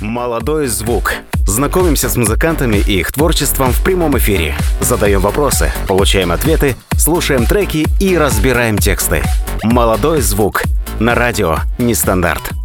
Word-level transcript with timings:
Молодой 0.00 0.66
звук. 0.66 1.14
Знакомимся 1.46 2.08
с 2.08 2.16
музыкантами 2.16 2.76
и 2.76 3.00
их 3.00 3.12
творчеством 3.12 3.72
в 3.72 3.82
прямом 3.84 4.16
эфире. 4.18 4.56
Задаем 4.80 5.20
вопросы, 5.20 5.72
получаем 5.86 6.32
ответы, 6.32 6.76
слушаем 6.96 7.46
треки 7.46 7.86
и 8.00 8.16
разбираем 8.16 8.78
тексты. 8.78 9.22
Молодой 9.62 10.20
звук. 10.20 10.62
На 10.98 11.14
радио 11.14 11.58
Нестандарт. 11.78 12.63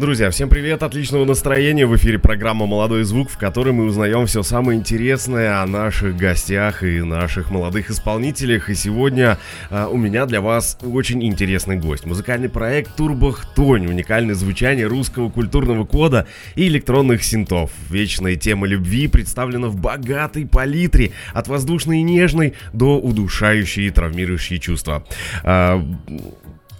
Друзья, 0.00 0.30
всем 0.30 0.48
привет, 0.48 0.82
отличного 0.82 1.26
настроения. 1.26 1.84
В 1.84 1.94
эфире 1.94 2.18
программа 2.18 2.64
«Молодой 2.64 3.04
звук», 3.04 3.28
в 3.28 3.36
которой 3.36 3.74
мы 3.74 3.84
узнаем 3.84 4.24
все 4.24 4.42
самое 4.42 4.78
интересное 4.78 5.60
о 5.60 5.66
наших 5.66 6.16
гостях 6.16 6.82
и 6.82 7.02
наших 7.02 7.50
молодых 7.50 7.90
исполнителях. 7.90 8.70
И 8.70 8.74
сегодня 8.74 9.36
э, 9.68 9.86
у 9.92 9.98
меня 9.98 10.24
для 10.24 10.40
вас 10.40 10.78
очень 10.80 11.22
интересный 11.22 11.76
гость. 11.76 12.06
Музыкальный 12.06 12.48
проект 12.48 12.96
«Турбохтонь». 12.96 13.88
Уникальное 13.88 14.34
звучание 14.34 14.86
русского 14.86 15.28
культурного 15.28 15.84
кода 15.84 16.26
и 16.54 16.66
электронных 16.66 17.22
синтов. 17.22 17.70
Вечная 17.90 18.36
тема 18.36 18.66
любви 18.66 19.06
представлена 19.06 19.68
в 19.68 19.76
богатой 19.76 20.46
палитре. 20.46 21.12
От 21.34 21.46
воздушной 21.48 21.98
и 21.98 22.02
нежной 22.02 22.54
до 22.72 22.98
удушающей 22.98 23.88
и 23.88 23.90
травмирующей 23.90 24.60
чувства. 24.60 25.04
Э, 25.44 25.78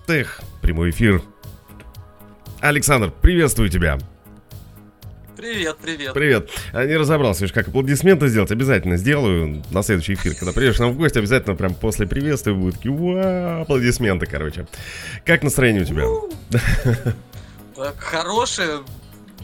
тех, 0.07 0.41
прямой 0.63 0.89
эфир 0.91 1.23
Александр, 2.61 3.11
приветствую 3.11 3.71
тебя. 3.71 3.99
Привет, 5.35 5.79
привет. 5.81 6.13
Привет. 6.13 6.51
А, 6.75 6.85
не 6.85 6.97
разобрался, 6.97 7.41
видишь, 7.41 7.55
как 7.55 7.69
аплодисменты 7.69 8.29
сделать. 8.29 8.51
Обязательно 8.51 8.99
сделаю 8.99 9.63
на 9.71 9.83
следующий 9.83 10.13
эфир. 10.13 10.35
Когда 10.35 10.53
придешь 10.53 10.79
нам 10.79 10.93
в 10.93 10.99
гости, 10.99 11.17
обязательно 11.17 11.57
прям 11.57 11.75
после 11.75 12.07
приветствия 12.07 12.53
будут 12.53 12.77
такие, 12.77 12.93
уа, 12.93 13.63
аплодисменты, 13.63 14.27
короче. 14.27 14.67
Как 15.25 15.43
настроение 15.43 15.83
у 15.83 15.87
тебя? 15.87 16.05
Так, 17.77 17.99
хорошее. 17.99 18.81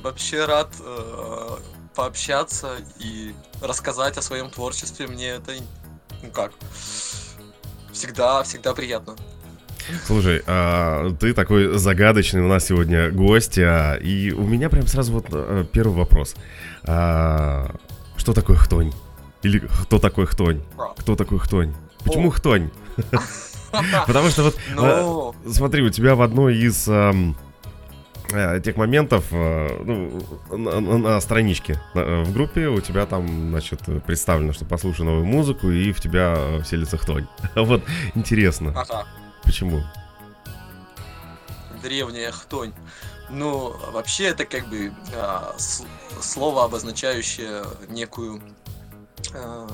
Вообще 0.03 0.45
рад 0.45 0.69
э, 0.79 1.57
пообщаться 1.95 2.73
и 2.99 3.33
рассказать 3.63 4.19
о 4.19 4.23
своем 4.23 4.51
творчестве. 4.51 5.07
Мне 5.07 5.29
это, 5.29 5.53
ну 6.23 6.31
как, 6.31 6.53
всегда, 7.93 8.43
всегда 8.43 8.75
приятно. 8.75 9.17
Слушай, 10.05 10.43
а, 10.47 11.13
ты 11.19 11.33
такой 11.33 11.79
загадочный 11.79 12.43
у 12.43 12.49
нас 12.49 12.67
сегодня 12.67 13.11
гость, 13.11 13.59
а, 13.59 13.95
и 13.95 14.33
у 14.33 14.43
меня 14.43 14.69
прям 14.69 14.87
сразу 14.87 15.13
вот 15.13 15.27
а, 15.31 15.65
первый 15.65 15.97
вопрос. 15.97 16.35
А, 16.85 17.75
что 18.17 18.33
такое 18.33 18.57
хтонь? 18.57 18.93
Или 19.43 19.59
кто 19.59 19.99
такой 19.99 20.27
хтонь? 20.27 20.63
Кто 20.99 21.15
такой 21.15 21.39
хтонь? 21.39 21.75
Почему 22.05 22.31
хтонь? 22.31 22.71
Потому 24.07 24.31
что 24.31 24.45
вот, 24.45 24.57
ну. 24.75 25.35
смотри, 25.51 25.83
у 25.83 25.91
тебя 25.91 26.15
в 26.15 26.23
одной 26.23 26.57
из 26.57 26.89
э, 26.89 28.61
тех 28.65 28.77
моментов 28.77 29.25
э, 29.33 29.83
ну, 29.85 30.57
на, 30.57 30.81
на 30.81 31.21
страничке 31.21 31.79
в 31.93 32.33
группе 32.33 32.69
у 32.69 32.81
тебя 32.81 33.05
там, 33.05 33.51
значит, 33.51 33.83
представлено, 34.07 34.53
что 34.53 34.65
послушай 34.65 35.05
новую 35.05 35.27
музыку 35.27 35.71
и 35.71 35.93
в 35.93 36.01
тебя 36.01 36.61
вселится 36.65 36.97
хтонь. 36.97 37.27
Вот, 37.55 37.83
интересно. 38.15 38.73
Ага. 38.75 39.05
Почему? 39.47 39.83
Древняя 41.83 42.33
хтонь. 42.33 42.75
Ну, 43.31 43.75
вообще 43.93 44.27
это 44.27 44.45
как 44.45 44.69
бы 44.69 44.93
а, 45.15 45.57
слово, 46.21 46.65
обозначающее 46.65 47.65
некую 47.89 48.43
а, 49.35 49.69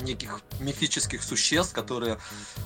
неких 0.00 0.40
мифических 0.60 1.22
существ, 1.22 1.72
которые 1.72 2.18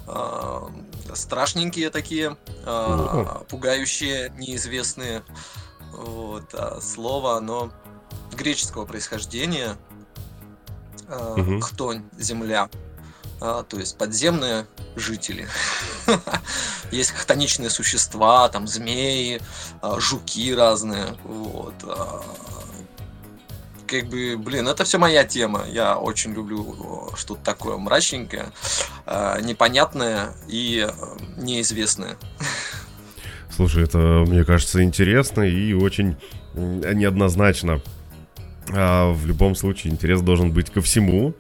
а, 0.07 0.71
страшненькие 1.15 1.91
такие, 1.91 2.37
а, 2.65 3.45
пугающие, 3.49 4.31
неизвестные. 4.37 5.23
Вот, 5.93 6.55
а 6.55 6.81
слово, 6.81 7.37
оно 7.37 7.73
греческого 8.33 8.85
происхождения. 8.87 9.77
Угу. 11.09 11.61
Хтонь, 11.61 12.05
земля 12.17 12.71
то 13.41 13.79
есть 13.79 13.97
подземные 13.97 14.67
жители. 14.97 15.49
Есть 16.91 17.13
хтоничные 17.13 17.71
существа, 17.71 18.49
там 18.49 18.67
змеи, 18.67 19.41
а, 19.81 19.99
жуки 19.99 20.55
разные. 20.55 21.17
Вот. 21.25 21.75
А, 21.85 22.23
как 23.87 24.09
бы, 24.09 24.37
блин, 24.37 24.69
это 24.69 24.85
все 24.85 24.99
моя 24.99 25.25
тема. 25.25 25.65
Я 25.69 25.97
очень 25.97 26.35
люблю 26.35 27.11
что-то 27.17 27.43
такое 27.43 27.77
мрачненькое, 27.77 28.47
а, 29.07 29.41
непонятное 29.41 30.35
и 30.47 30.87
неизвестное. 31.37 32.17
Слушай, 33.51 33.85
это, 33.85 33.99
мне 34.27 34.45
кажется, 34.45 34.83
интересно 34.83 35.43
и 35.43 35.73
очень 35.73 36.17
неоднозначно. 36.55 37.81
А 38.73 39.13
в 39.13 39.27
любом 39.27 39.55
случае, 39.55 39.93
интерес 39.93 40.21
должен 40.21 40.53
быть 40.53 40.71
ко 40.71 40.81
всему. 40.81 41.35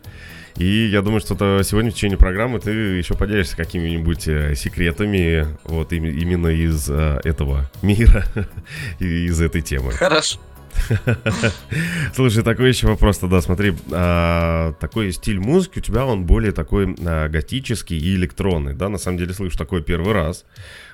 И 0.56 0.86
я 0.86 1.02
думаю, 1.02 1.20
что 1.20 1.62
сегодня 1.62 1.90
в 1.90 1.94
течение 1.94 2.18
программы 2.18 2.60
ты 2.60 2.70
еще 2.70 3.14
поделишься 3.14 3.56
какими-нибудь 3.56 4.28
э, 4.28 4.54
секретами 4.54 5.46
вот 5.64 5.92
именно 5.92 6.48
из 6.48 6.88
э, 6.90 7.20
этого 7.24 7.70
мира, 7.82 8.24
из 8.98 9.40
этой 9.40 9.62
темы. 9.62 9.92
Хорошо. 9.92 10.38
Слушай, 12.14 12.42
такой 12.42 12.68
еще 12.68 12.86
вопрос 12.86 13.18
тогда, 13.18 13.40
смотри, 13.40 13.74
а, 13.92 14.72
такой 14.74 15.12
стиль 15.12 15.38
музыки 15.38 15.78
у 15.78 15.82
тебя, 15.82 16.04
он 16.04 16.24
более 16.24 16.52
такой 16.52 16.94
а, 17.04 17.28
готический 17.28 17.98
и 17.98 18.14
электронный, 18.14 18.74
да, 18.74 18.88
на 18.88 18.98
самом 18.98 19.18
деле 19.18 19.32
слышу 19.32 19.56
такой 19.56 19.82
первый 19.82 20.12
раз, 20.12 20.44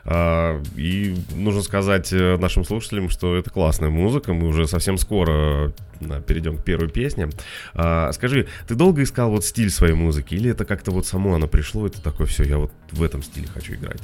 а, 0.05 0.63
и 0.77 1.17
нужно 1.35 1.63
сказать 1.63 2.13
э, 2.13 2.37
нашим 2.37 2.65
слушателям, 2.65 3.09
что 3.09 3.37
это 3.37 3.51
классная 3.51 3.91
музыка, 3.91 4.33
мы 4.33 4.49
уже 4.49 4.67
совсем 4.67 4.99
скоро 4.99 5.73
а, 6.01 6.21
перейдем 6.21 6.59
к 6.59 6.65
первой 6.65 6.89
песне. 6.89 7.31
Скажи, 7.73 8.49
ты 8.69 8.75
долго 8.75 9.03
искал 9.03 9.31
вот 9.31 9.45
стиль 9.45 9.71
своей 9.71 9.95
музыки, 9.95 10.35
или 10.35 10.51
это 10.51 10.65
как-то 10.65 10.91
вот 10.91 11.07
само 11.07 11.35
оно 11.35 11.49
пришло, 11.49 11.87
и 11.87 11.91
ты 11.91 12.01
такой, 12.01 12.27
все, 12.27 12.45
я 12.45 12.59
вот 12.59 12.73
в 12.93 13.03
этом 13.03 13.23
стиле 13.23 13.49
хочу 13.53 13.75
играть? 13.75 14.03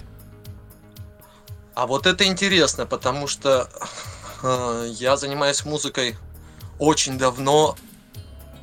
А 1.75 1.87
вот 1.87 2.07
это 2.07 2.25
интересно, 2.27 2.85
потому 2.85 3.27
что 3.27 3.69
Э, 3.71 4.22
я 4.43 5.17
занимаюсь 5.17 5.65
музыкой 5.65 6.17
очень 6.79 7.19
давно, 7.19 7.77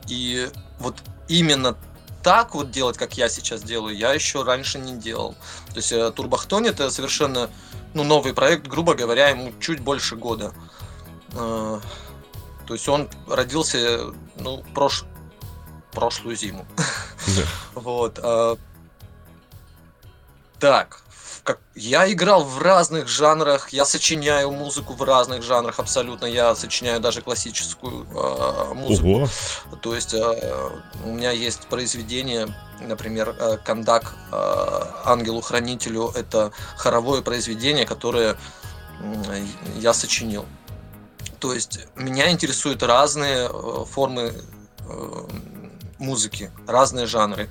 и 0.08 0.50
вот 0.80 0.96
именно 1.28 1.78
так 2.24 2.54
вот 2.54 2.72
делать, 2.72 2.98
как 2.98 3.14
я 3.18 3.30
сейчас 3.30 3.64
делаю, 3.64 3.96
я 3.96 4.14
еще 4.14 4.44
раньше 4.44 4.78
не 4.78 4.98
делал. 4.98 5.36
То 5.70 5.78
есть 5.78 5.92
э, 5.92 6.12
Турбахтон 6.12 6.66
это 6.66 6.92
совершенно 6.92 7.50
ну, 7.94 8.04
новый 8.04 8.34
проект, 8.34 8.68
грубо 8.68 8.94
говоря, 8.94 9.30
ему 9.30 9.54
чуть 9.60 9.80
больше 9.80 10.16
года. 10.16 10.54
Э, 11.34 11.80
то 12.68 12.74
есть 12.74 12.90
он 12.90 13.10
родился 13.28 14.14
ну, 14.36 14.64
прош... 14.76 15.06
прошлую 15.92 16.36
зиму. 16.36 16.66
Да. 16.76 17.44
Вот. 17.76 18.20
Так, 20.60 21.04
как 21.50 21.62
я 21.74 22.12
играл 22.14 22.44
в 22.44 22.62
разных 22.62 23.08
жанрах, 23.08 23.70
я 23.70 23.84
сочиняю 23.84 24.52
музыку 24.52 24.94
в 24.94 25.02
разных 25.02 25.42
жанрах 25.42 25.80
абсолютно, 25.80 26.26
я 26.26 26.54
сочиняю 26.54 27.00
даже 27.00 27.24
классическую 27.24 28.06
э, 28.06 28.74
музыку. 28.76 29.08
Ого. 29.08 29.28
То 29.82 29.96
есть 29.96 30.14
э, 30.14 30.70
у 31.04 31.10
меня 31.10 31.32
есть 31.32 31.62
произведение, 31.62 32.54
например, 32.80 33.36
э, 33.40 33.58
Кандак 33.66 34.14
э, 34.32 34.82
Ангелу-хранителю, 35.06 36.12
это 36.16 36.52
хоровое 36.78 37.24
произведение, 37.24 37.88
которое 37.88 38.38
э, 39.02 39.46
я 39.78 39.96
сочинил. 39.96 40.46
То 41.40 41.52
есть 41.52 41.80
меня 41.96 42.30
интересуют 42.30 42.84
разные 42.84 43.50
э, 43.52 43.86
формы 43.90 44.34
э, 44.88 45.28
музыки, 45.98 46.52
разные 46.68 47.08
жанры. 47.08 47.50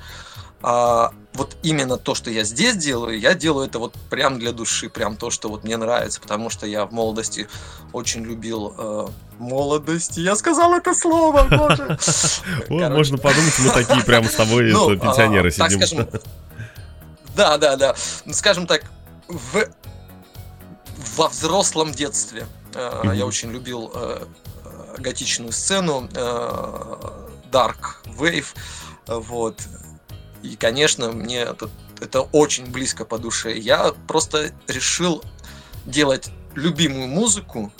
А 0.62 1.12
вот 1.34 1.56
именно 1.62 1.96
то, 1.98 2.14
что 2.14 2.30
я 2.30 2.44
здесь 2.44 2.76
делаю, 2.76 3.18
я 3.18 3.34
делаю 3.34 3.66
это 3.66 3.78
вот 3.78 3.94
прям 4.10 4.38
для 4.38 4.52
души, 4.52 4.88
прям 4.88 5.16
то, 5.16 5.30
что 5.30 5.48
вот 5.48 5.64
мне 5.64 5.76
нравится, 5.76 6.20
потому 6.20 6.50
что 6.50 6.66
я 6.66 6.86
в 6.86 6.92
молодости 6.92 7.48
очень 7.92 8.24
любил 8.24 8.74
э, 8.76 9.06
молодость. 9.38 10.16
Я 10.16 10.36
сказал 10.36 10.74
это 10.74 10.94
слово, 10.94 11.46
боже. 11.50 11.98
Можно 12.68 13.18
подумать, 13.18 13.54
мы 13.60 13.70
такие 13.70 14.04
прям 14.04 14.24
с 14.24 14.34
тобой 14.34 14.72
ну, 14.72 14.98
пенсионеры 14.98 15.48
а, 15.58 15.70
сидим. 15.70 16.08
Да, 17.36 17.56
да, 17.56 17.76
да. 17.76 17.94
Ну, 18.24 18.32
скажем 18.32 18.66
так, 18.66 18.84
в 19.28 19.68
во 21.16 21.28
взрослом 21.28 21.92
детстве 21.92 22.46
э, 22.74 23.12
я 23.14 23.24
очень 23.26 23.52
любил 23.52 23.92
э, 23.94 24.24
готичную 24.98 25.52
сцену, 25.52 26.08
Dark 27.50 27.76
Wave, 28.06 28.46
вот. 29.06 29.60
И, 30.42 30.56
конечно, 30.56 31.12
мне 31.12 31.40
это, 31.40 31.68
это 32.00 32.22
очень 32.22 32.66
близко 32.66 33.04
по 33.04 33.18
душе. 33.18 33.56
Я 33.56 33.92
просто 34.06 34.52
решил 34.66 35.24
делать 35.84 36.30
любимую 36.54 37.08
музыку, 37.08 37.72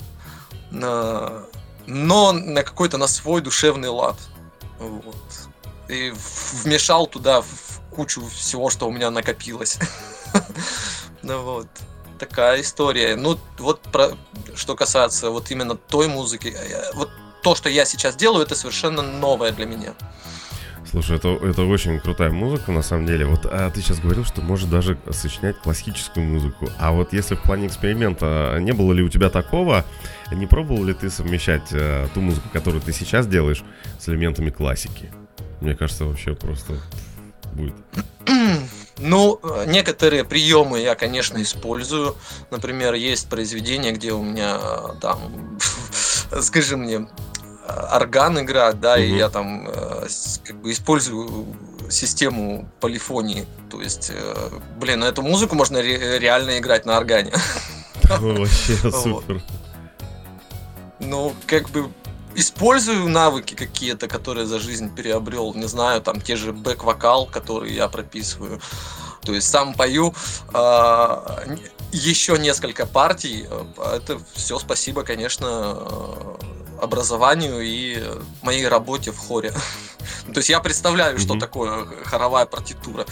но 0.71 1.47
на 1.87 2.63
какой-то 2.63 2.97
на 2.97 3.07
свой 3.07 3.41
душевный 3.41 3.89
лад. 3.89 4.17
Вот. 4.79 5.15
И 5.87 6.13
вмешал 6.63 7.07
туда 7.07 7.41
в 7.41 7.81
кучу 7.91 8.25
всего, 8.27 8.69
что 8.69 8.87
у 8.87 8.91
меня 8.91 9.09
накопилось. 9.11 9.77
Ну 11.21 11.41
вот. 11.41 11.67
такая 12.19 12.61
история. 12.61 13.15
Ну, 13.15 13.37
вот 13.57 13.81
про, 13.81 14.11
что 14.55 14.75
касается 14.75 15.31
вот 15.31 15.51
именно 15.51 15.75
той 15.75 16.07
музыки, 16.07 16.55
э, 16.55 16.91
вот 16.93 17.09
то, 17.41 17.55
что 17.55 17.69
я 17.69 17.85
сейчас 17.85 18.15
делаю, 18.15 18.45
это 18.45 18.55
совершенно 18.55 19.01
новое 19.01 19.51
для 19.51 19.65
меня. 19.65 19.95
Слушай, 20.91 21.17
это, 21.17 21.29
это 21.43 21.63
очень 21.63 21.99
крутая 21.99 22.31
музыка, 22.31 22.71
на 22.71 22.81
самом 22.81 23.05
деле. 23.05 23.25
Вот 23.25 23.45
а 23.45 23.69
ты 23.69 23.81
сейчас 23.81 23.99
говорил, 23.99 24.25
что 24.25 24.41
можешь 24.41 24.67
даже 24.67 24.97
сочинять 25.11 25.57
классическую 25.59 26.25
музыку. 26.25 26.67
А 26.79 26.91
вот 26.91 27.13
если 27.13 27.35
в 27.35 27.43
плане 27.43 27.67
эксперимента, 27.67 28.57
не 28.59 28.71
было 28.71 28.91
ли 28.93 29.03
у 29.03 29.09
тебя 29.09 29.29
такого? 29.29 29.85
Не 30.31 30.47
пробовал 30.47 30.83
ли 30.83 30.93
ты 30.93 31.11
совмещать 31.11 31.69
а, 31.73 32.07
ту 32.13 32.21
музыку, 32.21 32.49
которую 32.51 32.81
ты 32.81 32.91
сейчас 32.91 33.27
делаешь, 33.27 33.63
с 33.99 34.09
элементами 34.09 34.49
классики? 34.49 35.11
Мне 35.61 35.75
кажется, 35.75 36.05
вообще 36.05 36.33
просто 36.33 36.73
будет. 37.53 37.75
Ну, 38.97 39.39
некоторые 39.67 40.25
приемы 40.25 40.79
я, 40.79 40.95
конечно, 40.95 41.41
использую. 41.41 42.15
Например, 42.51 42.95
есть 42.95 43.29
произведения, 43.29 43.91
где 43.91 44.11
у 44.11 44.23
меня 44.23 44.59
там, 45.01 45.57
скажи 46.41 46.75
мне, 46.75 47.07
орган 47.93 48.39
играть, 48.39 48.79
да, 48.79 48.93
угу. 48.93 49.01
и 49.01 49.17
я 49.17 49.29
там 49.29 49.67
э, 49.67 49.98
как 50.43 50.61
бы 50.61 50.71
использую 50.71 51.47
систему 51.89 52.69
полифонии. 52.79 53.45
То 53.69 53.81
есть, 53.81 54.11
э, 54.13 54.49
блин, 54.77 54.99
ну 54.99 55.05
эту 55.05 55.21
музыку 55.21 55.55
можно 55.55 55.81
ре- 55.81 56.19
реально 56.19 56.59
играть 56.59 56.85
на 56.85 56.97
органе. 56.97 57.33
Вообще 58.03 58.75
супер. 58.91 59.41
Ну, 60.99 61.33
как 61.47 61.69
бы 61.69 61.89
использую 62.35 63.07
навыки 63.09 63.55
какие-то, 63.55 64.07
которые 64.07 64.45
за 64.45 64.59
жизнь 64.59 64.93
переобрел, 64.93 65.53
не 65.53 65.67
знаю, 65.67 66.01
там 66.01 66.21
те 66.21 66.35
же 66.35 66.51
бэк-вокал, 66.51 67.25
которые 67.25 67.75
я 67.75 67.87
прописываю. 67.87 68.61
То 69.21 69.33
есть 69.33 69.49
сам 69.49 69.73
пою 69.73 70.13
э, 70.53 71.57
еще 71.91 72.37
несколько 72.37 72.85
партий. 72.85 73.47
Это 73.77 74.19
все 74.33 74.59
спасибо, 74.59 75.03
конечно, 75.03 75.77
образованию 76.81 77.61
и 77.61 78.01
моей 78.41 78.67
работе 78.67 79.11
в 79.11 79.17
хоре. 79.17 79.51
То 80.33 80.37
есть 80.37 80.49
я 80.49 80.59
представляю, 80.59 81.19
что 81.19 81.37
такое 81.37 81.85
хоровая 82.05 82.45
партитура. 82.45 83.05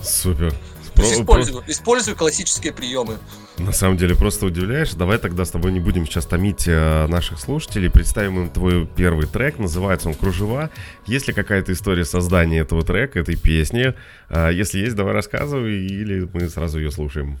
Супер. 0.00 0.54
использую, 0.98 1.64
использую 1.66 2.16
классические 2.16 2.72
приемы. 2.72 3.18
На 3.58 3.72
самом 3.72 3.96
деле 3.96 4.14
просто 4.14 4.46
удивляешь. 4.46 4.92
Давай 4.94 5.18
тогда 5.18 5.44
с 5.44 5.50
тобой 5.50 5.72
не 5.72 5.80
будем 5.80 6.06
сейчас 6.06 6.26
томить 6.26 6.64
э, 6.66 7.06
наших 7.08 7.40
слушателей. 7.40 7.90
Представим 7.90 8.44
им 8.44 8.50
твой 8.50 8.86
первый 8.86 9.26
трек. 9.26 9.58
Называется 9.58 10.08
он 10.08 10.14
«Кружева». 10.14 10.70
Есть 11.06 11.28
ли 11.28 11.34
какая-то 11.34 11.72
история 11.72 12.04
создания 12.04 12.60
этого 12.60 12.84
трека, 12.84 13.18
этой 13.18 13.36
песни? 13.36 13.94
А, 14.28 14.50
если 14.50 14.78
есть, 14.78 14.94
давай 14.94 15.12
рассказывай, 15.12 15.86
или 15.86 16.28
мы 16.32 16.48
сразу 16.48 16.78
ее 16.78 16.90
слушаем. 16.90 17.38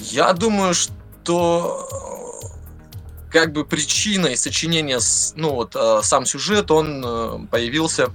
Я 0.00 0.32
думаю, 0.32 0.74
что 0.74 2.17
как 3.30 3.52
бы 3.52 3.64
причиной 3.64 4.36
сочинения, 4.36 5.00
ну 5.34 5.54
вот 5.54 5.74
э, 5.74 6.00
сам 6.02 6.26
сюжет, 6.26 6.70
он 6.70 7.02
э, 7.04 7.38
появился, 7.50 8.10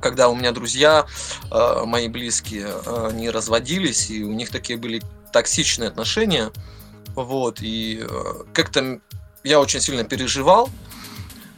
когда 0.00 0.28
у 0.28 0.34
меня 0.34 0.52
друзья, 0.52 1.06
э, 1.50 1.82
мои 1.84 2.08
близкие, 2.08 2.72
они 2.86 3.30
разводились, 3.30 4.10
и 4.10 4.22
у 4.24 4.32
них 4.32 4.50
такие 4.50 4.78
были 4.78 5.02
токсичные 5.32 5.88
отношения, 5.88 6.50
вот, 7.14 7.58
и 7.60 8.06
как-то 8.52 9.00
я 9.44 9.60
очень 9.60 9.80
сильно 9.80 10.04
переживал, 10.04 10.70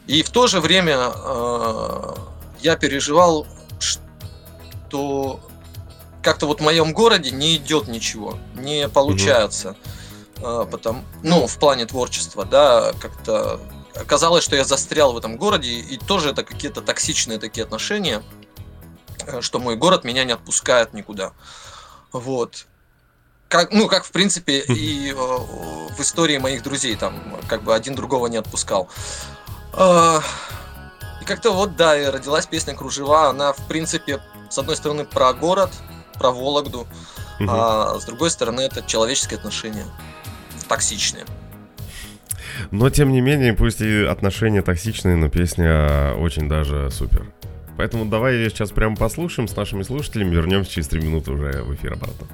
и 0.07 0.23
в 0.23 0.29
то 0.29 0.47
же 0.47 0.59
время 0.59 1.11
я 2.61 2.75
переживал, 2.75 3.47
что 3.79 5.39
как-то 6.21 6.47
вот 6.47 6.59
в 6.59 6.63
моем 6.63 6.93
городе 6.93 7.31
не 7.31 7.55
идет 7.55 7.87
ничего, 7.87 8.37
не 8.55 8.89
получается. 8.89 9.75
А, 9.83 10.00
потом, 10.41 11.05
ну, 11.23 11.47
в 11.47 11.57
плане 11.57 11.85
творчества, 11.85 12.45
да, 12.45 12.93
как-то 12.99 13.59
оказалось, 13.95 14.43
что 14.43 14.55
я 14.55 14.63
застрял 14.63 15.13
в 15.13 15.17
этом 15.17 15.37
городе, 15.37 15.71
и 15.71 15.97
тоже 15.97 16.29
это 16.29 16.43
какие-то 16.43 16.81
токсичные 16.81 17.39
такие 17.39 17.63
отношения, 17.63 18.23
э, 19.27 19.41
что 19.41 19.59
мой 19.59 19.75
город 19.75 20.03
меня 20.03 20.23
не 20.23 20.31
отпускает 20.31 20.93
никуда. 20.93 21.33
Вот. 22.11 22.65
Как, 23.47 23.73
ну, 23.73 23.87
как, 23.87 24.05
в 24.05 24.11
принципе, 24.11 24.59
и 24.59 25.11
э, 25.11 25.13
в 25.13 25.99
истории 25.99 26.37
моих 26.37 26.63
друзей, 26.63 26.95
там, 26.95 27.15
как 27.47 27.63
бы 27.63 27.75
один 27.75 27.95
другого 27.95 28.27
не 28.27 28.37
отпускал. 28.37 28.89
Э, 29.73 30.19
и 31.21 31.25
как-то 31.25 31.51
вот, 31.51 31.75
да, 31.75 31.97
и 31.97 32.05
родилась 32.05 32.45
песня 32.45 32.75
«Кружева». 32.75 33.29
Она, 33.29 33.53
в 33.53 33.67
принципе, 33.67 34.21
с 34.49 34.57
одной 34.57 34.75
стороны, 34.75 35.05
про 35.05 35.33
город, 35.33 35.71
про 36.13 36.31
Вологду, 36.31 36.87
а 37.47 37.97
с 37.99 38.05
другой 38.05 38.29
стороны, 38.29 38.61
это 38.61 38.83
человеческие 38.83 39.39
отношения 39.39 39.85
токсичные. 40.71 41.25
Но, 42.71 42.89
тем 42.89 43.11
не 43.11 43.19
менее, 43.19 43.53
пусть 43.53 43.81
и 43.81 44.03
отношения 44.03 44.61
токсичные, 44.61 45.17
но 45.17 45.27
песня 45.27 46.13
очень 46.13 46.47
даже 46.47 46.89
супер. 46.91 47.25
Поэтому 47.77 48.05
давай 48.05 48.49
сейчас 48.49 48.71
прямо 48.71 48.95
послушаем 48.95 49.49
с 49.49 49.55
нашими 49.55 49.83
слушателями, 49.83 50.33
вернемся 50.33 50.71
через 50.71 50.87
три 50.87 51.01
минуты 51.01 51.31
уже 51.31 51.63
в 51.63 51.75
эфир 51.75 51.93
обратно. 51.93 52.27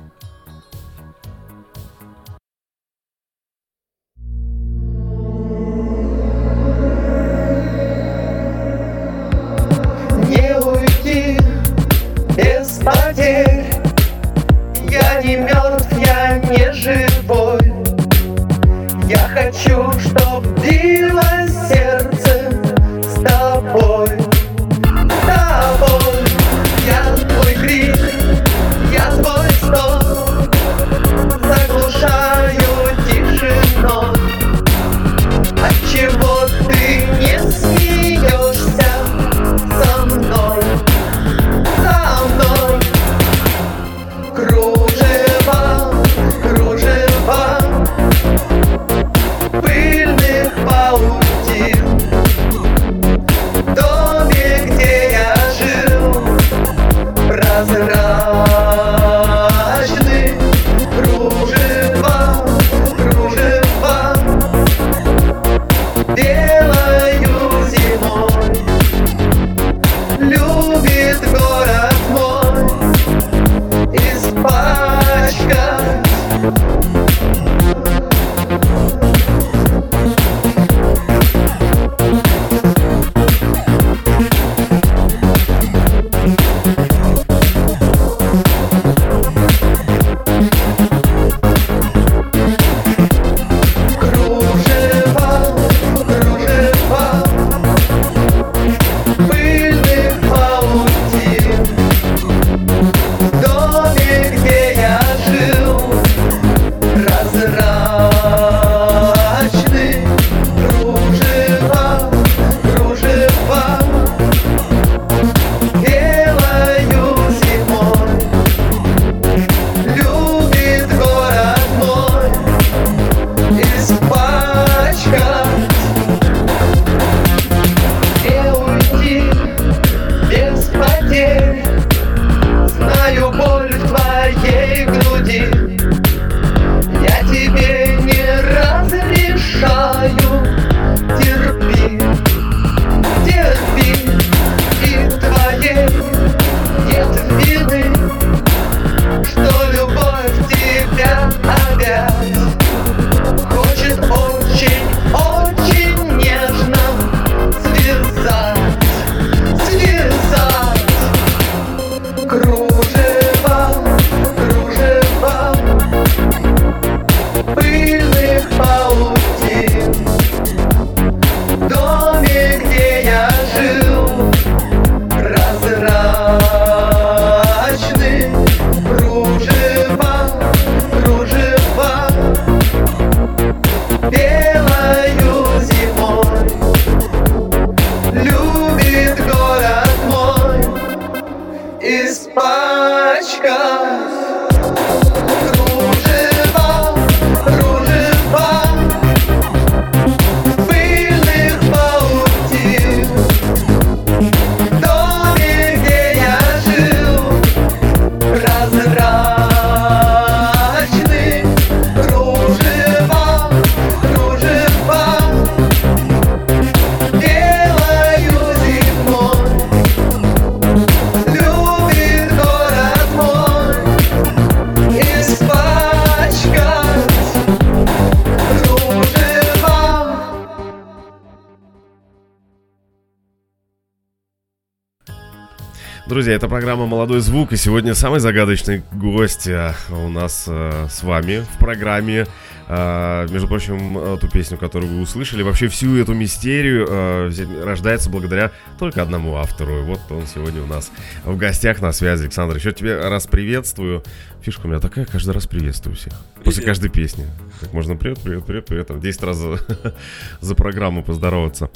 Друзья, 236.17 236.33
это 236.33 236.47
программа 236.47 236.87
«Молодой 236.87 237.19
звук», 237.19 237.53
и 237.53 237.57
сегодня 237.57 237.93
самый 237.93 238.19
загадочный 238.19 238.81
гость 238.91 239.47
а, 239.47 239.75
у 239.91 240.09
нас 240.09 240.45
а, 240.47 240.87
с 240.89 241.03
вами 241.03 241.45
в 241.53 241.59
программе. 241.59 242.25
А, 242.67 243.27
между 243.27 243.47
прочим, 243.47 243.99
эту 243.99 244.27
песню, 244.27 244.57
которую 244.57 244.91
вы 244.91 245.01
услышали, 245.01 245.43
вообще 245.43 245.67
всю 245.67 245.95
эту 245.95 246.15
мистерию 246.15 247.27
взять- 247.27 247.63
рождается 247.63 248.09
благодаря 248.09 248.49
только 248.79 249.03
одному 249.03 249.35
автору. 249.35 249.77
И 249.77 249.81
вот 249.83 249.99
он 250.09 250.25
сегодня 250.25 250.63
у 250.63 250.65
нас 250.65 250.91
в 251.23 251.37
гостях 251.37 251.81
на 251.81 251.91
связи. 251.91 252.23
Александр, 252.23 252.55
еще 252.55 252.71
тебе 252.71 252.97
раз 252.97 253.27
приветствую. 253.27 254.03
Фишка 254.41 254.65
у 254.65 254.69
меня 254.69 254.79
такая, 254.79 255.05
каждый 255.05 255.35
раз 255.35 255.45
приветствую 255.45 255.95
всех. 255.95 256.13
После 256.43 256.63
Привет. 256.63 256.65
каждой 256.65 256.89
песни. 256.89 257.27
Так 257.59 257.73
можно 257.73 257.95
привет, 257.95 258.17
привет, 258.23 258.43
привет, 258.43 258.65
привет. 258.65 258.87
Там 258.87 258.99
10 258.99 259.21
раз 259.21 259.37
за, 259.37 259.59
за 260.41 260.55
программу 260.55 261.03
поздороваться. 261.03 261.69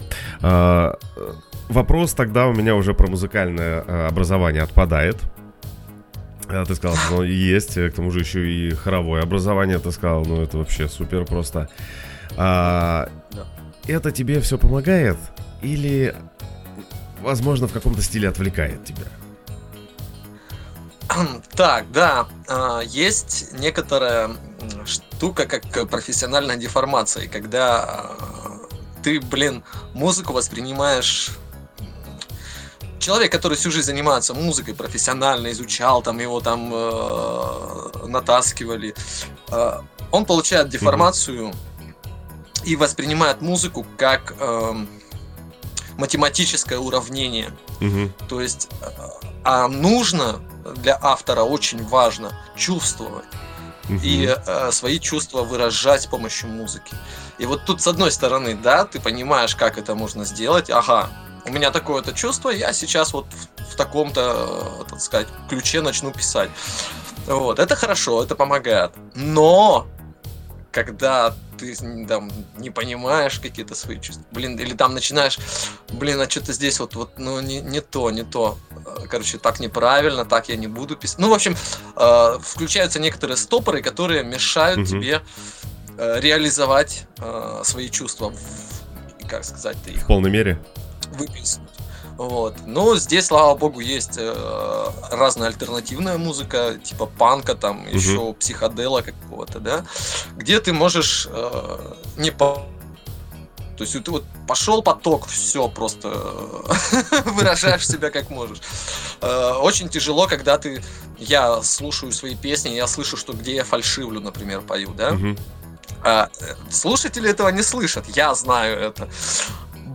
Вопрос 1.72 2.14
тогда 2.14 2.48
у 2.48 2.54
меня 2.54 2.76
уже 2.76 2.94
про 2.94 3.08
музыкальное 3.08 3.82
э, 3.88 4.08
образование 4.08 4.62
отпадает. 4.62 5.18
А, 6.50 6.66
Ты 6.66 6.76
сказал, 6.76 6.98
что 6.98 7.16
оно 7.16 7.24
есть, 7.24 7.78
э, 7.78 7.90
к 7.90 7.96
тому 7.96 8.12
же 8.12 8.20
еще 8.20 8.46
и 8.46 8.72
хоровое 8.72 9.24
образование, 9.24 9.80
ты 9.80 9.90
сказал, 9.94 10.26
ну 10.26 10.42
это 10.42 10.58
вообще 10.58 10.90
супер 10.90 11.24
просто. 11.24 11.70
А. 12.36 13.08
Это 13.88 14.12
тебе 14.12 14.42
все 14.42 14.58
помогает 14.58 15.18
или, 15.62 16.14
возможно, 17.22 17.70
в 17.70 17.72
каком-то 17.72 18.02
стиле 18.02 18.28
отвлекает 18.28 18.84
тебя? 18.84 19.06
Так, 21.56 21.90
да, 21.94 22.28
а, 22.50 22.82
есть 22.82 23.54
некоторая 23.58 24.32
штука, 24.86 25.46
как 25.46 25.88
профессиональная 25.88 26.58
деформация, 26.58 27.30
когда 27.30 27.82
а, 27.82 28.58
ты, 29.04 29.22
блин, 29.22 29.64
музыку 29.94 30.34
воспринимаешь 30.34 31.32
Человек, 33.02 33.32
который 33.32 33.58
всю 33.58 33.72
жизнь 33.72 33.88
занимается 33.88 34.36
музыкой, 34.36 34.76
профессионально 34.76 35.52
изучал, 35.52 36.04
там 36.04 36.20
его 36.20 36.40
там 36.40 36.70
э, 36.72 38.06
натаскивали, 38.06 38.94
э, 39.50 39.80
он 40.12 40.26
получает 40.26 40.70
деформацию 40.70 41.52
и 42.64 42.76
воспринимает 42.76 43.42
музыку 43.42 43.88
как 43.98 44.36
эм, 44.40 44.88
математическое 45.98 46.78
уравнение. 46.78 47.52
То 48.30 48.40
есть, 48.40 48.70
э, 48.82 48.86
а 49.44 49.68
нужно 49.68 50.40
для 50.76 50.96
автора 51.02 51.42
очень 51.42 51.84
важно 51.84 52.32
чувствовать 52.56 53.26
и 53.90 54.32
э, 54.46 54.72
свои 54.72 55.00
чувства 55.00 55.42
выражать 55.42 56.04
с 56.04 56.06
помощью 56.06 56.50
музыки. 56.50 56.94
И 57.40 57.48
вот 57.48 57.66
тут 57.66 57.82
с 57.82 57.88
одной 57.88 58.12
стороны, 58.12 58.54
да, 58.54 58.86
ты 58.86 59.00
понимаешь, 59.00 59.56
как 59.56 59.80
это 59.80 59.96
можно 59.96 60.24
сделать. 60.24 60.70
Ага, 60.70 61.10
у 61.46 61.52
меня 61.52 61.72
такое-то 61.72 62.14
чувство, 62.14 62.50
я 62.50 62.74
сейчас 62.74 63.14
вот 63.14 63.26
в, 63.58 63.72
в 63.74 63.76
таком-то, 63.76 64.86
так 64.90 65.00
сказать, 65.02 65.28
ключе 65.50 65.82
начну 65.82 66.12
писать. 66.12 66.50
Вот, 67.28 67.60
это 67.60 67.76
хорошо, 67.76 68.24
это 68.24 68.36
помогает. 68.36 68.92
Но 69.16 69.88
когда 70.72 71.36
ты 71.60 71.76
там 72.08 72.32
не 72.58 72.70
понимаешь 72.70 73.40
какие-то 73.40 73.76
свои 73.76 74.00
чувства, 74.00 74.24
блин, 74.32 74.58
или 74.58 74.74
там 74.74 74.94
начинаешь, 74.94 75.38
блин, 75.90 76.20
а 76.22 76.30
что-то 76.30 76.54
здесь 76.54 76.80
вот, 76.80 76.96
вот, 76.96 77.20
ну 77.20 77.40
не, 77.42 77.60
не 77.62 77.82
то, 77.82 78.10
не 78.12 78.24
то, 78.24 78.58
Э, 78.86 79.06
короче, 79.08 79.38
так 79.38 79.60
неправильно, 79.60 80.26
так 80.26 80.50
я 80.50 80.56
не 80.56 80.68
буду 80.68 80.96
писать. 80.96 81.20
Ну, 81.20 81.30
в 81.30 81.34
общем, 81.34 81.56
э, 81.96 82.40
включаются 82.42 83.00
некоторые 83.00 83.38
стопоры, 83.38 83.82
которые 83.84 84.24
мешают 84.24 84.80
Мгм. 84.80 84.88
тебе 84.88 85.22
э, 85.98 86.20
реализовать 86.20 87.06
э, 87.20 87.62
свои 87.64 87.90
чувства, 87.90 88.32
в- 88.32 89.28
как 89.30 89.44
сказать-то 89.46 89.92
их 89.92 90.02
В 90.02 90.08
полной 90.08 90.32
мере? 90.32 90.60
Выплеснуть. 91.12 91.70
Вот. 92.18 92.56
Но 92.66 92.96
здесь, 92.98 93.28
слава 93.28 93.56
богу, 93.56 93.80
есть 93.80 94.18
э, 94.18 94.86
разная 95.12 95.48
альтернативная 95.48 96.18
музыка, 96.18 96.76
типа 96.84 97.06
панка, 97.06 97.56
там 97.56 97.88
еще 97.88 98.34
психодела 98.34 99.02
какого-то, 99.02 99.60
да, 99.60 99.86
где 100.36 100.60
ты 100.60 100.74
можешь 100.74 101.28
э, 101.32 101.94
не 102.18 102.32
по... 102.32 102.68
То 103.78 103.86
есть 103.86 104.04
ты 104.04 104.12
вот 104.12 104.24
пошел 104.48 104.84
поток, 104.84 105.26
все 105.26 105.68
просто 105.68 106.10
выражаешь 107.26 107.88
себя 107.88 108.12
как 108.12 108.30
можешь. 108.30 108.62
Э, 109.22 109.54
Очень 109.54 109.90
тяжело, 109.90 110.28
когда 110.28 110.58
ты, 110.60 110.84
я 111.18 111.64
слушаю 111.64 112.12
свои 112.12 112.36
песни, 112.36 112.70
я 112.70 112.86
слышу, 112.86 113.18
что 113.18 113.34
где 113.34 113.56
я 113.56 113.64
фальшивлю, 113.64 114.20
например, 114.20 114.62
пою, 114.62 114.94
да, 114.94 115.18
а, 116.04 116.30
э, 116.40 116.56
слушатели 116.70 117.30
этого 117.30 117.50
не 117.50 117.64
слышат, 117.64 118.06
я 118.16 118.34
знаю 118.34 118.80
это. 118.80 119.10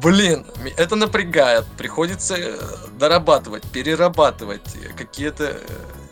Блин, 0.02 0.44
это 0.76 0.94
напрягает. 0.94 1.64
Приходится 1.78 2.34
э, 2.36 2.58
дорабатывать, 2.98 3.62
перерабатывать 3.72 4.76
какие-то 4.94 5.44
э, 5.44 5.58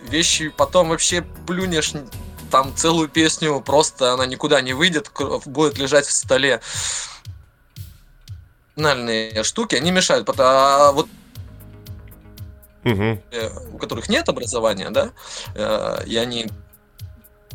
вещи. 0.09 0.49
Потом 0.49 0.89
вообще 0.89 1.21
плюнешь 1.47 1.93
там 2.51 2.75
целую 2.75 3.09
песню, 3.09 3.61
просто 3.61 4.15
она 4.15 4.25
никуда 4.25 4.63
не 4.63 4.73
выйдет, 4.73 5.11
будет 5.45 5.77
лежать 5.77 6.07
в 6.07 6.13
столе. 6.13 6.63
Нальные 8.75 9.45
штуки, 9.45 9.75
они 9.75 9.91
мешают. 9.91 10.31
А 10.39 10.93
вот 10.93 11.07
э, 12.85 13.51
у 13.71 13.77
которых 13.77 14.09
нет 14.09 14.31
образования, 14.31 14.89
да, 14.89 15.11
и 16.07 16.17
они 16.17 16.47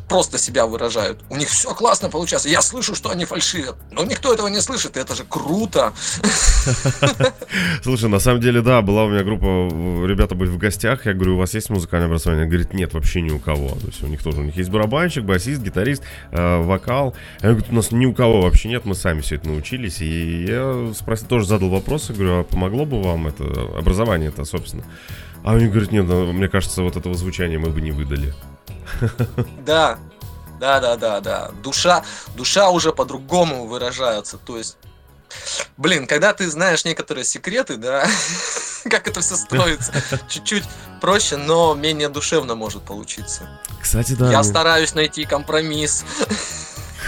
просто 0.10 0.38
себя 0.38 0.66
выражают. 0.66 1.24
У 1.30 1.38
них 1.38 1.48
все 1.48 1.74
классно 1.74 2.10
получается. 2.10 2.50
Я 2.50 2.62
слышу, 2.62 2.96
что 2.96 3.10
они 3.12 3.26
фальшивят. 3.26 3.76
Но 3.92 4.04
никто 4.04 4.34
этого 4.34 4.48
не 4.48 4.60
слышит, 4.60 4.98
и 4.98 5.00
это 5.00 5.16
же 5.16 5.24
круто. 5.24 5.94
Слушай, 7.84 8.10
на 8.10 8.20
самом 8.20 8.42
деле, 8.42 8.62
да, 8.62 8.82
была 8.82 9.06
у 9.06 9.10
меня 9.10 9.24
группа, 9.24 9.46
ребята 10.06 10.36
были 10.36 10.50
в 10.50 10.58
гостях, 10.58 11.06
я 11.06 11.14
говорю, 11.14 11.36
у 11.36 11.38
вас 11.38 11.54
есть 11.54 11.70
музыкальное 11.70 12.08
образование? 12.08 12.44
Они 12.44 12.52
говорят, 12.52 12.74
нет, 12.74 12.94
вообще 12.94 13.22
ни 13.22 13.30
у 13.30 13.40
кого. 13.40 13.70
То 13.70 13.88
есть 13.88 14.04
у 14.04 14.08
них 14.08 14.22
тоже, 14.24 14.42
у 14.42 14.44
них 14.44 14.58
есть 14.58 14.70
барабанщик, 14.70 15.24
басист, 15.24 15.62
гитарист, 15.62 16.04
э, 16.32 16.58
вокал. 16.64 17.16
Они 17.42 17.54
говорят, 17.54 17.72
у 17.72 17.76
нас 17.76 17.92
ни 17.92 18.06
у 18.06 18.14
кого 18.14 18.42
вообще 18.42 18.70
нет, 18.70 18.86
мы 18.86 18.96
сами 18.96 19.22
все 19.22 19.36
это 19.36 19.48
научились. 19.48 20.02
И 20.02 20.46
я 20.46 20.92
спросил, 20.98 21.28
тоже 21.28 21.46
задал 21.46 21.70
вопрос, 21.70 22.10
я 22.10 22.16
говорю, 22.16 22.40
а 22.40 22.44
помогло 22.44 22.86
бы 22.86 23.02
вам 23.02 23.28
это 23.28 23.44
образование 23.78 24.30
это, 24.30 24.44
собственно? 24.44 24.84
А 25.44 25.54
они 25.54 25.68
говорят, 25.68 25.92
нет, 25.92 26.06
ну, 26.06 26.34
мне 26.34 26.50
кажется, 26.50 26.82
вот 26.82 26.98
этого 26.98 27.16
звучания 27.16 27.60
мы 27.60 27.70
бы 27.70 27.80
не 27.82 27.92
выдали. 27.92 28.34
Да, 29.66 29.98
да, 30.60 30.80
да, 30.80 30.98
да, 30.98 31.20
да. 31.22 31.52
Душа, 31.64 32.04
душа 32.36 32.70
уже 32.70 32.92
по-другому 32.92 33.66
выражается. 33.66 34.38
То 34.38 34.58
есть, 34.58 34.78
блин, 35.78 36.06
когда 36.08 36.34
ты 36.34 36.50
знаешь 36.50 36.86
некоторые 36.86 37.24
секреты, 37.24 37.78
да, 37.78 38.06
как 38.90 39.08
это 39.08 39.22
все 39.22 39.36
строится, 39.36 39.94
чуть-чуть 40.30 40.66
проще, 41.02 41.38
но 41.38 41.76
менее 41.76 42.10
душевно 42.10 42.56
может 42.56 42.84
получиться. 42.84 43.50
Кстати, 43.82 44.14
да. 44.14 44.32
Я 44.32 44.40
мне- 44.40 44.44
стараюсь 44.50 44.94
найти 44.94 45.24
компромисс. 45.26 46.04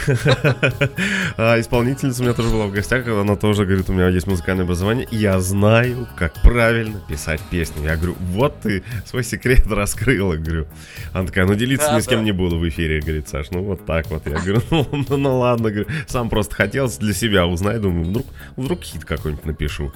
А 1.38 1.60
исполнительница 1.60 2.22
у 2.22 2.26
меня 2.26 2.34
тоже 2.34 2.50
была 2.50 2.68
в 2.68 2.72
гостях, 2.72 3.08
она 3.08 3.36
тоже 3.36 3.66
говорит, 3.66 3.90
у 3.90 3.94
меня 3.94 4.10
есть 4.10 4.28
музыкальное 4.28 4.66
образование, 4.66 5.08
и 5.10 5.18
я 5.18 5.40
знаю, 5.40 6.08
как 6.18 6.34
правильно 6.42 7.00
писать 7.08 7.42
песни. 7.50 7.84
Я 7.86 7.96
говорю, 7.96 8.16
вот 8.20 8.60
ты 8.62 8.84
свой 9.06 9.24
секрет 9.24 9.66
раскрыла, 9.68 10.36
говорю. 10.36 10.68
Она 11.14 11.28
такая, 11.28 11.46
ну 11.46 11.56
делиться 11.56 11.88
Да, 11.88 11.98
ни 11.98 12.02
с 12.02 12.08
кем 12.08 12.20
да. 12.20 12.26
не 12.26 12.32
буду 12.32 12.58
в 12.58 12.68
эфире, 12.68 13.02
говорит, 13.02 13.28
Саш, 13.30 13.52
ну 13.52 13.64
вот 13.64 13.86
так 13.86 14.08
вот. 14.10 14.26
Я 14.28 14.40
говорю, 14.40 14.62
ну, 14.70 14.88
ну, 15.10 15.18
ну 15.18 15.40
ладно, 15.40 15.70
говорю, 15.72 15.88
сам 16.08 16.30
просто 16.30 16.56
хотел 16.56 16.90
для 17.00 17.14
себя 17.14 17.46
узнать, 17.48 17.82
думаю, 17.82 18.06
вдруг, 18.06 18.26
вдруг 18.58 18.84
хит 18.84 19.06
какой-нибудь 19.06 19.46
напишу. 19.46 19.92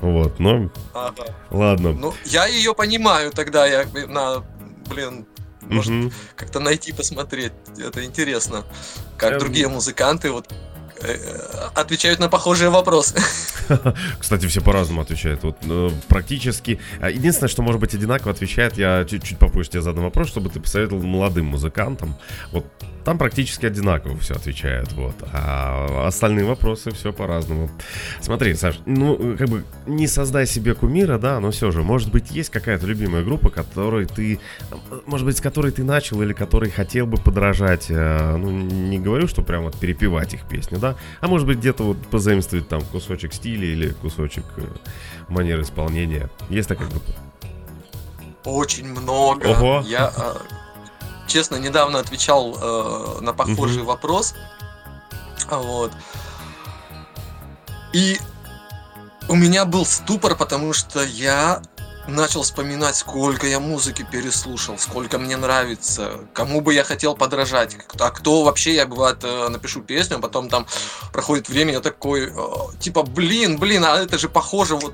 Вот, 0.00 0.38
но 0.38 0.70
Ага. 0.92 1.24
ладно. 1.50 1.92
Ну, 1.92 2.14
я 2.24 2.46
ее 2.46 2.74
понимаю 2.74 3.30
тогда, 3.30 3.66
я 3.66 3.84
на, 4.08 4.44
блин, 4.88 5.26
может, 5.68 5.92
Мгм. 5.92 6.12
как-то 6.36 6.60
найти, 6.60 6.92
посмотреть. 6.92 7.52
Это 7.78 8.04
интересно, 8.04 8.64
как 9.16 9.32
Эм. 9.34 9.38
другие 9.40 9.68
музыканты 9.68 10.30
вот 10.30 10.52
э, 11.00 11.16
отвечают 11.74 12.20
на 12.20 12.28
похожие 12.28 12.70
вопросы. 12.70 13.16
Кстати, 14.20 14.46
все 14.46 14.60
по-разному 14.60 15.00
отвечают. 15.02 15.42
Вот 15.42 15.56
э, 15.62 15.90
практически. 16.08 16.80
а, 17.00 17.10
Единственное, 17.10 17.48
что 17.48 17.62
может 17.62 17.80
быть 17.80 17.94
одинаково 17.94 18.30
отвечает, 18.32 18.78
я 18.78 19.04
чуть, 19.04 19.24
чуть 19.24 19.38
попозже 19.38 19.70
тебе 19.70 19.82
задам 19.82 20.04
вопрос, 20.04 20.28
чтобы 20.28 20.50
ты 20.50 20.60
посоветовал 20.60 21.02
молодым 21.02 21.46
музыкантам. 21.46 22.16
Вот 22.52 22.64
там 23.04 23.18
практически 23.18 23.66
одинаково 23.66 24.18
все 24.18 24.34
отвечают. 24.34 24.92
Вот. 24.92 25.14
А 25.32 26.06
остальные 26.06 26.44
вопросы 26.46 26.90
все 26.90 27.12
по-разному. 27.12 27.70
Смотри, 28.20 28.54
Саш, 28.54 28.80
ну, 28.86 29.36
как 29.36 29.48
бы 29.48 29.64
не 29.86 30.06
создай 30.06 30.46
себе 30.46 30.74
кумира, 30.74 31.18
да, 31.18 31.38
но 31.40 31.50
все 31.50 31.70
же, 31.70 31.82
может 31.82 32.10
быть, 32.10 32.30
есть 32.30 32.50
какая-то 32.50 32.86
любимая 32.86 33.22
группа, 33.22 33.50
которой 33.50 34.06
ты, 34.06 34.40
может 35.06 35.26
быть, 35.26 35.36
с 35.36 35.40
которой 35.40 35.70
ты 35.72 35.84
начал 35.84 36.22
или 36.22 36.32
которой 36.32 36.70
хотел 36.70 37.06
бы 37.06 37.18
подражать. 37.18 37.86
э, 37.90 38.36
Ну, 38.36 38.50
не 38.50 38.98
говорю, 38.98 39.28
что 39.28 39.42
прям 39.42 39.64
вот 39.64 39.78
перепевать 39.78 40.34
их 40.34 40.44
песни, 40.48 40.76
да, 40.76 40.96
а 41.20 41.28
может 41.28 41.46
быть, 41.46 41.58
где-то 41.58 41.82
вот 41.84 41.98
позаимствовать 42.08 42.68
там 42.68 42.80
кусочек 42.82 43.34
стиля 43.34 43.66
или 43.66 43.88
кусочек 43.90 44.44
э, 44.56 44.62
манеры 45.28 45.62
исполнения. 45.62 46.30
Есть 46.48 46.68
такая 46.68 46.88
группа? 46.88 47.12
Очень 48.44 48.88
много. 48.88 49.46
Ого. 49.46 49.82
Я, 49.86 50.12
э, 50.16 50.34
честно, 51.26 51.56
недавно 51.56 51.98
отвечал 51.98 52.56
э, 52.60 53.20
на 53.20 53.32
похожий 53.32 53.82
вопрос. 53.82 54.34
А 55.48 55.58
Вот. 55.58 55.92
И 57.92 58.18
у 59.28 59.34
меня 59.34 59.64
был 59.64 59.86
ступор, 59.86 60.36
потому 60.36 60.72
что 60.72 61.02
я 61.02 61.62
начал 62.06 62.42
вспоминать, 62.42 62.96
сколько 62.96 63.46
я 63.46 63.60
музыки 63.60 64.06
переслушал, 64.10 64.78
сколько 64.78 65.18
мне 65.18 65.36
нравится, 65.38 66.18
кому 66.34 66.60
бы 66.60 66.74
я 66.74 66.84
хотел 66.84 67.16
подражать, 67.16 67.76
а 67.98 68.10
кто 68.10 68.42
вообще, 68.44 68.74
я 68.74 68.86
бывает 68.86 69.18
э, 69.22 69.48
напишу 69.48 69.80
песню, 69.80 70.18
а 70.18 70.20
потом 70.20 70.50
там 70.50 70.66
проходит 71.12 71.48
время, 71.48 71.72
я 71.72 71.80
такой, 71.80 72.30
э, 72.30 72.32
типа, 72.78 73.04
блин, 73.04 73.58
блин, 73.58 73.84
а 73.86 73.96
это 73.96 74.18
же 74.18 74.28
похоже 74.28 74.76
вот 74.76 74.92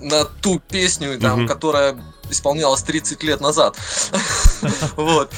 на 0.00 0.24
ту 0.24 0.58
песню, 0.58 1.18
там, 1.18 1.40
Мгм. 1.40 1.48
которая 1.48 1.96
исполнялась 2.30 2.82
30 2.82 3.22
лет 3.22 3.40
назад. 3.40 3.76
Вот. 4.96 5.32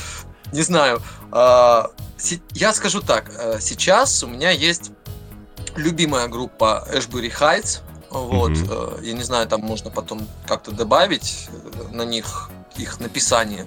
Не 0.52 0.62
знаю. 0.62 1.00
А, 1.30 1.90
Я 2.54 2.72
скажу 2.74 3.00
так. 3.00 3.30
э, 3.36 3.58
Сейчас 3.60 4.22
у 4.22 4.26
меня 4.26 4.50
есть 4.50 4.90
любимая 5.76 6.28
группа 6.28 6.86
Ashbury 6.92 7.32
Heights. 7.32 7.80
Вот. 8.10 8.52
Э, 8.68 8.98
Я 9.02 9.12
не 9.14 9.22
знаю, 9.22 9.46
там 9.48 9.60
можно 9.62 9.90
потом 9.90 10.28
как-то 10.46 10.70
добавить 10.70 11.48
э, 11.50 11.94
на 11.94 12.02
них 12.04 12.50
их 12.76 13.00
написание. 13.00 13.66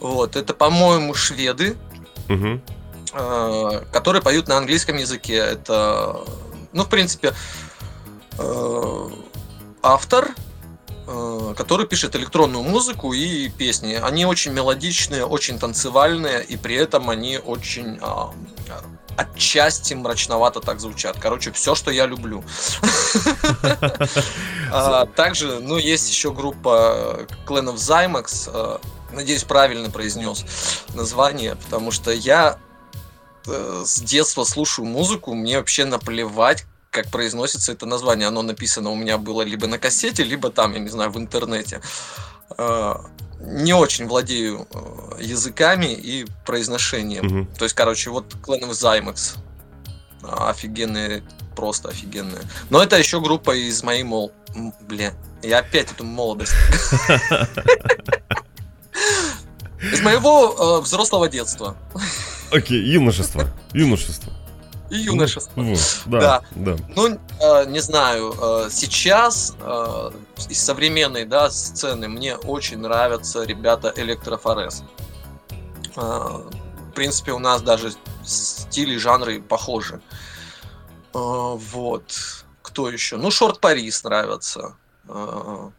Вот. 0.00 0.36
Это, 0.36 0.54
по-моему, 0.54 1.14
шведы, 1.14 1.76
э, 3.14 3.84
которые 3.92 4.22
поют 4.22 4.48
на 4.48 4.56
английском 4.58 4.96
языке. 4.96 5.36
Это, 5.36 6.16
ну, 6.72 6.82
в 6.84 6.88
принципе, 6.88 7.32
автор, 9.82 10.30
который 11.06 11.86
пишет 11.86 12.16
электронную 12.16 12.64
музыку 12.64 13.12
и 13.12 13.48
песни. 13.48 13.94
Они 14.02 14.24
очень 14.24 14.52
мелодичные, 14.52 15.24
очень 15.26 15.58
танцевальные, 15.58 16.44
и 16.44 16.56
при 16.56 16.76
этом 16.76 17.10
они 17.10 17.38
очень 17.38 17.98
а, 18.00 18.32
отчасти 19.16 19.94
мрачновато 19.94 20.60
так 20.60 20.80
звучат. 20.80 21.16
Короче, 21.20 21.52
все, 21.52 21.74
что 21.74 21.90
я 21.90 22.06
люблю. 22.06 22.44
А, 24.76 25.06
Также, 25.06 25.60
ну, 25.60 25.76
есть 25.76 26.10
еще 26.10 26.32
группа 26.32 27.26
Clan 27.46 27.72
of 27.72 27.76
Zymax. 27.76 28.50
э, 28.52 28.78
Надеюсь, 29.12 29.44
правильно 29.44 29.88
произнес 29.90 30.44
название, 30.94 31.54
потому 31.54 31.92
что 31.92 32.10
я 32.10 32.58
э, 33.46 33.82
с 33.84 34.00
детства 34.00 34.42
слушаю 34.42 34.86
музыку, 34.86 35.34
мне 35.34 35.58
вообще 35.58 35.84
наплевать, 35.84 36.64
как 36.94 37.08
произносится 37.08 37.72
это 37.72 37.86
название. 37.86 38.28
Оно 38.28 38.42
написано 38.42 38.90
у 38.90 38.94
меня 38.94 39.18
было 39.18 39.42
либо 39.42 39.66
на 39.66 39.78
кассете, 39.78 40.22
либо 40.22 40.50
там, 40.50 40.72
я 40.74 40.78
не 40.78 40.88
знаю, 40.88 41.10
в 41.10 41.18
интернете. 41.18 41.80
Э, 42.56 42.94
Не 43.40 43.74
очень 43.74 44.06
владею 44.06 44.68
э, 44.72 45.22
языками 45.22 45.92
и 45.92 46.24
произношением. 46.46 47.26
Мгм. 47.26 47.46
То 47.58 47.64
есть, 47.64 47.74
короче, 47.74 48.10
вот 48.10 48.32
Clan 48.42 48.60
of 48.60 48.70
Zymax. 48.70 49.36
Офигенные, 50.22 51.22
просто 51.56 51.88
офигенные. 51.88 52.42
Но 52.70 52.82
это 52.82 52.96
еще 52.96 53.20
группа 53.20 53.54
из 53.56 53.82
моей 53.82 54.04
мол... 54.04 54.32
Бля, 54.88 55.12
я 55.42 55.58
опять 55.58 55.90
эту 55.90 56.04
молодость. 56.04 56.54
Из 59.92 60.00
моего 60.00 60.78
э, 60.78 60.80
взрослого 60.82 61.28
детства 61.28 61.76
Окей, 62.52 62.80
юношество. 62.80 63.50
Юношество. 63.74 64.32
И 64.90 64.96
юношества. 64.96 65.62
Вот, 65.62 66.02
да, 66.06 66.20
Да. 66.20 66.42
да. 66.76 66.76
Ну, 66.94 67.18
э, 67.40 67.66
не 67.66 67.80
знаю, 67.80 68.34
э, 68.40 68.68
сейчас 68.70 69.56
э, 69.58 70.10
из 70.48 70.62
современной 70.62 71.24
да, 71.24 71.50
сцены 71.50 72.08
мне 72.08 72.36
очень 72.36 72.78
нравятся 72.78 73.44
ребята 73.44 73.92
Электрофорез. 73.96 74.84
Э, 75.96 76.00
в 76.00 76.92
принципе, 76.94 77.32
у 77.32 77.38
нас 77.38 77.62
даже 77.62 77.92
стили, 78.24 78.96
жанры 78.96 79.40
похожи. 79.42 80.00
Э, 81.14 81.18
вот. 81.18 82.44
Кто 82.62 82.88
еще? 82.90 83.16
Ну, 83.16 83.30
Шорт 83.30 83.60
Парис 83.60 84.04
нравится. 84.04 84.76
Э, 85.08 85.70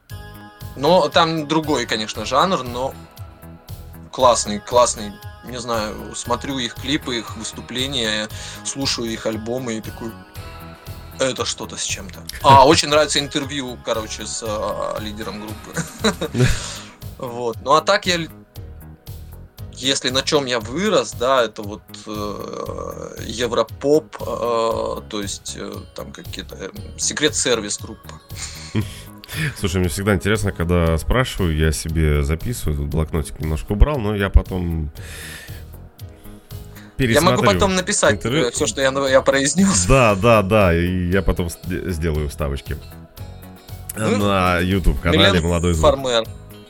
но 0.75 1.07
там 1.09 1.47
другой, 1.47 1.85
конечно, 1.85 2.25
жанр, 2.25 2.63
но 2.63 2.93
классный, 4.15 4.59
классный. 4.59 5.11
Не 5.43 5.59
знаю, 5.59 6.15
смотрю 6.15 6.57
их 6.57 6.75
клипы, 6.75 7.17
их 7.17 7.35
выступления, 7.35 8.29
слушаю 8.63 9.11
их 9.11 9.25
альбомы 9.25 9.73
и 9.73 9.81
такой, 9.81 10.13
это 11.19 11.43
что-то 11.43 11.75
с 11.75 11.83
чем-то. 11.83 12.23
А, 12.41 12.65
очень 12.67 12.87
нравится 12.87 13.19
интервью, 13.19 13.77
короче, 13.83 14.25
с 14.25 14.41
а, 14.47 14.97
лидером 14.99 15.41
группы. 15.41 16.47
Вот. 17.17 17.57
Ну 17.61 17.71
а 17.71 17.81
так 17.81 18.05
я, 18.07 18.27
если 19.71 20.09
на 20.09 20.21
чем 20.21 20.45
я 20.47 20.59
вырос, 20.59 21.13
да, 21.13 21.43
это 21.45 21.61
вот 21.61 21.81
э, 22.07 23.15
Европоп, 23.25 24.17
э, 24.19 25.01
то 25.09 25.21
есть 25.21 25.55
э, 25.57 25.73
там 25.95 26.11
какие-то 26.11 26.55
э, 26.55 26.69
секрет-сервис 26.97 27.77
группа. 27.77 28.19
Слушай, 29.57 29.77
мне 29.79 29.89
всегда 29.89 30.15
интересно, 30.15 30.51
когда 30.51 30.97
спрашиваю, 30.97 31.55
я 31.55 31.71
себе 31.71 32.23
записываю, 32.23 32.77
тут 32.77 32.87
блокнотик 32.87 33.39
немножко 33.39 33.73
убрал, 33.73 33.97
но 33.99 34.15
я 34.15 34.29
потом 34.29 34.91
Я 36.97 37.07
пересмотрю. 37.07 37.31
могу 37.31 37.43
потом 37.43 37.75
написать 37.75 38.15
интервью. 38.15 38.51
все, 38.51 38.67
что 38.67 38.81
я, 38.81 38.91
я 39.09 39.21
произнес. 39.21 39.85
Да, 39.85 40.15
да, 40.15 40.41
да, 40.41 40.73
и 40.75 41.09
я 41.09 41.21
потом 41.21 41.49
сделаю 41.67 42.29
вставочки. 42.29 42.77
Ну, 43.97 44.17
На 44.17 44.59
YouTube 44.59 44.99
канале 44.99 45.29
Милен 45.31 45.43
Молодой 45.43 45.73
Звук. 45.73 45.89
Фармер. 45.91 46.23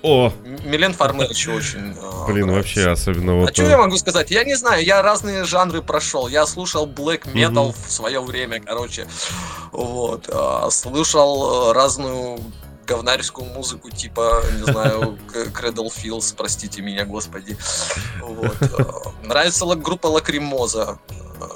О, 0.05 0.31
Милен 0.63 0.91
еще 1.31 1.53
очень. 1.53 1.97
э, 1.97 2.25
блин, 2.27 2.51
вообще, 2.51 2.91
особенно 2.91 3.39
вот... 3.39 3.49
А 3.49 3.53
что 3.53 3.63
э, 3.63 3.69
я 3.69 3.77
могу 3.79 3.97
сказать? 3.97 4.29
Я 4.29 4.43
не 4.43 4.53
знаю, 4.53 4.85
я 4.85 5.01
разные 5.01 5.45
жанры 5.45 5.81
прошел. 5.81 6.27
Я 6.27 6.45
слушал 6.45 6.85
black 6.85 7.23
metal 7.33 7.73
в 7.87 7.91
свое 7.91 8.19
время, 8.21 8.61
короче. 8.61 9.07
Вот. 9.71 10.29
а, 10.31 10.69
Слушал 10.69 11.71
э, 11.71 11.73
разную 11.73 12.39
говнарскую 12.85 13.47
музыку, 13.47 13.89
типа, 13.89 14.43
не 14.59 14.71
знаю, 14.71 15.17
Cradle 15.33 15.87
of 15.87 15.99
Filth, 15.99 16.35
простите 16.37 16.83
меня, 16.83 17.05
господи. 17.05 17.57
Вот. 18.21 18.55
а, 18.61 19.11
Нравится 19.23 19.65
группа 19.73 20.05
Лакримоза. 20.05 20.99
А, 21.41 21.47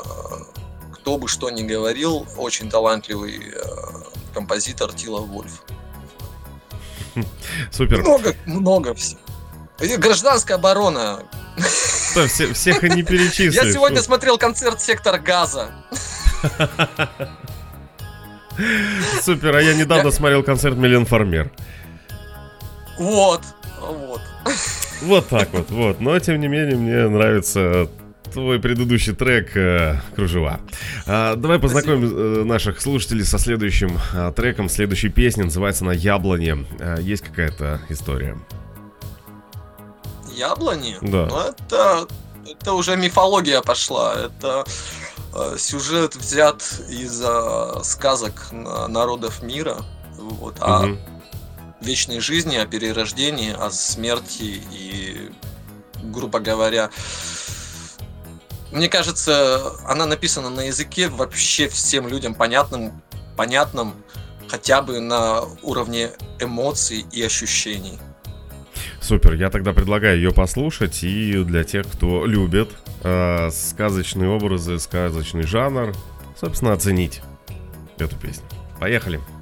Кто 0.93 1.19
бы 1.19 1.27
что 1.27 1.51
ни 1.51 1.61
говорил, 1.61 2.25
очень 2.35 2.71
талантливый 2.71 3.53
э, 3.53 3.61
композитор 4.33 4.91
Тило 4.91 5.19
Вольф. 5.19 5.61
Супер. 7.71 7.99
Много, 8.01 8.35
много 8.45 8.93
всего. 8.93 9.19
Гражданская 9.97 10.57
оборона. 10.57 11.23
Да, 12.15 12.27
все- 12.27 12.53
всех 12.53 12.83
и 12.83 12.89
не 12.89 13.03
перечислишь. 13.03 13.53
Я 13.55 13.71
сегодня 13.71 14.01
смотрел 14.01 14.37
концерт 14.37 14.81
Сектор 14.81 15.19
Газа. 15.19 15.71
Супер, 19.21 19.55
а 19.55 19.61
я 19.61 19.73
недавно 19.73 20.11
смотрел 20.11 20.43
концерт 20.43 20.75
Милен 20.75 21.05
Фармер. 21.05 21.51
Вот. 22.97 23.41
Вот. 23.79 24.21
Вот 25.01 25.29
так 25.29 25.49
вот, 25.53 25.69
вот. 25.71 26.01
Но, 26.01 26.19
тем 26.19 26.41
не 26.41 26.47
менее, 26.47 26.75
мне 26.75 27.07
нравится 27.07 27.87
твой 28.31 28.59
предыдущий 28.59 29.13
трек 29.13 29.55
э, 29.55 29.99
«Кружева». 30.15 30.59
А, 31.05 31.35
давай 31.35 31.59
познакомим 31.59 32.03
э, 32.05 32.43
наших 32.43 32.81
слушателей 32.81 33.25
со 33.25 33.37
следующим 33.39 33.97
э, 34.13 34.31
треком, 34.35 34.69
следующей 34.69 35.09
песней. 35.09 35.43
Называется 35.45 35.83
она 35.83 35.93
«Яблони». 35.93 36.65
Э, 36.79 36.97
есть 37.01 37.23
какая-то 37.23 37.81
история? 37.89 38.37
Яблони? 40.35 40.97
Да. 41.01 41.25
Ну, 41.27 41.39
это, 41.39 42.07
это 42.49 42.73
уже 42.73 42.95
мифология 42.95 43.61
пошла. 43.61 44.15
Это 44.15 44.63
э, 45.35 45.57
сюжет 45.57 46.15
взят 46.15 46.61
из 46.89 47.21
сказок 47.85 48.47
на- 48.51 48.87
народов 48.87 49.41
мира. 49.43 49.77
Вот, 50.17 50.55
о 50.59 50.83
Мгм. 50.85 50.99
вечной 51.81 52.19
жизни, 52.19 52.57
о 52.57 52.65
перерождении, 52.65 53.53
о 53.57 53.69
смерти 53.71 54.61
и, 54.71 55.29
грубо 56.03 56.39
говоря, 56.39 56.89
мне 58.71 58.87
кажется, 58.87 59.73
она 59.85 60.05
написана 60.05 60.49
на 60.49 60.61
языке 60.61 61.09
вообще 61.09 61.67
всем 61.67 62.07
людям 62.07 62.35
понятным, 62.35 63.01
понятным 63.35 63.93
хотя 64.47 64.81
бы 64.81 64.99
на 64.99 65.41
уровне 65.61 66.11
эмоций 66.39 67.05
и 67.11 67.23
ощущений. 67.23 67.99
Супер, 69.01 69.33
я 69.33 69.49
тогда 69.49 69.73
предлагаю 69.73 70.17
ее 70.17 70.31
послушать 70.31 71.03
и 71.03 71.43
для 71.43 71.63
тех, 71.63 71.87
кто 71.87 72.25
любит 72.25 72.69
э, 73.03 73.49
сказочные 73.51 74.29
образы, 74.29 74.77
сказочный 74.77 75.43
жанр, 75.43 75.95
собственно, 76.39 76.73
оценить 76.73 77.21
эту 77.97 78.15
песню. 78.17 78.45
Поехали. 78.79 79.19
Метель 79.19 79.38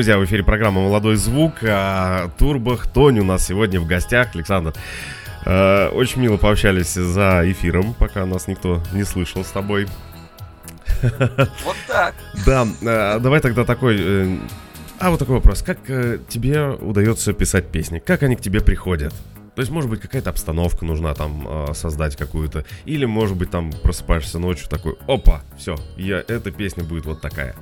Друзья, 0.00 0.16
в 0.16 0.24
эфире 0.24 0.42
программа 0.42 0.80
«Молодой 0.80 1.16
звук». 1.16 1.56
А 1.62 2.30
Турбах 2.38 2.86
Тони 2.86 3.20
у 3.20 3.24
нас 3.24 3.46
сегодня 3.46 3.78
в 3.82 3.86
гостях. 3.86 4.34
Александр, 4.34 4.72
э, 5.44 5.88
очень 5.88 6.22
мило 6.22 6.38
пообщались 6.38 6.94
за 6.94 7.42
эфиром, 7.44 7.92
пока 7.92 8.24
нас 8.24 8.46
никто 8.46 8.82
не 8.94 9.04
слышал 9.04 9.44
с 9.44 9.48
тобой. 9.48 9.88
Вот 11.02 11.76
так. 11.86 12.14
Да, 12.46 12.66
э, 12.80 13.18
давай 13.20 13.40
тогда 13.40 13.66
такой... 13.66 13.98
э, 14.00 14.38
А 14.98 15.10
вот 15.10 15.18
такой 15.18 15.34
вопрос. 15.34 15.60
Как 15.62 15.76
тебе 15.84 16.70
удается 16.70 17.34
писать 17.34 17.66
песни? 17.70 17.98
Как 17.98 18.22
они 18.22 18.36
к 18.36 18.40
тебе 18.40 18.62
приходят? 18.62 19.12
То 19.54 19.60
есть, 19.60 19.70
может 19.70 19.90
быть, 19.90 20.00
какая-то 20.00 20.30
обстановка 20.30 20.86
нужна 20.86 21.12
там 21.12 21.46
э, 21.46 21.74
создать 21.74 22.16
какую-то. 22.16 22.64
Или, 22.86 23.04
может 23.04 23.36
быть, 23.36 23.50
там 23.50 23.70
просыпаешься 23.70 24.38
ночью 24.38 24.66
такой, 24.70 24.96
опа, 25.06 25.42
все, 25.58 25.76
я, 25.98 26.24
эта 26.26 26.50
песня 26.50 26.84
будет 26.84 27.04
вот 27.04 27.20
такая. 27.20 27.54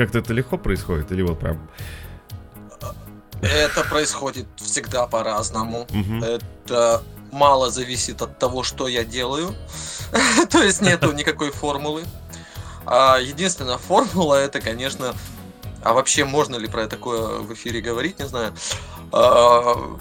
Как-то 0.00 0.20
это 0.20 0.32
легко 0.32 0.56
происходит? 0.56 1.12
Или 1.12 1.20
вот 1.20 1.38
прям... 1.40 1.60
Это 3.42 3.84
происходит 3.84 4.46
всегда 4.56 5.06
по-разному. 5.06 5.86
Мгм. 5.90 6.24
Это 6.24 7.02
мало 7.30 7.70
зависит 7.70 8.22
от 8.22 8.38
того, 8.38 8.62
что 8.62 8.88
я 8.88 9.04
делаю. 9.04 9.54
То 10.50 10.62
есть 10.62 10.80
нету 10.80 11.12
никакой 11.12 11.50
формулы. 11.50 12.04
А 12.86 13.18
единственная 13.18 13.76
формула 13.76 14.36
это, 14.36 14.62
конечно, 14.62 15.14
а 15.82 15.92
вообще 15.92 16.24
можно 16.24 16.56
ли 16.56 16.66
про 16.66 16.86
такое 16.86 17.40
в 17.40 17.52
эфире 17.52 17.82
говорить, 17.82 18.18
не 18.20 18.26
знаю. 18.26 18.54
А, 19.12 19.98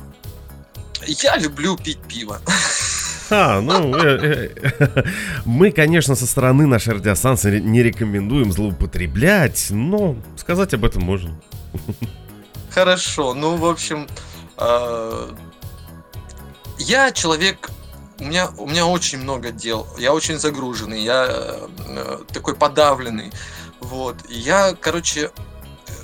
Я 1.08 1.36
люблю 1.36 1.76
пить 1.76 2.00
пиво. 2.08 2.40
А, 3.30 3.62
ну, 3.62 3.96
э, 3.96 4.52
э, 4.56 5.04
мы, 5.46 5.72
конечно, 5.72 6.16
со 6.16 6.26
стороны 6.26 6.66
нашей 6.66 6.96
радиостанции 6.96 7.60
не 7.60 7.84
рекомендуем 7.84 8.52
злоупотреблять, 8.52 9.68
но 9.70 10.16
сказать 10.36 10.74
об 10.74 10.86
этом 10.86 11.04
можно. 11.04 11.40
Хорошо, 12.72 13.34
ну, 13.34 13.56
в 13.56 13.66
общем, 13.66 14.08
а, 14.58 15.36
я 16.80 17.12
человек, 17.12 17.70
у 18.20 18.24
меня, 18.24 18.50
у 18.58 18.68
меня 18.68 18.86
очень 18.86 19.20
много 19.20 19.52
дел, 19.52 19.88
я 19.98 20.14
очень 20.14 20.40
загруженный, 20.40 21.02
я 21.02 21.28
э, 21.30 22.20
такой 22.34 22.56
подавленный, 22.56 23.32
вот. 23.80 24.18
Я, 24.30 24.76
короче, 24.80 25.32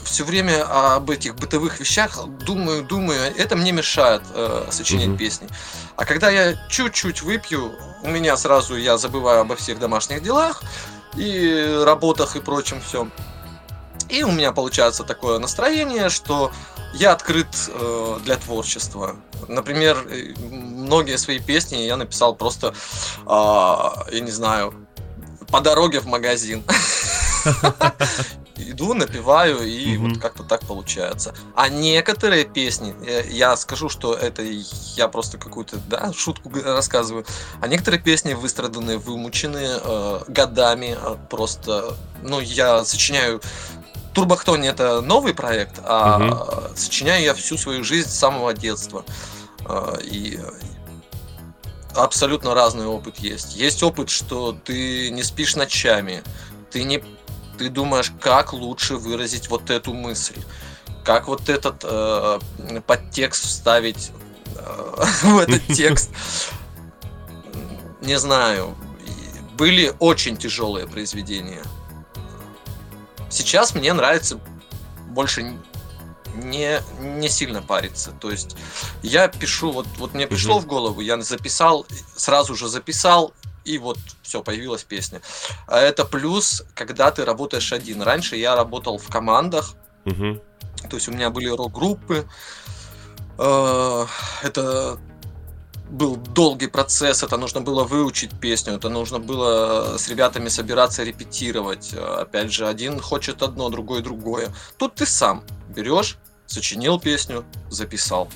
все 0.05 0.23
время 0.23 0.63
об 0.95 1.09
этих 1.09 1.35
бытовых 1.35 1.79
вещах 1.79 2.17
думаю, 2.45 2.83
думаю, 2.83 3.33
это 3.35 3.55
мне 3.55 3.71
мешает 3.71 4.21
э, 4.33 4.67
сочинять 4.71 5.09
Мгм. 5.09 5.17
песни. 5.17 5.49
А 5.95 6.05
когда 6.05 6.29
я 6.29 6.55
чуть-чуть 6.69 7.21
выпью, 7.21 7.73
у 8.03 8.09
меня 8.09 8.37
сразу 8.37 8.75
я 8.75 8.97
забываю 8.97 9.41
обо 9.41 9.55
всех 9.55 9.79
домашних 9.79 10.21
делах 10.21 10.63
и 11.17 11.81
работах 11.83 12.35
и 12.35 12.39
прочем 12.39 12.81
все. 12.81 13.07
И 14.07 14.23
у 14.23 14.31
меня 14.31 14.51
получается 14.51 15.03
такое 15.03 15.39
настроение, 15.39 16.09
что 16.09 16.51
я 16.93 17.11
открыт 17.11 17.47
э, 17.67 18.19
для 18.23 18.35
творчества. 18.37 19.15
Например, 19.47 19.97
э, 20.09 20.33
многие 20.39 21.17
свои 21.17 21.39
песни 21.39 21.77
я 21.77 21.97
написал 21.97 22.35
просто, 22.35 22.73
а, 23.25 24.05
я 24.11 24.19
не 24.19 24.31
знаю, 24.31 24.73
по 25.51 25.61
дороге 25.61 25.99
в 25.99 26.05
магазин. 26.05 26.63
Иду, 28.57 28.93
напиваю, 28.93 29.67
и 29.67 29.97
Мгм. 29.97 30.13
вот 30.13 30.21
как-то 30.21 30.43
так 30.43 30.61
получается. 30.61 31.35
А 31.55 31.67
некоторые 31.67 32.45
песни, 32.45 32.95
э, 33.05 33.27
я 33.29 33.57
скажу, 33.57 33.89
что 33.89 34.13
это 34.13 34.43
я 34.95 35.07
просто 35.09 35.37
какую-то 35.37 35.77
да, 35.89 36.13
шутку 36.13 36.49
рассказываю, 36.63 37.25
а 37.61 37.67
некоторые 37.67 38.01
песни 38.01 38.33
выстраданные, 38.33 38.97
вымученные 38.97 39.79
э, 39.83 40.19
годами, 40.29 40.97
э, 40.97 41.17
просто, 41.29 41.95
ну, 42.23 42.39
я 42.39 42.85
сочиняю 42.85 43.41
Турбохтони 44.13 44.69
это 44.69 45.01
новый 45.01 45.33
проект, 45.33 45.81
а 45.83 46.17
Мгм. 46.17 46.77
сочиняю 46.77 47.23
я 47.23 47.33
всю 47.33 47.57
свою 47.57 47.83
жизнь 47.83 48.09
с 48.09 48.17
самого 48.17 48.53
детства. 48.53 49.03
А, 49.65 49.97
И 50.01 50.39
абсолютно 51.93 52.53
разный 52.53 52.85
опыт 52.85 53.19
есть. 53.19 53.55
Есть 53.55 53.83
опыт, 53.83 54.09
что 54.09 54.51
ты 54.53 55.09
не 55.11 55.23
спишь 55.23 55.55
ночами, 55.55 56.23
ты 56.71 56.83
не 56.83 57.03
ты 57.57 57.69
думаешь, 57.69 58.11
как 58.19 58.53
лучше 58.53 58.95
выразить 58.97 59.49
вот 59.49 59.69
эту 59.69 59.93
мысль, 59.93 60.37
как 61.03 61.27
вот 61.27 61.49
этот 61.49 61.83
э, 61.83 62.39
подтекст 62.85 63.45
вставить 63.45 64.11
э, 64.55 65.03
в 65.23 65.37
этот 65.37 65.65
текст. 65.67 66.11
Не 68.01 68.19
знаю. 68.19 68.75
Были 69.57 69.93
очень 69.99 70.37
тяжелые 70.37 70.87
произведения. 70.87 71.63
Сейчас 73.29 73.73
мне 73.73 73.93
нравится 73.93 74.39
больше 75.09 75.55
не, 76.35 76.81
не 76.99 77.29
сильно 77.29 77.61
париться. 77.61 78.11
То 78.11 78.31
есть 78.31 78.55
я 79.01 79.27
пишу, 79.27 79.71
вот, 79.71 79.87
вот 79.97 80.13
мне 80.13 80.27
пришло 80.27 80.55
Мгм. 80.55 80.63
в 80.63 80.67
голову, 80.67 81.01
я 81.01 81.19
записал, 81.21 81.85
сразу 82.15 82.55
же 82.55 82.67
записал, 82.67 83.33
и 83.65 83.77
вот 83.77 83.97
все, 84.21 84.41
появилась 84.43 84.83
песня. 84.83 85.21
А 85.67 85.79
это 85.79 86.05
плюс, 86.05 86.63
когда 86.75 87.11
ты 87.11 87.25
работаешь 87.25 87.73
один. 87.73 88.01
Раньше 88.01 88.35
я 88.37 88.55
работал 88.55 88.97
в 88.97 89.07
командах, 89.09 89.73
Мгм. 90.05 90.39
то 90.89 90.95
есть 90.95 91.07
у 91.09 91.11
меня 91.11 91.29
были 91.29 91.49
рок-группы. 91.49 92.25
Э, 93.37 94.05
Это 94.43 94.97
был 95.89 96.15
долгий 96.15 96.67
процесс, 96.67 97.23
это 97.23 97.37
нужно 97.37 97.61
было 97.61 97.83
выучить 97.83 98.31
песню, 98.39 98.73
это 98.73 98.89
нужно 98.89 99.19
было 99.19 99.97
с 99.97 100.07
ребятами 100.09 100.49
собираться 100.49 101.03
репетировать. 101.03 101.93
Опять 101.93 102.51
же, 102.51 102.67
один 102.67 102.99
хочет 102.99 103.43
одно, 103.43 103.69
другой 103.69 104.01
другое. 104.01 104.49
Тут 104.77 104.95
ты 104.95 105.05
сам 105.05 105.43
берешь, 105.75 106.17
сочинил 106.47 106.99
песню, 106.99 107.43
записал. 107.69 108.29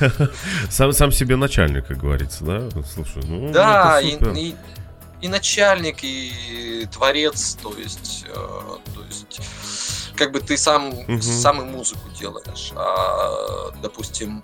Сам, 0.70 0.92
сам 0.92 1.12
себе 1.12 1.36
начальник, 1.36 1.86
как 1.86 1.98
говорится, 1.98 2.44
да? 2.44 2.68
Слушай, 2.92 3.22
ну, 3.26 3.52
Да, 3.52 4.00
и, 4.00 4.16
и- 4.16 4.56
и 5.20 5.28
начальник, 5.28 5.98
и 6.02 6.88
творец, 6.92 7.56
то 7.62 7.72
есть, 7.78 8.24
э, 8.28 8.34
то 8.34 9.04
есть, 9.08 9.40
как 10.16 10.32
бы 10.32 10.40
ты 10.40 10.56
сам, 10.56 10.88
Мгм. 11.06 11.22
сам 11.22 11.60
и 11.62 11.64
музыку 11.64 12.08
делаешь, 12.18 12.72
а, 12.74 13.70
допустим, 13.80 14.42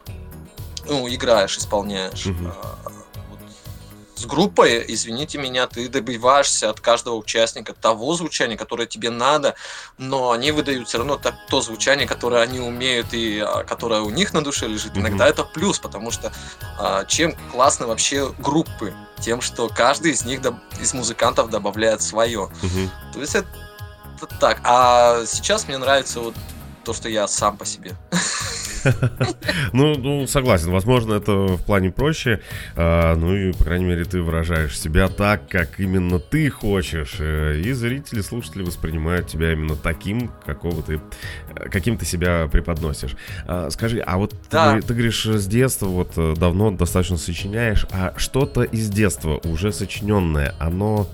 ну, 0.86 1.08
играешь, 1.12 1.58
исполняешь. 1.58 2.26
Мгм. 2.26 2.52
А, 2.54 2.78
с 4.18 4.26
группой, 4.26 4.84
извините 4.88 5.38
меня, 5.38 5.66
ты 5.66 5.88
добиваешься 5.88 6.70
от 6.70 6.80
каждого 6.80 7.14
участника 7.14 7.72
того 7.72 8.14
звучания, 8.14 8.56
которое 8.56 8.86
тебе 8.86 9.10
надо, 9.10 9.54
но 9.96 10.32
они 10.32 10.50
выдают 10.50 10.88
все 10.88 10.98
равно 10.98 11.16
так- 11.16 11.36
то 11.48 11.60
звучание, 11.60 12.06
которое 12.06 12.42
они 12.42 12.58
умеют 12.58 13.12
и 13.12 13.38
а, 13.38 13.62
которое 13.64 14.00
у 14.00 14.10
них 14.10 14.32
на 14.32 14.42
душе 14.42 14.66
лежит. 14.66 14.92
Мгм. 14.92 15.06
Иногда 15.06 15.28
это 15.28 15.44
плюс, 15.44 15.78
потому 15.78 16.10
что 16.10 16.32
а, 16.78 17.04
чем 17.04 17.34
классно 17.52 17.86
вообще 17.86 18.32
группы? 18.38 18.92
Тем, 19.20 19.40
что 19.40 19.68
каждый 19.68 20.12
из 20.12 20.24
них, 20.24 20.40
из 20.80 20.94
музыкантов 20.94 21.50
добавляет 21.50 22.02
свое. 22.02 22.50
Мгм. 22.62 22.90
То 23.14 23.20
есть 23.20 23.34
это 23.34 23.48
так. 24.40 24.60
А 24.64 25.24
сейчас 25.26 25.68
мне 25.68 25.78
нравится 25.78 26.20
вот 26.20 26.34
то, 26.84 26.92
что 26.92 27.08
я 27.08 27.28
сам 27.28 27.56
по 27.56 27.64
себе. 27.64 27.96
Ну, 29.72 29.96
ну, 29.98 30.26
согласен, 30.26 30.70
возможно, 30.70 31.14
это 31.14 31.32
в 31.32 31.62
плане 31.64 31.90
проще. 31.90 32.40
а, 32.76 33.14
ну 33.16 33.34
и, 33.34 33.52
по 33.52 33.64
крайней 33.64 33.84
мере, 33.84 34.04
ты 34.04 34.20
выражаешь 34.22 34.78
себя 34.78 35.08
так, 35.08 35.48
как 35.48 35.78
именно 35.80 36.18
ты 36.18 36.50
хочешь. 36.50 37.16
э, 37.18 37.60
и 37.64 37.72
зрители, 37.72 38.20
слушатели 38.20 38.62
воспринимают 38.62 39.26
тебя 39.28 39.52
именно 39.52 39.76
таким, 39.76 40.30
какого 40.46 40.82
ты, 40.82 41.00
каким 41.70 41.96
ты 41.96 42.04
себя 42.04 42.48
преподносишь. 42.50 43.16
А, 43.46 43.70
скажи, 43.70 44.00
а 44.00 44.16
вот 44.18 44.30
ты 44.32 44.36
Да. 44.50 44.66
говори- 44.72 44.82
ты, 44.82 44.94
говоришь, 44.94 45.24
с 45.26 45.46
детства 45.46 45.86
вот 45.86 46.12
э, 46.16 46.34
давно 46.36 46.70
достаточно 46.70 47.16
сочиняешь, 47.16 47.86
а 47.92 48.14
что-то 48.16 48.62
из 48.62 48.88
детства 48.88 49.40
уже 49.44 49.72
сочиненное, 49.72 50.54
оно 50.58 51.06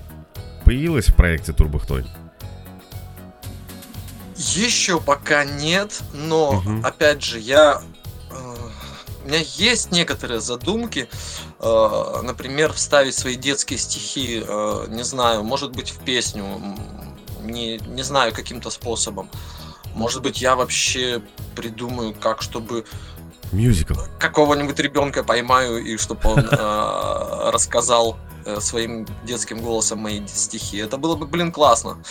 появилось 0.63 1.07
в 1.07 1.15
проекте 1.15 1.53
Турбохтонь? 1.53 2.05
Еще 4.35 4.99
пока 4.99 5.45
нет, 5.45 6.01
но 6.13 6.53
Мгм. 6.53 6.85
опять 6.85 7.23
же, 7.23 7.39
я 7.39 7.81
э, 8.31 8.55
у 9.23 9.27
меня 9.27 9.39
есть 9.55 9.91
некоторые 9.91 10.41
задумки, 10.41 11.07
э, 11.59 12.19
например, 12.23 12.73
вставить 12.73 13.15
свои 13.15 13.35
детские 13.35 13.79
стихи, 13.79 14.43
э, 14.45 14.85
не 14.89 15.03
знаю, 15.03 15.43
может 15.43 15.71
быть, 15.71 15.89
в 15.91 15.99
песню, 16.03 16.45
не, 17.41 17.77
не 17.77 18.03
знаю, 18.03 18.33
каким-то 18.33 18.69
способом. 18.69 19.29
Может 19.93 20.21
быть, 20.21 20.41
я 20.41 20.55
вообще 20.55 21.21
придумаю, 21.55 22.13
как, 22.13 22.41
чтобы 22.41 22.85
Мюзикл. 23.53 23.93
какого-нибудь 24.19 24.77
ребенка 24.79 25.23
поймаю 25.23 25.77
и 25.77 25.95
чтобы 25.97 26.29
он 26.29 26.39
э, 26.51 27.49
рассказал 27.51 28.17
э, 28.45 28.59
своим 28.59 29.05
детским 29.23 29.59
голосом 29.59 29.99
мои 29.99 30.25
стихи. 30.27 30.77
Это 30.77 30.97
было 30.97 31.15
бы, 31.15 31.25
блин, 31.25 31.51
классно. 31.51 31.97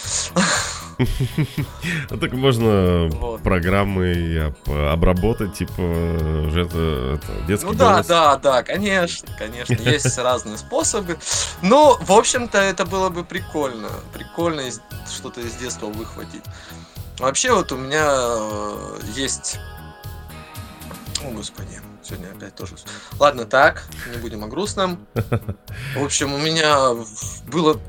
А 2.10 2.16
так 2.16 2.32
можно 2.32 3.10
программы 3.42 4.54
обработать, 4.66 5.54
типа, 5.54 5.80
уже 6.46 6.66
это, 6.66 7.20
детский 7.48 7.66
Ну 7.66 7.74
да, 7.74 8.02
да, 8.04 8.36
да, 8.36 8.62
конечно, 8.62 9.28
конечно, 9.36 9.74
есть 9.90 10.16
разные 10.18 10.56
способы. 10.56 11.18
Ну, 11.62 11.96
в 12.00 12.12
общем-то, 12.12 12.58
это 12.58 12.84
было 12.84 13.08
бы 13.08 13.24
прикольно. 13.24 13.88
Прикольно 14.12 14.62
что-то 15.12 15.40
из 15.40 15.54
детства 15.56 15.86
выхватить. 15.86 16.44
Вообще, 17.18 17.52
вот 17.52 17.70
у 17.72 17.76
меня 17.76 18.06
э, 18.08 18.98
есть... 19.14 19.58
О, 21.24 21.30
господи, 21.30 21.80
сегодня 22.04 22.30
опять 22.30 22.54
тоже... 22.54 22.76
Ладно, 23.18 23.44
так, 23.44 23.84
не 24.10 24.18
будем 24.18 24.44
о 24.44 24.48
грустном. 24.48 25.06
В 25.14 26.02
общем, 26.04 26.32
у 26.32 26.38
меня 26.38 26.94
было 27.50 27.80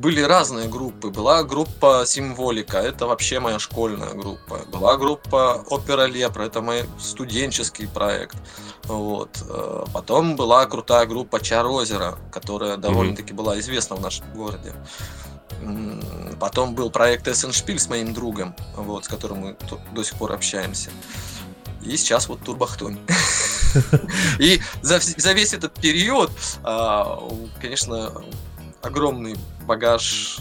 были 0.00 0.22
разные 0.22 0.66
группы. 0.66 1.10
Была 1.10 1.44
группа 1.44 2.04
Символика, 2.06 2.78
это 2.78 3.06
вообще 3.06 3.38
моя 3.38 3.58
школьная 3.58 4.14
группа. 4.14 4.60
Была 4.72 4.96
группа 4.96 5.62
Опера 5.68 6.06
Лепра, 6.06 6.44
это 6.44 6.62
мой 6.62 6.86
студенческий 6.98 7.86
проект. 7.86 8.36
Вот. 8.84 9.44
Э, 9.48 9.84
Потом 9.92 10.36
была 10.36 10.64
крутая 10.66 11.04
группа 11.06 11.40
Чар 11.40 11.66
Озера, 11.66 12.16
которая 12.32 12.78
довольно-таки 12.78 13.34
была 13.34 13.58
известна 13.60 13.96
в 13.96 14.00
нашем 14.00 14.24
городе. 14.34 14.72
Потом 16.40 16.74
был 16.74 16.90
проект 16.90 17.28
Эссеншпиль 17.28 17.78
с 17.78 17.88
моим 17.88 18.14
другом, 18.14 18.56
вот, 18.76 19.04
с 19.04 19.08
которым 19.08 19.38
мы 19.40 19.56
до 19.92 20.02
сих 20.02 20.16
пор 20.16 20.32
общаемся. 20.32 20.90
И 21.82 21.96
сейчас 21.96 22.28
вот 22.28 22.40
Турбахтонь. 22.40 22.98
И 24.38 24.60
за, 24.82 24.98
за 25.00 25.32
весь 25.32 25.54
этот 25.54 25.74
период, 25.74 26.30
а, 26.62 27.20
конечно, 27.60 28.12
огромный 28.82 29.36
багаж 29.66 30.38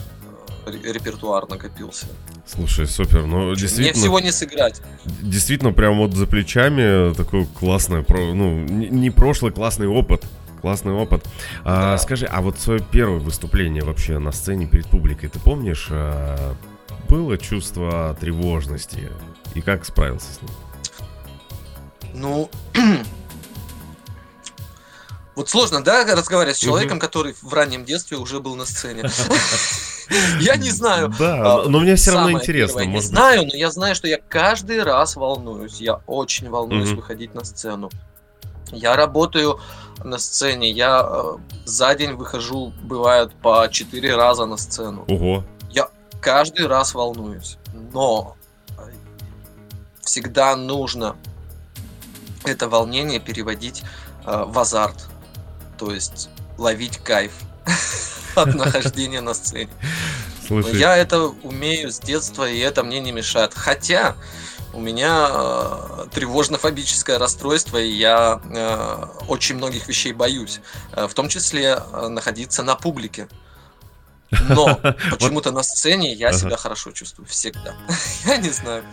э, 0.65 0.71
репертуар 0.91 1.47
накопился. 1.47 2.08
Слушай, 2.45 2.88
супер, 2.88 3.25
ну 3.25 3.54
действительно... 3.54 3.91
Мне 3.91 3.93
всего 3.93 4.19
не 4.19 4.32
сыграть. 4.32 4.82
Действительно, 5.06 5.71
прям 5.71 5.97
вот 5.99 6.13
за 6.13 6.25
плечами 6.25 7.13
такой 7.13 7.45
классный, 7.45 8.04
ну, 8.10 8.63
не 8.65 9.12
прошлый 9.12 9.52
классный 9.52 9.88
опыт. 9.88 10.25
Классный 10.62 10.91
опыт. 10.91 11.25
А, 11.63 11.97
Скажи, 11.97 12.25
а 12.25 12.41
вот 12.41 12.60
свое 12.60 12.82
первое 12.91 13.19
выступление 13.19 13.84
вообще 13.84 14.19
на 14.19 14.32
сцене 14.32 14.67
перед 14.67 14.88
публикой, 14.88 15.30
ты 15.30 15.39
помнишь, 15.39 15.88
а, 15.89 16.56
было 17.08 17.38
чувство 17.38 18.17
тревожности? 18.19 19.10
И 19.54 19.62
как 19.62 19.86
справился 19.86 20.34
с 20.34 20.41
ним? 20.41 20.52
Ну, 22.13 22.49
вот 25.35 25.49
сложно, 25.49 25.83
да, 25.83 26.03
разговаривать 26.05 26.57
с 26.57 26.59
человеком, 26.59 26.99
который 26.99 27.35
в 27.41 27.53
раннем 27.53 27.85
детстве 27.85 28.17
уже 28.17 28.39
был 28.39 28.55
на 28.55 28.65
сцене. 28.65 29.03
Я 30.39 30.55
не 30.55 30.71
знаю. 30.71 31.13
Да, 31.19 31.63
но 31.67 31.79
мне 31.79 31.95
все 31.95 32.11
равно 32.11 32.31
интересно. 32.31 32.81
Не 32.81 33.01
знаю, 33.01 33.45
но 33.45 33.55
я 33.55 33.69
знаю, 33.69 33.93
что 33.93 34.07
я 34.07 34.17
каждый 34.17 34.81
раз 34.81 35.15
волнуюсь. 35.15 35.79
Я 35.79 36.01
очень 36.07 36.49
волнуюсь 36.49 36.89
выходить 36.89 37.35
на 37.35 37.43
сцену. 37.43 37.91
Я 38.71 38.95
работаю 38.95 39.59
на 40.03 40.17
сцене. 40.17 40.71
Я 40.71 41.01
э, 41.03 41.37
за 41.65 41.93
день 41.95 42.13
выхожу, 42.13 42.73
бывает, 42.81 43.33
по 43.41 43.67
четыре 43.69 44.15
раза 44.15 44.45
на 44.45 44.57
сцену. 44.57 45.05
Ого. 45.07 45.43
Я 45.69 45.89
каждый 46.21 46.67
раз 46.67 46.93
волнуюсь. 46.93 47.57
Но 47.93 48.35
всегда 50.01 50.55
нужно 50.55 51.15
это 52.45 52.69
волнение 52.69 53.19
переводить 53.19 53.84
э, 54.25 54.43
в 54.45 54.58
азарт. 54.58 55.08
То 55.78 55.91
есть 55.91 56.30
ловить 56.58 56.97
кайф 56.97 57.32
от 58.36 58.56
нахождения 58.56 59.21
на 59.21 59.34
сцене. 59.34 59.69
Слушай. 60.45 60.78
Я 60.78 60.97
это 60.97 61.25
умею 61.43 61.91
с 61.91 61.99
детства, 61.99 62.49
и 62.49 62.58
это 62.58 62.84
мне 62.84 62.99
не 62.99 63.12
мешает. 63.12 63.54
Хотя 63.54 64.15
у 64.73 64.80
меня 64.80 65.28
э, 65.30 66.06
тревожно-фобическое 66.12 67.17
расстройство, 67.17 67.78
и 67.78 67.89
я 67.89 68.41
э, 68.43 69.06
очень 69.28 69.56
многих 69.56 69.88
вещей 69.88 70.13
боюсь, 70.13 70.62
э, 70.93 71.08
в 71.08 71.13
том 71.13 71.30
числе 71.30 71.80
э, 71.80 72.08
находиться 72.08 72.63
на 72.63 72.75
публике. 72.75 73.28
Но 74.32 74.75
почему-то 75.10 75.52
на 75.52 75.63
сцене 75.63 76.13
я 76.13 76.34
себя 76.34 76.58
хорошо 76.58 76.91
чувствую 76.91 77.28
всегда. 77.28 77.75
Я 78.25 78.38
не 78.38 78.49
знаю. 78.49 78.84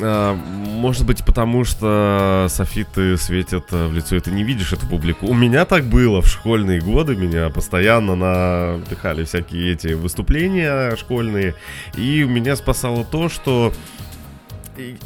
А, 0.00 0.34
может 0.34 1.06
быть, 1.06 1.24
потому 1.24 1.64
что 1.64 2.46
софиты 2.48 3.16
светят 3.16 3.66
э, 3.72 3.86
в 3.86 3.94
лицо, 3.94 4.16
и 4.16 4.20
ты 4.20 4.30
не 4.30 4.44
видишь 4.44 4.72
эту 4.72 4.86
публику. 4.86 5.26
У 5.26 5.34
меня 5.34 5.64
так 5.64 5.84
было 5.84 6.20
в 6.22 6.28
школьные 6.28 6.80
годы, 6.80 7.16
меня 7.16 7.50
постоянно 7.50 8.14
напихали 8.14 9.24
всякие 9.24 9.72
эти 9.72 9.88
выступления 9.88 10.96
школьные, 10.96 11.54
и 11.96 12.24
меня 12.24 12.56
спасало 12.56 13.04
то, 13.04 13.28
что 13.28 13.72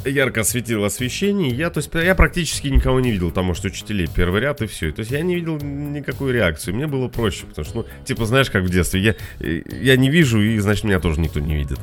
ярко 0.05 0.43
светило 0.43 0.87
освещение, 0.87 1.51
я, 1.51 1.69
то 1.69 1.79
есть, 1.79 1.91
я 1.93 2.15
практически 2.15 2.67
никого 2.67 2.99
не 2.99 3.11
видел, 3.11 3.31
там, 3.31 3.45
может, 3.45 3.65
учителей 3.65 4.07
первый 4.13 4.41
ряд 4.41 4.61
и 4.61 4.67
все. 4.67 4.91
То 4.91 5.01
есть 5.01 5.11
я 5.11 5.21
не 5.21 5.35
видел 5.35 5.57
никакую 5.57 6.33
реакцию. 6.33 6.75
Мне 6.75 6.87
было 6.87 7.07
проще, 7.07 7.45
потому 7.45 7.65
что, 7.65 7.77
ну, 7.79 7.85
типа, 8.05 8.25
знаешь, 8.25 8.49
как 8.49 8.63
в 8.63 8.69
детстве, 8.69 9.01
я, 9.01 9.15
я 9.39 9.95
не 9.97 10.09
вижу, 10.09 10.41
и, 10.41 10.57
значит, 10.59 10.83
меня 10.83 10.99
тоже 10.99 11.19
никто 11.19 11.39
не 11.39 11.55
видит. 11.55 11.79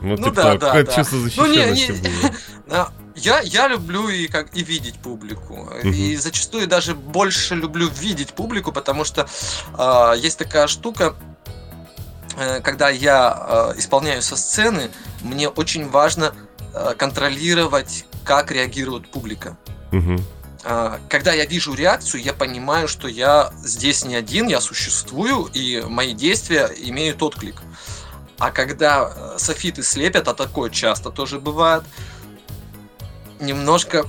Вот, 0.00 0.18
ну, 0.18 0.28
типа, 0.28 0.42
да, 0.42 0.56
да, 0.56 0.82
да. 0.82 0.92
чувство 0.92 1.18
защищенности 1.18 1.92
ну, 1.92 2.74
не, 2.74 2.78
не, 2.78 2.84
я, 3.16 3.40
я 3.40 3.68
люблю 3.68 4.08
и, 4.08 4.28
как, 4.28 4.54
и 4.54 4.62
видеть 4.62 4.94
публику. 4.96 5.54
Угу. 5.54 5.88
И 5.88 6.16
зачастую 6.16 6.66
даже 6.66 6.94
больше 6.94 7.54
люблю 7.54 7.88
видеть 7.88 8.34
публику, 8.34 8.72
потому 8.72 9.04
что 9.04 9.28
э, 9.76 10.18
есть 10.18 10.38
такая 10.38 10.66
штука, 10.66 11.14
э, 12.36 12.60
когда 12.60 12.90
я 12.90 13.72
э, 13.74 13.78
исполняю 13.78 14.22
со 14.22 14.36
сцены, 14.36 14.90
мне 15.22 15.48
очень 15.48 15.88
важно 15.88 16.32
Э, 16.74 16.94
контролировать, 16.96 18.04
как 18.24 18.50
реагирует 18.52 19.10
публика. 19.10 19.56
Угу. 19.92 20.16
Когда 21.08 21.32
я 21.32 21.46
вижу 21.46 21.72
реакцию, 21.72 22.22
я 22.22 22.34
понимаю, 22.34 22.88
что 22.88 23.08
я 23.08 23.52
здесь 23.64 24.04
не 24.04 24.16
один, 24.16 24.48
я 24.48 24.60
существую, 24.60 25.48
и 25.54 25.80
мои 25.80 26.12
действия 26.12 26.68
имеют 26.76 27.22
отклик. 27.22 27.62
А 28.38 28.50
когда 28.50 29.12
э, 29.14 29.34
софиты 29.38 29.82
слепят, 29.82 30.28
а 30.28 30.34
такое 30.34 30.70
часто 30.70 31.10
тоже 31.10 31.40
бывает, 31.40 31.82
немножко 33.40 34.06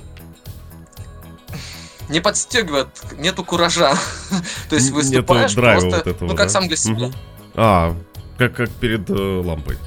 не 2.08 2.20
подстегивает, 2.20 2.88
нету 3.18 3.44
куража. 3.44 3.94
То 4.68 4.76
есть 4.76 4.90
выступаешь 4.90 5.54
просто, 5.54 5.88
вот 5.88 6.06
этого, 6.06 6.28
ну 6.28 6.36
как 6.36 6.46
да? 6.46 6.52
сам 6.52 6.68
для 6.68 6.76
себя. 6.76 7.06
Угу. 7.06 7.14
А, 7.54 7.96
как, 8.38 8.54
как 8.54 8.70
перед 8.70 9.08
э, 9.10 9.42
лампой 9.44 9.78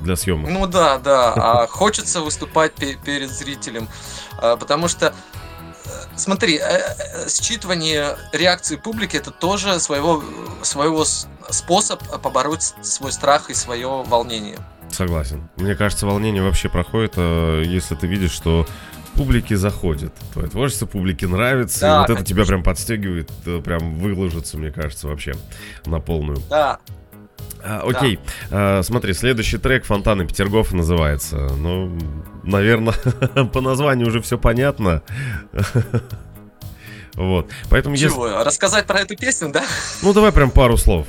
для 0.00 0.16
съемок. 0.16 0.50
Ну 0.50 0.66
да, 0.66 0.98
да. 0.98 1.32
А 1.34 1.66
хочется 1.66 2.20
выступать 2.20 2.72
перед 2.74 3.30
зрителем. 3.30 3.88
А, 4.40 4.56
потому 4.56 4.88
что 4.88 5.14
Смотри, 6.16 6.56
э, 6.56 6.60
э, 6.60 7.26
считывание 7.28 8.16
реакции 8.32 8.76
публики 8.76 9.16
это 9.16 9.30
тоже 9.30 9.78
своего, 9.80 10.22
своего 10.62 11.04
способ 11.04 12.02
побороть 12.22 12.74
свой 12.82 13.12
страх 13.12 13.50
и 13.50 13.54
свое 13.54 14.04
волнение. 14.06 14.58
Согласен. 14.90 15.48
Мне 15.56 15.74
кажется, 15.74 16.06
волнение 16.06 16.42
вообще 16.42 16.68
проходит, 16.68 17.16
если 17.16 17.94
ты 17.94 18.06
видишь, 18.06 18.32
что 18.32 18.66
публике 19.14 19.56
заходит. 19.56 20.14
Твое 20.32 20.48
творчество 20.48 20.86
публике 20.86 21.26
нравится, 21.26 21.80
да, 21.80 21.86
и 21.86 21.98
вот 21.98 22.06
конечно. 22.06 22.22
это 22.22 22.28
тебя 22.28 22.44
прям 22.46 22.62
подстегивает, 22.62 23.30
прям 23.64 23.98
выложиться, 23.98 24.56
мне 24.56 24.70
кажется, 24.70 25.08
вообще 25.08 25.34
на 25.84 26.00
полную. 26.00 26.38
Да, 26.48 26.78
а, 27.68 27.82
окей, 27.84 28.18
да. 28.50 28.78
а, 28.78 28.82
смотри, 28.82 29.12
следующий 29.12 29.58
трек 29.58 29.84
«Фонтаны 29.84 30.26
Петергоф» 30.26 30.72
называется. 30.72 31.36
Ну, 31.36 31.98
наверное, 32.42 32.94
по 33.52 33.60
названию 33.60 34.08
уже 34.08 34.20
все 34.22 34.38
понятно. 34.38 35.02
Вот, 37.14 37.50
поэтому 37.68 37.96
Чего? 37.96 38.28
Если... 38.28 38.44
Рассказать 38.44 38.86
про 38.86 39.00
эту 39.00 39.16
песню, 39.16 39.50
да? 39.50 39.64
Ну, 40.02 40.12
давай 40.12 40.30
прям 40.30 40.52
пару 40.52 40.76
слов, 40.76 41.04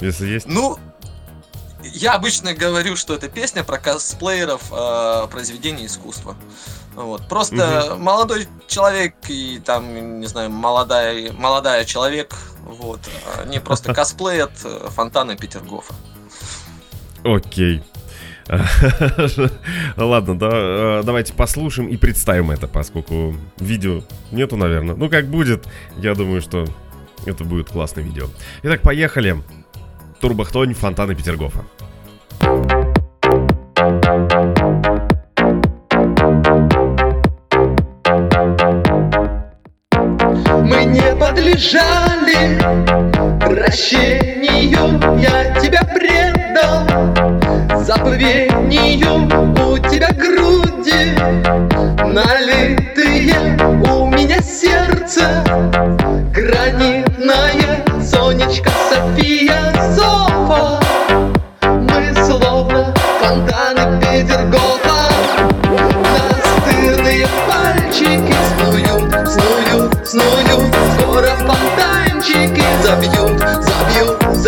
если 0.00 0.26
есть. 0.26 0.46
Ну, 0.46 0.78
я 1.82 2.12
обычно 2.12 2.52
говорю, 2.52 2.96
что 2.96 3.14
это 3.14 3.28
песня 3.28 3.64
про 3.64 3.78
косплееров 3.78 4.62
э, 4.70 5.28
произведения 5.30 5.86
искусства. 5.86 6.36
Вот. 6.94 7.26
Просто 7.26 7.92
угу. 7.92 8.02
молодой 8.02 8.46
человек 8.66 9.14
и 9.28 9.62
там, 9.64 10.20
не 10.20 10.26
знаю, 10.26 10.50
молодая, 10.50 11.32
молодая 11.32 11.86
человек 11.86 12.36
вот. 12.72 13.00
Они 13.38 13.58
просто 13.58 13.94
косплеят 13.94 14.52
э, 14.64 14.88
фонтаны 14.90 15.36
Петергофа. 15.36 15.94
Окей. 17.24 17.82
Ладно, 19.96 20.38
да, 20.38 20.50
э, 20.52 21.02
давайте 21.04 21.32
послушаем 21.32 21.88
и 21.88 21.96
представим 21.96 22.50
это, 22.50 22.66
поскольку 22.66 23.36
видео 23.58 24.02
нету, 24.30 24.56
наверное. 24.56 24.94
Ну, 24.94 25.08
как 25.08 25.28
будет, 25.28 25.66
я 25.98 26.14
думаю, 26.14 26.40
что 26.40 26.66
это 27.24 27.44
будет 27.44 27.68
классное 27.70 28.04
видео. 28.04 28.26
Итак, 28.62 28.82
поехали. 28.82 29.42
Турбохтонь, 30.20 30.74
фонтаны 30.74 31.14
Петергофа. 31.14 31.64
Подлежали 41.32 42.58
прощению. 43.40 45.18
Я 45.18 45.60
тебя 45.60 45.82
предал 45.84 46.86
забвению. 47.82 49.24
У 49.72 49.78
тебя 49.78 50.08
груди 50.12 51.14
налитые 52.04 53.34
У 53.90 54.06
меня 54.08 54.40
сердце 54.40 55.42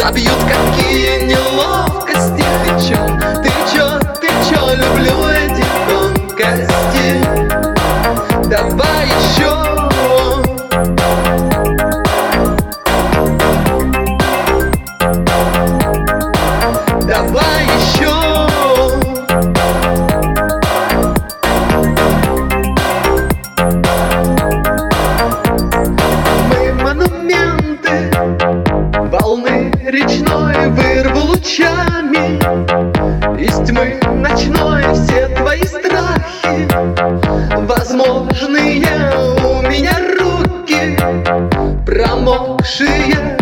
забьют, 0.05 0.39
Какие 0.45 1.14
ramo, 41.95 42.57
szyję 42.65 43.34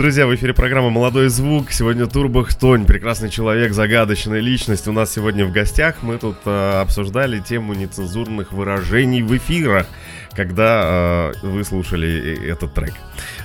Друзья, 0.00 0.26
в 0.26 0.34
эфире 0.34 0.54
программа 0.54 0.88
«Молодой 0.88 1.28
звук». 1.28 1.72
Сегодня 1.72 2.06
Турбо 2.06 2.42
Хтонь, 2.42 2.86
прекрасный 2.86 3.28
человек, 3.28 3.74
загадочная 3.74 4.40
личность. 4.40 4.88
У 4.88 4.92
нас 4.92 5.12
сегодня 5.12 5.44
в 5.44 5.52
гостях 5.52 5.96
мы 6.00 6.16
тут 6.16 6.38
э, 6.46 6.80
обсуждали 6.80 7.38
тему 7.38 7.74
нецензурных 7.74 8.50
выражений 8.52 9.20
в 9.20 9.36
эфирах, 9.36 9.86
когда 10.32 11.32
э, 11.44 11.46
вы 11.46 11.62
слушали 11.64 12.48
этот 12.48 12.72
трек 12.72 12.94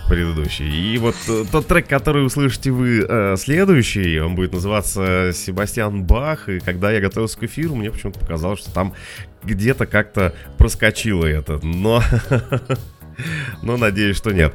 предыдущий. 0.07 0.93
И 0.93 0.97
вот 0.97 1.17
э, 1.27 1.43
тот 1.51 1.67
трек, 1.67 1.89
который 1.89 2.25
услышите 2.25 2.71
вы 2.71 3.05
э, 3.05 3.35
следующий, 3.37 4.17
он 4.21 4.35
будет 4.35 4.53
называться 4.53 5.31
«Себастьян 5.33 6.05
Бах». 6.05 6.47
И 6.47 6.61
когда 6.61 6.89
я 6.89 7.01
готовился 7.01 7.37
к 7.37 7.43
эфиру, 7.43 7.75
мне 7.75 7.91
почему-то 7.91 8.21
показалось, 8.21 8.61
что 8.61 8.71
там 8.71 8.93
где-то 9.43 9.87
как-то 9.87 10.33
проскочило 10.57 11.25
это. 11.25 11.59
Но... 11.61 12.01
Но 13.61 13.77
надеюсь, 13.77 14.17
что 14.17 14.31
нет. 14.31 14.53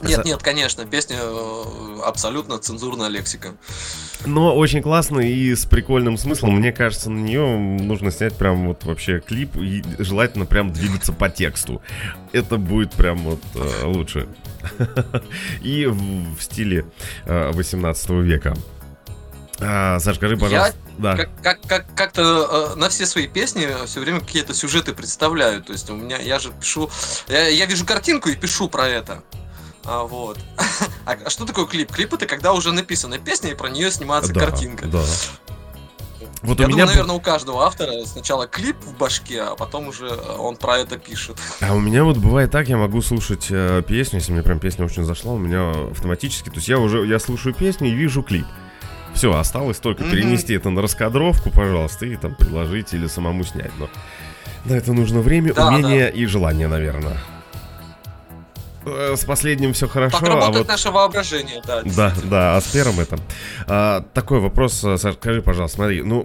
Нет, 0.00 0.24
нет, 0.24 0.42
конечно, 0.42 0.84
песня 0.84 1.18
э, 1.20 2.00
абсолютно 2.04 2.58
цензурная 2.58 3.08
лексика. 3.08 3.54
Но 4.26 4.56
очень 4.56 4.82
классно 4.82 5.20
и 5.20 5.54
с 5.54 5.64
прикольным 5.64 6.16
смыслом. 6.16 6.56
Мне 6.56 6.72
кажется, 6.72 7.10
на 7.10 7.18
нее 7.18 7.56
нужно 7.56 8.10
снять 8.10 8.36
прям 8.36 8.68
вот 8.68 8.84
вообще 8.84 9.20
клип 9.20 9.56
и 9.56 9.82
желательно 9.98 10.46
прям 10.46 10.72
двигаться 10.72 11.12
по 11.12 11.28
тексту. 11.28 11.82
Это 12.32 12.58
будет 12.58 12.92
прям 12.92 13.18
вот 13.18 13.40
э, 13.54 13.84
лучше. 13.84 14.28
И 15.62 15.86
в, 15.86 16.36
в 16.36 16.42
стиле 16.42 16.84
э, 17.24 17.50
18 17.52 18.10
века. 18.10 18.56
А, 19.60 19.98
Саш, 19.98 20.16
скажи, 20.16 20.36
пожалуйста. 20.36 20.76
Да. 20.98 21.16
Как, 21.16 21.30
как, 21.42 21.60
как, 21.62 21.94
как-то 21.94 22.72
э, 22.72 22.78
на 22.78 22.88
все 22.88 23.06
свои 23.06 23.26
песни 23.26 23.68
все 23.86 24.00
время 24.00 24.20
какие-то 24.20 24.54
сюжеты 24.54 24.92
представляю. 24.92 25.62
То 25.62 25.72
есть 25.72 25.90
у 25.90 25.96
меня, 25.96 26.18
я 26.18 26.38
же 26.38 26.52
пишу, 26.52 26.90
я, 27.28 27.48
я 27.48 27.66
вижу 27.66 27.84
картинку 27.84 28.28
и 28.28 28.36
пишу 28.36 28.68
про 28.68 28.86
это. 28.88 29.22
А, 29.88 30.04
вот. 30.04 30.38
А, 31.06 31.16
а 31.24 31.30
что 31.30 31.46
такое 31.46 31.64
клип? 31.64 31.90
Клип 31.90 32.12
это 32.12 32.26
когда 32.26 32.52
уже 32.52 32.70
написана 32.70 33.18
песня 33.18 33.50
и 33.52 33.54
про 33.54 33.68
нее 33.70 33.90
снимается 33.90 34.34
Да, 34.34 34.40
картинка. 34.40 34.86
Да. 34.86 35.02
Вот 36.42 36.60
Я 36.60 36.66
у 36.66 36.68
думаю, 36.70 36.74
меня, 36.74 36.84
б- 36.84 36.90
наверное, 36.90 37.16
у 37.16 37.20
каждого 37.20 37.64
автора 37.64 37.92
сначала 38.04 38.46
клип 38.46 38.76
в 38.82 38.94
башке, 38.96 39.40
а 39.42 39.56
потом 39.56 39.88
уже 39.88 40.06
э, 40.06 40.36
он 40.38 40.56
про 40.56 40.76
это 40.78 40.98
пишет. 40.98 41.38
а 41.62 41.74
у 41.74 41.80
меня 41.80 42.04
вот 42.04 42.18
бывает 42.18 42.50
так, 42.50 42.68
я 42.68 42.76
могу 42.76 43.00
слушать 43.00 43.46
э, 43.50 43.82
песню, 43.88 44.18
если 44.18 44.32
мне 44.32 44.42
прям 44.42 44.60
песня 44.60 44.84
очень 44.84 45.04
зашла, 45.04 45.32
у 45.32 45.38
меня 45.38 45.70
автоматически, 45.90 46.50
то 46.50 46.56
есть 46.56 46.68
я 46.68 46.78
уже, 46.78 47.06
я 47.06 47.18
слушаю 47.18 47.54
песню 47.54 47.88
и 47.88 47.92
вижу 47.94 48.22
клип. 48.22 48.46
Все, 49.14 49.32
осталось 49.34 49.78
только 49.78 50.02
Мгм. 50.04 50.12
перенести 50.12 50.52
это 50.54 50.68
на 50.70 50.82
раскадровку, 50.82 51.50
пожалуйста, 51.50 52.04
и 52.06 52.14
там 52.16 52.34
предложить 52.34 52.92
или 52.92 53.06
самому 53.06 53.42
снять. 53.44 53.72
Но 53.78 53.88
на 54.66 54.74
это 54.74 54.92
нужно 54.92 55.20
время, 55.20 55.54
Да, 55.54 55.68
умение 55.68 56.12
и 56.12 56.26
желание, 56.26 56.68
наверное. 56.68 57.16
Э, 58.94 59.16
С 59.16 59.24
последним 59.24 59.72
все 59.72 59.88
хорошо, 59.88 60.18
Так 60.18 60.28
а 60.28 60.32
работает 60.32 60.66
вот... 60.66 60.68
наше 60.68 60.90
воображение, 60.90 61.62
да. 61.66 61.82
Да, 61.84 62.14
да, 62.24 62.56
а 62.56 62.60
с 62.60 62.66
первым 62.68 63.00
это. 63.00 63.18
А, 63.66 64.04
такой 64.14 64.40
вопрос, 64.40 64.82
э, 64.84 64.96
Саш, 64.96 65.14
скажи, 65.14 65.42
пожалуйста, 65.42 65.76
смотри, 65.76 66.02
ну, 66.02 66.24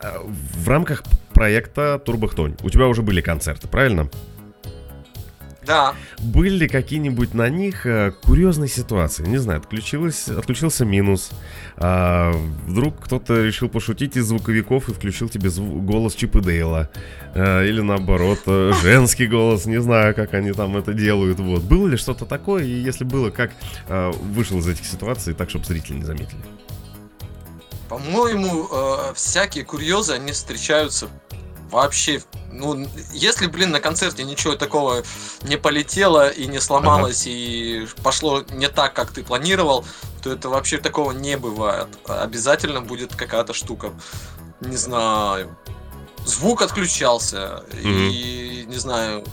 а, 0.00 0.22
в 0.24 0.68
рамках 0.68 1.02
проекта 1.32 1.98
Турбохтонь 1.98 2.56
у 2.62 2.70
тебя 2.70 2.86
уже 2.86 3.02
были 3.02 3.20
концерты, 3.20 3.68
правильно? 3.68 4.08
Да. 5.66 5.94
Были 6.18 6.56
ли 6.56 6.68
какие-нибудь 6.68 7.34
на 7.34 7.48
них 7.48 7.86
э, 7.86 8.12
курьезные 8.22 8.68
ситуации? 8.68 9.26
Не 9.26 9.38
знаю, 9.38 9.60
отключилось, 9.60 10.28
отключился 10.28 10.84
минус. 10.84 11.30
а, 11.76 12.32
вдруг 12.66 13.00
кто-то 13.04 13.42
решил 13.42 13.68
пошутить 13.68 14.16
из 14.16 14.26
звуковиков 14.26 14.88
и 14.88 14.92
включил 14.92 15.28
тебе 15.28 15.48
зву- 15.48 15.80
голос 15.80 16.14
Чипа 16.14 16.40
Дейла. 16.40 16.90
Э, 17.34 17.66
или 17.66 17.80
наоборот, 17.80 18.40
э, 18.46 18.72
женский 18.82 19.26
голос. 19.26 19.66
Не 19.66 19.80
знаю, 19.80 20.14
как 20.14 20.34
они 20.34 20.52
там 20.52 20.76
это 20.76 20.92
делают. 20.92 21.40
Вот. 21.40 21.62
Было 21.62 21.88
ли 21.88 21.96
что-то 21.96 22.26
такое? 22.26 22.64
И 22.64 22.70
если 22.70 23.04
было, 23.04 23.30
как 23.30 23.50
э, 23.88 24.10
вышел 24.12 24.58
из 24.58 24.68
этих 24.68 24.84
ситуаций 24.84 25.34
так, 25.34 25.50
чтобы 25.50 25.64
зрители 25.64 25.96
не 25.96 26.04
заметили? 26.04 26.40
По-моему, 27.88 28.68
э, 28.70 29.12
всякие 29.14 29.64
курьезы, 29.64 30.12
они 30.14 30.32
встречаются 30.32 31.08
вообще... 31.70 32.20
Ну, 32.56 32.86
если, 33.12 33.48
блин, 33.48 33.72
на 33.72 33.80
концерте 33.80 34.22
ничего 34.22 34.54
такого 34.54 35.02
не 35.42 35.56
полетело 35.56 36.28
и 36.28 36.46
не 36.46 36.60
сломалось, 36.60 37.24
и 37.26 37.88
пошло 38.02 38.44
не 38.52 38.68
так, 38.68 38.94
как 38.94 39.10
ты 39.10 39.24
планировал, 39.24 39.84
то 40.22 40.30
это 40.30 40.48
вообще 40.48 40.78
такого 40.78 41.10
не 41.10 41.36
бывает. 41.36 41.88
Обязательно 42.06 42.80
будет 42.80 43.16
какая-то 43.16 43.54
штука. 43.54 43.92
Не 44.60 44.76
знаю. 44.76 45.56
Звук 46.24 46.62
отключался. 46.62 47.64
И, 47.82 48.64
не 48.68 48.76
знаю... 48.76 49.24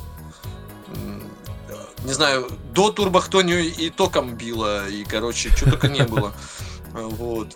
Не 2.03 2.13
знаю, 2.13 2.49
до 2.73 2.91
турбохтонию 2.91 3.71
и 3.71 3.91
током 3.91 4.35
било, 4.35 4.89
и, 4.89 5.03
короче, 5.03 5.49
что 5.55 5.69
только 5.69 5.87
не 5.87 6.03
было. 6.03 6.33
Вот. 6.93 7.55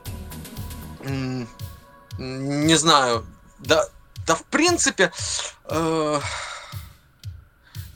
Не 2.17 2.75
знаю. 2.75 3.25
Да, 3.59 3.89
да 4.25 4.35
в 4.35 4.43
принципе, 4.45 5.11
э, 5.65 6.19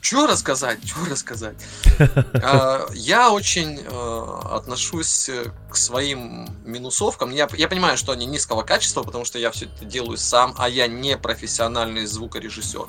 что 0.02 0.26
рассказать, 0.26 0.78
что 0.86 1.04
рассказать. 1.10 1.56
Э, 1.98 2.86
Я 2.94 3.30
очень 3.30 3.80
э, 3.84 4.38
отношусь 4.50 5.28
э, 5.28 5.52
к 5.68 5.76
своим 5.76 6.48
минусовкам. 6.64 7.30
Я, 7.30 7.48
я 7.52 7.68
понимаю, 7.68 7.98
что 7.98 8.12
они 8.12 8.24
низкого 8.26 8.62
качества, 8.62 9.02
потому 9.02 9.24
что 9.26 9.38
я 9.38 9.50
все 9.50 9.66
это 9.66 9.84
делаю 9.84 10.16
сам, 10.16 10.54
а 10.56 10.68
я 10.70 10.86
не 10.86 11.18
профессиональный 11.18 12.06
звукорежиссер. 12.06 12.86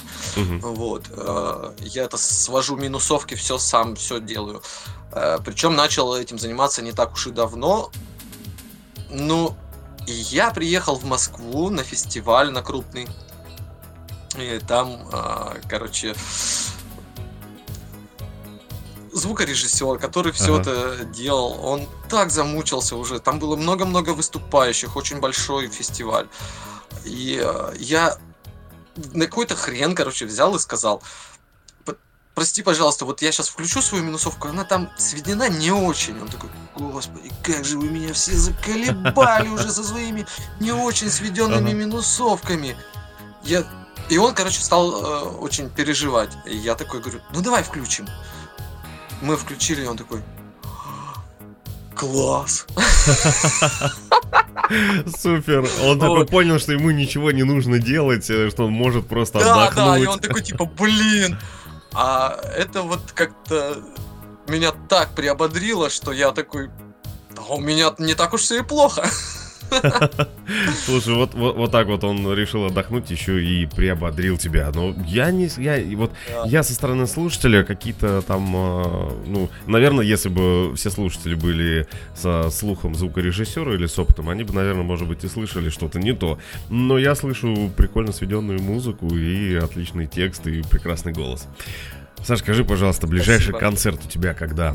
Вот. 0.62 1.06
э, 1.12 1.74
Я 1.82 2.04
это 2.04 2.18
свожу 2.18 2.78
минусовки, 2.78 3.36
все 3.36 3.58
сам, 3.58 3.96
все 3.98 4.22
делаю. 4.22 4.64
Э, 5.12 5.38
Причем 5.44 5.76
начал 5.76 6.16
этим 6.16 6.39
заниматься 6.39 6.82
не 6.82 6.94
так 6.94 7.14
уж 7.14 7.28
и 7.28 7.32
давно. 7.32 7.92
Ну, 9.10 9.56
я 10.08 10.52
приехал 10.52 10.96
в 10.96 11.04
Москву 11.04 11.70
на 11.70 11.84
фестиваль, 11.84 12.52
на 12.52 12.62
крупный. 12.62 13.08
И 14.40 14.60
там, 14.60 15.08
а, 15.12 15.58
короче, 15.70 16.16
звукорежиссер, 19.12 19.98
который 20.00 20.32
все 20.32 20.56
Ага. 20.56 20.62
это 20.62 21.06
делал, 21.06 21.60
он 21.64 21.88
так 22.10 22.32
замучился 22.32 22.96
уже. 22.96 23.20
Там 23.20 23.40
было 23.40 23.56
много-много 23.56 24.12
выступающих, 24.12 24.96
очень 24.96 25.20
большой 25.20 25.68
фестиваль. 25.68 26.28
И 27.04 27.42
э, 27.44 27.74
я 27.80 28.18
на 29.14 29.26
какой-то 29.26 29.56
хрен, 29.56 29.96
короче, 29.96 30.26
взял 30.26 30.56
и 30.56 30.60
сказал, 30.60 31.02
«П- 31.86 31.96
прости, 32.36 32.62
пожалуйста, 32.62 33.06
вот 33.06 33.22
я 33.22 33.32
сейчас 33.32 33.50
включу 33.50 33.82
свою 33.82 34.04
минусовку, 34.04 34.48
она 34.48 34.64
там 34.64 34.90
сведена 34.98 35.50
не 35.50 35.72
очень. 35.72 36.20
Он 36.22 36.28
такой, 36.30 36.50
господи, 36.76 37.32
как 37.44 37.66
же 37.66 37.78
вы 37.80 37.90
меня 37.90 38.14
все 38.14 38.34
заколебали 38.34 39.48
уже 39.56 39.72
со 39.72 39.84
своими 39.84 40.26
не 40.60 40.72
очень 40.72 41.10
сведенными 41.10 41.72
минусовками. 41.74 42.78
Я... 43.44 43.66
И 44.12 44.18
он, 44.18 44.36
короче, 44.36 44.59
стал 44.59 44.91
э, 44.91 45.20
очень 45.39 45.70
переживать. 45.70 46.32
И 46.45 46.57
я 46.57 46.76
такой 46.76 46.99
говорю, 46.99 47.22
ну 47.34 47.41
давай 47.41 47.64
включим. 47.64 48.05
Мы 49.22 49.38
включили, 49.38 49.84
и 49.84 49.88
он 49.88 49.95
такой, 49.95 50.22
класс. 51.95 52.66
Супер. 55.18 55.66
Он 55.86 55.97
такой 55.97 56.26
понял, 56.26 56.59
что 56.59 56.74
ему 56.74 56.91
ничего 56.91 57.32
не 57.32 57.43
нужно 57.43 57.80
делать, 57.80 58.30
э, 58.30 58.49
что 58.49 58.66
он 58.66 58.74
может 58.74 59.07
просто 59.07 59.39
Да, 59.39 59.68
отдохнуть. 59.68 59.86
да, 59.86 59.97
и 59.97 60.05
он 60.05 60.20
такой 60.20 60.41
типа, 60.41 60.66
блин. 60.66 61.39
А 61.93 62.38
это 62.57 62.82
вот 62.82 63.14
как-то 63.14 63.82
меня 64.49 64.74
так 64.89 65.16
приободрило, 65.16 65.89
что 65.89 66.12
я 66.12 66.32
такой, 66.32 66.70
да 67.34 67.43
у 67.43 67.62
меня 67.62 67.95
не 67.97 68.16
так 68.16 68.34
уж 68.34 68.41
все 68.41 68.59
и 68.59 68.62
плохо. 68.62 69.09
Слушай, 70.86 71.15
вот, 71.15 71.34
вот, 71.34 71.55
вот 71.55 71.72
так 71.72 71.88
вот 71.88 72.03
он 72.03 72.34
решил 72.34 72.65
отдохнуть, 72.65 73.09
еще 73.09 73.43
и 73.43 73.65
приободрил 73.65 74.38
тебя. 74.38 74.72
Но 74.74 74.95
я 75.07 75.32
не... 75.32 75.49
Я, 75.57 75.80
вот, 75.97 76.11
Да. 76.30 76.43
я 76.45 76.63
со 76.63 76.74
стороны 76.74 77.07
слушателя 77.07 77.63
какие-то 77.63 78.22
там... 78.22 78.53
э, 78.55 79.09
ну, 79.28 79.49
наверное, 79.67 80.03
если 80.05 80.30
бы 80.30 80.74
все 80.76 80.89
слушатели 80.89 81.36
были 81.36 81.88
со 82.15 82.49
слухом 82.49 82.95
звукорежиссера 82.95 83.74
или 83.74 83.86
с 83.88 83.97
опытом, 83.97 84.30
они 84.30 84.43
бы, 84.43 84.53
наверное, 84.53 84.84
может 84.84 85.07
быть, 85.07 85.24
и 85.24 85.28
слышали 85.28 85.69
что-то 85.69 85.99
не 85.99 86.13
то. 86.13 86.38
Но 86.69 86.97
я 86.97 87.15
слышу 87.15 87.72
прикольно 87.76 88.11
сведенную 88.11 88.61
музыку 88.61 89.07
и 89.15 89.55
отличный 89.55 90.07
текст, 90.07 90.45
и 90.47 90.61
прекрасный 90.61 91.13
голос. 91.13 91.47
Саш, 92.24 92.39
скажи, 92.39 92.63
пожалуйста, 92.63 93.07
ближайший 93.07 93.49
Спасибо. 93.49 93.59
концерт 93.59 93.99
у 94.05 94.07
тебя 94.07 94.34
когда? 94.34 94.74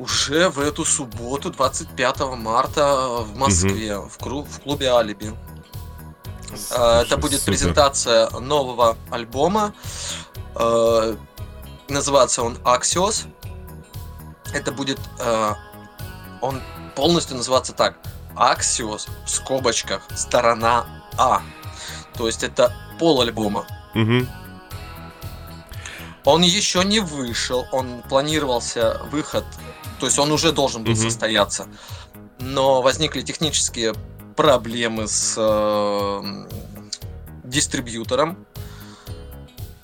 Уже 0.00 0.48
в 0.48 0.58
эту 0.60 0.84
субботу, 0.86 1.50
25 1.50 2.20
марта, 2.36 2.96
в 3.20 3.36
Москве, 3.36 3.98
в, 3.98 4.16
кру- 4.18 4.48
в 4.50 4.60
клубе 4.62 4.90
Алиби. 4.90 5.36
Это 6.50 6.56
Слушай, 7.04 7.18
будет 7.18 7.40
супер. 7.40 7.52
презентация 7.52 8.30
нового 8.30 8.96
альбома. 9.10 9.74
Э, 10.54 11.16
Называется 11.88 12.42
он 12.42 12.56
Axios. 12.64 13.26
Это 14.54 14.72
будет... 14.72 14.98
э, 15.18 15.54
Он 16.40 16.62
полностью 16.96 17.36
называться 17.36 17.72
так. 17.74 17.98
Axios 18.36 19.06
в 19.26 19.30
скобочках 19.30 20.02
сторона 20.16 20.86
А. 21.18 21.42
То 22.16 22.26
есть 22.26 22.42
это 22.42 22.72
пол 22.98 23.20
альбома. 23.20 23.66
Мгм. 23.94 24.26
Он 26.24 26.42
еще 26.42 26.84
не 26.84 27.00
вышел, 27.00 27.66
он 27.72 28.02
планировался 28.02 29.00
выход, 29.10 29.44
то 30.00 30.06
есть 30.06 30.18
он 30.18 30.32
уже 30.32 30.50
должен 30.50 30.82
был 30.82 30.92
Мгм. 30.92 31.00
состояться, 31.02 31.68
но 32.40 32.82
возникли 32.82 33.20
технические 33.20 33.94
проблемы 34.34 35.06
с 35.06 35.34
э, 35.36 36.46
дистрибьютором, 37.44 38.46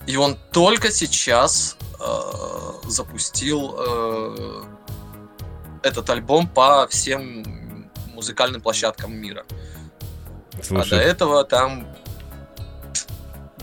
и 0.07 0.17
он 0.17 0.37
только 0.51 0.91
сейчас 0.91 1.77
э, 1.99 2.89
запустил 2.89 3.75
э, 3.77 4.63
этот 5.83 6.09
альбом 6.09 6.47
по 6.47 6.87
всем 6.87 7.45
музыкальным 8.13 8.61
площадкам 8.61 9.13
мира. 9.15 9.45
А 10.53 10.57
до 10.57 10.63
Слушай, 10.63 10.99
этого 11.03 11.43
там 11.43 11.87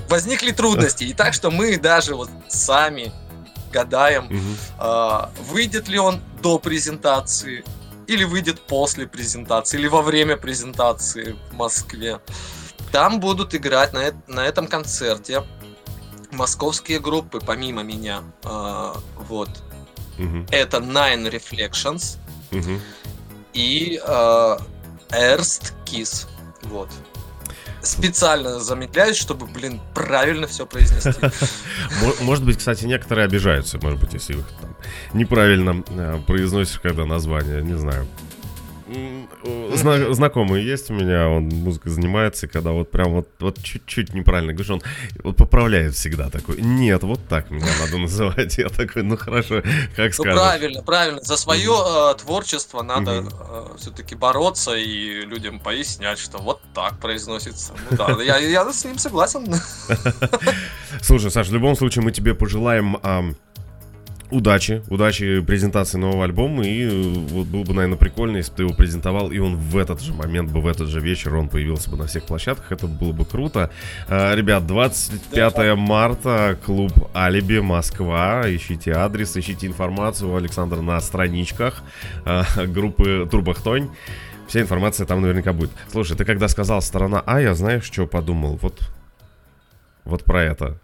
возникли 0.08 0.52
трудности. 0.52 1.04
И 1.04 1.12
так 1.12 1.34
что 1.34 1.50
мы 1.50 1.76
даже 1.76 2.14
вот 2.14 2.30
сами 2.48 3.12
гадаем, 3.74 4.24
мгм. 4.24 4.56
а, 4.78 5.30
выйдет 5.50 5.88
ли 5.88 5.98
он 5.98 6.20
до 6.42 6.58
презентации, 6.58 7.64
или 8.06 8.24
выйдет 8.24 8.60
после 8.60 9.06
презентации, 9.06 9.78
или 9.78 9.88
во 9.88 10.02
время 10.02 10.36
презентации 10.36 11.36
в 11.50 11.54
Москве. 11.54 12.20
Там 12.92 13.18
будут 13.20 13.54
играть 13.54 13.92
на, 13.92 14.12
на 14.28 14.46
этом 14.46 14.66
концерте 14.68 15.42
московские 16.30 17.00
группы, 17.00 17.40
помимо 17.40 17.82
меня. 17.82 18.22
А, 18.44 18.96
вот. 19.28 19.50
Мгм. 20.18 20.46
Это 20.52 20.76
Nine 20.78 21.30
Reflections 21.30 22.18
Мгм. 22.52 22.80
и 23.52 24.00
э, 24.00 24.58
Erst 25.10 25.72
Kiss. 25.84 26.26
Вот. 26.62 26.88
Специально 27.84 28.58
замедляюсь, 28.60 29.16
чтобы, 29.16 29.46
блин, 29.46 29.80
правильно 29.94 30.46
все 30.46 30.66
произнести. 30.66 31.12
Мо- 32.02 32.14
Может 32.22 32.44
быть, 32.44 32.58
кстати, 32.58 32.84
некоторые 32.86 33.26
обижаются, 33.26 33.78
может 33.78 34.00
быть, 34.00 34.14
если 34.14 34.34
их 34.38 34.46
там 34.60 34.74
неправильно 35.12 35.82
э, 35.88 36.18
произносишь, 36.26 36.80
когда 36.80 37.04
название, 37.04 37.62
не 37.62 37.74
знаю. 37.78 38.06
Э, 39.42 39.72
зна- 39.76 40.12
знакомый 40.14 40.62
есть 40.62 40.90
у 40.90 40.94
меня, 40.94 41.28
он 41.28 41.48
музыкой 41.48 41.90
занимается, 41.92 42.46
и 42.46 42.48
когда 42.48 42.70
вот 42.70 42.90
прям 42.90 43.12
вот, 43.12 43.28
вот 43.40 43.62
чуть-чуть 43.62 44.14
неправильно 44.14 44.52
говоришь, 44.52 44.70
он 44.70 44.82
вот 45.22 45.36
поправляет 45.36 45.94
всегда 45.94 46.30
такой. 46.30 46.60
Нет, 46.60 47.02
вот 47.02 47.20
так 47.28 47.50
меня 47.50 47.66
надо 47.80 47.98
называть. 47.98 48.58
Я 48.58 48.68
такой, 48.68 49.02
ну 49.02 49.16
хорошо, 49.16 49.62
как 49.96 50.06
Ну 50.18 50.24
скажешь. 50.24 50.40
правильно, 50.40 50.82
правильно. 50.82 51.20
За 51.22 51.36
свое 51.36 52.14
творчество 52.18 52.82
надо 52.82 53.22
Мгм. 53.22 53.78
все-таки 53.78 54.14
бороться 54.14 54.74
и 54.74 55.22
людям 55.26 55.58
пояснять, 55.60 56.18
что 56.18 56.38
вот 56.38 56.60
так 56.74 56.98
произносится. 57.00 57.72
Ну 57.90 57.96
да, 57.96 58.22
я, 58.22 58.38
я 58.38 58.72
с 58.72 58.84
ним 58.84 58.98
согласен. 58.98 59.54
Слушай, 61.02 61.30
Саш, 61.30 61.48
в 61.48 61.52
любом 61.52 61.76
случае 61.76 62.02
мы 62.04 62.12
тебе 62.12 62.34
пожелаем 62.34 62.98
ам, 63.02 63.34
удачи, 64.34 64.82
удачи 64.88 65.40
презентации 65.40 65.98
нового 65.98 66.24
альбома. 66.24 66.66
И 66.66 66.82
э, 66.82 67.12
вот 67.12 67.46
было 67.46 67.62
бы, 67.62 67.72
наверное, 67.72 67.96
прикольно, 67.96 68.38
если 68.38 68.50
бы 68.50 68.56
ты 68.56 68.62
его 68.64 68.74
презентовал, 68.74 69.30
и 69.30 69.38
он 69.38 69.56
в 69.56 69.76
этот 69.78 70.00
же 70.00 70.12
момент 70.12 70.50
бы, 70.50 70.60
в 70.60 70.66
этот 70.66 70.88
же 70.88 71.00
вечер 71.00 71.34
он 71.36 71.48
появился 71.48 71.90
бы 71.90 71.96
на 71.96 72.06
всех 72.06 72.24
площадках. 72.24 72.72
Это 72.72 72.86
было 72.86 73.12
бы 73.12 73.24
круто. 73.24 73.70
А, 74.08 74.34
ребят, 74.34 74.66
25 74.66 75.76
марта, 75.76 76.58
клуб 76.64 76.92
Алиби, 77.14 77.60
Москва. 77.60 78.42
Ищите 78.46 78.92
адрес, 78.92 79.36
ищите 79.36 79.66
информацию 79.66 80.30
у 80.30 80.36
Александра 80.36 80.80
на 80.80 81.00
страничках 81.00 81.82
а, 82.24 82.44
группы 82.66 83.28
Турбохтонь. 83.30 83.90
Вся 84.48 84.60
информация 84.60 85.06
там 85.06 85.22
наверняка 85.22 85.52
будет. 85.52 85.70
Слушай, 85.90 86.16
ты 86.16 86.24
когда 86.24 86.48
сказал 86.48 86.82
сторона 86.82 87.22
А, 87.24 87.40
я 87.40 87.54
знаешь, 87.54 87.84
что 87.84 88.06
подумал? 88.06 88.58
Вот, 88.60 88.80
вот 90.04 90.24
про 90.24 90.42
это. 90.42 90.78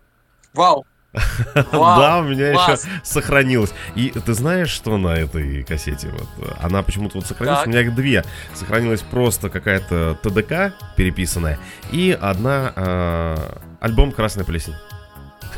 Вау. 0.55 0.85
Вау, 1.73 2.01
да, 2.01 2.19
у 2.19 2.23
меня 2.23 2.53
класс. 2.53 2.85
еще 2.85 3.01
сохранилось. 3.03 3.73
И 3.97 4.11
ты 4.11 4.33
знаешь, 4.33 4.71
что 4.71 4.97
на 4.97 5.17
этой 5.17 5.65
кассете? 5.65 6.09
Вот, 6.09 6.57
она 6.61 6.83
почему-то 6.83 7.19
вот 7.19 7.27
сохранилась. 7.27 7.61
Так. 7.61 7.67
У 7.67 7.71
меня 7.71 7.81
их 7.81 7.95
две. 7.95 8.25
Сохранилась 8.55 9.03
просто 9.03 9.51
какая-то 9.51 10.19
ТДК 10.23 10.75
переписанная. 10.97 11.59
И 11.91 12.17
одна 12.21 12.73
э, 12.77 13.37
альбом 13.81 14.13
Красная 14.13 14.45
плесень. 14.45 14.75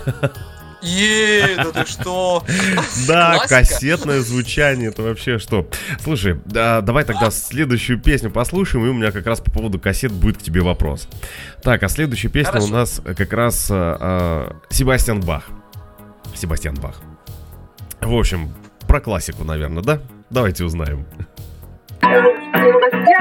Ей, 0.83 1.57
да 1.57 1.70
ты 1.72 1.87
что? 1.87 2.45
Да, 3.07 3.39
кассетное 3.49 4.20
звучание, 4.20 4.89
это 4.89 5.03
вообще 5.03 5.39
что? 5.39 5.68
Слушай, 6.03 6.41
да, 6.45 6.80
давай 6.80 7.05
тогда 7.05 7.30
следующую 7.30 8.01
песню 8.01 8.30
послушаем, 8.30 8.87
и 8.87 8.89
у 8.89 8.93
меня 8.93 9.12
как 9.12 9.26
раз 9.26 9.41
по 9.41 9.51
поводу 9.51 9.78
кассет 9.78 10.12
будет 10.12 10.39
к 10.39 10.43
тебе 10.43 10.61
вопрос. 10.61 11.09
Так, 11.62 11.83
а 11.83 11.89
следующая 11.89 12.28
песня 12.28 12.61
у 12.61 12.66
нас 12.66 13.01
как 13.05 13.33
раз 13.33 13.68
э, 13.70 13.97
э, 14.01 14.53
Себастьян 14.70 15.20
Бах. 15.20 15.49
Себастьян 16.35 16.74
Бах. 16.74 17.01
В 18.01 18.14
общем, 18.14 18.53
про 18.89 19.01
классику, 19.01 19.45
наверное, 19.45 19.83
да? 19.83 20.01
Давайте 20.30 20.64
узнаем. 20.64 21.07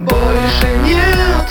Больше 0.00 0.68
не 0.84 1.00
от 1.40 1.50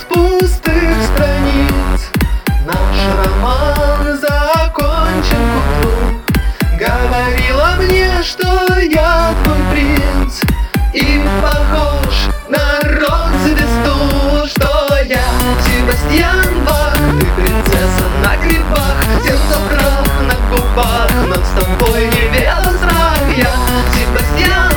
губах 20.76 21.10
Но 21.28 21.36
с 21.36 21.50
тобой 21.60 22.06
не 22.06 22.28
ведом 22.30 22.78
страх 22.78 23.20
Я 23.36 23.56
Себастьян 23.94 24.75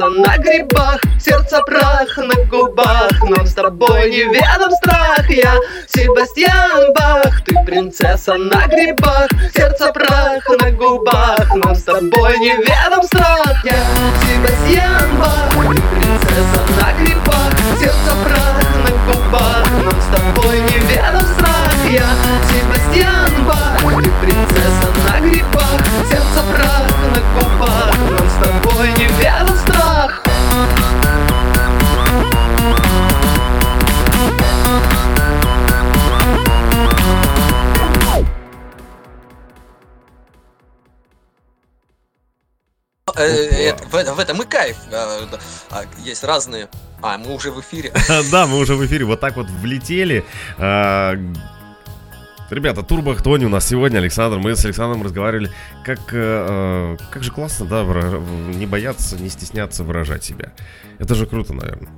принцесса 0.00 0.08
на 0.08 0.38
грибах 0.38 1.00
Сердце 1.20 1.60
прах 1.66 2.16
на 2.16 2.44
губах, 2.44 3.12
но 3.22 3.44
с 3.44 3.52
тобой 3.54 4.10
не 4.10 4.24
ведом 4.24 4.70
страх. 4.72 5.28
Я 5.28 5.54
Себастьян 5.88 6.92
Бах, 6.94 7.42
ты 7.44 7.54
принцесса 7.66 8.34
на 8.34 8.66
грибах 8.66 9.28
Сердце 9.54 9.92
прах 9.92 10.48
на 10.60 10.70
губах, 10.70 11.54
но 11.54 11.74
с 11.74 11.82
тобой 11.82 12.38
не 12.38 12.56
ведом 12.56 13.02
страх. 13.04 13.64
Я 13.64 13.84
Себастьян 14.22 15.18
Бах, 15.18 15.50
ты 15.52 15.82
принцесса 15.82 16.62
на 16.80 16.92
грибах 16.98 17.52
Сердце 17.78 18.12
прах 18.24 18.56
на 18.84 19.12
губах, 19.12 19.66
но 19.84 19.90
с 19.90 20.06
тобой 20.16 20.60
не 20.60 20.78
ведом 20.78 21.26
страх. 21.34 21.74
Я 21.90 22.06
Себастьян 22.48 23.44
Бах, 23.46 24.02
ты 24.02 24.10
принцесса 24.22 24.88
на 25.08 25.20
грибах 25.20 25.80
Сердце 26.08 26.42
прах 26.54 26.79
это- 43.22 43.84
в, 43.84 44.16
в 44.16 44.18
этом 44.18 44.42
и 44.42 44.46
кайф. 44.46 44.76
Э. 44.90 45.26
А, 45.70 45.82
Есть 45.98 46.24
разные. 46.24 46.68
А, 47.02 47.16
мы 47.18 47.34
уже 47.34 47.50
в 47.50 47.60
эфире. 47.60 47.92
Да, 48.30 48.46
мы 48.46 48.58
уже 48.58 48.74
в 48.74 48.84
эфире 48.86 49.04
вот 49.04 49.20
так 49.20 49.36
вот 49.36 49.48
влетели. 49.48 50.24
А, 50.58 51.14
Ребята, 52.50 52.82
Турбо 52.82 53.14
Тони 53.14 53.44
у 53.44 53.48
нас 53.48 53.68
сегодня, 53.68 53.98
Александр. 53.98 54.38
Мы 54.38 54.56
с 54.56 54.64
Александром 54.64 55.04
разговаривали, 55.04 55.52
как, 55.84 56.00
э, 56.12 56.96
э, 56.96 56.96
как 57.12 57.22
же 57.22 57.30
классно, 57.30 57.64
да, 57.66 57.82
выра- 57.84 58.18
не 58.52 58.66
бояться, 58.66 59.16
не 59.16 59.28
стесняться 59.28 59.84
выражать 59.84 60.24
себя. 60.24 60.50
Это 60.98 61.14
же 61.14 61.26
круто, 61.26 61.52
наверное. 61.54 61.88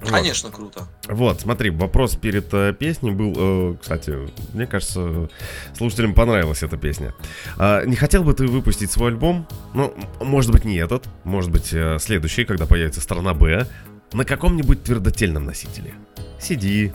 Вот. 0.00 0.10
Конечно, 0.10 0.50
круто. 0.50 0.88
Вот, 1.08 1.42
смотри, 1.42 1.70
вопрос 1.70 2.16
перед 2.16 2.52
э, 2.54 2.72
песней 2.72 3.10
был, 3.10 3.34
э, 3.36 3.76
кстати, 3.80 4.16
мне 4.54 4.66
кажется, 4.66 5.28
слушателям 5.76 6.14
понравилась 6.14 6.62
эта 6.62 6.78
песня. 6.78 7.14
А, 7.58 7.84
не 7.84 7.96
хотел 7.96 8.24
бы 8.24 8.32
ты 8.32 8.46
выпустить 8.46 8.90
свой 8.90 9.10
альбом? 9.10 9.46
Ну, 9.74 9.94
может 10.20 10.52
быть, 10.52 10.64
не 10.64 10.76
этот, 10.76 11.04
может 11.24 11.50
быть, 11.50 11.72
э, 11.72 11.98
следующий, 12.00 12.44
когда 12.44 12.64
появится 12.64 13.02
сторона 13.02 13.34
Б, 13.34 13.66
на 14.12 14.24
каком-нибудь 14.24 14.84
твердотельном 14.84 15.44
носителе? 15.44 15.94
CD, 16.40 16.94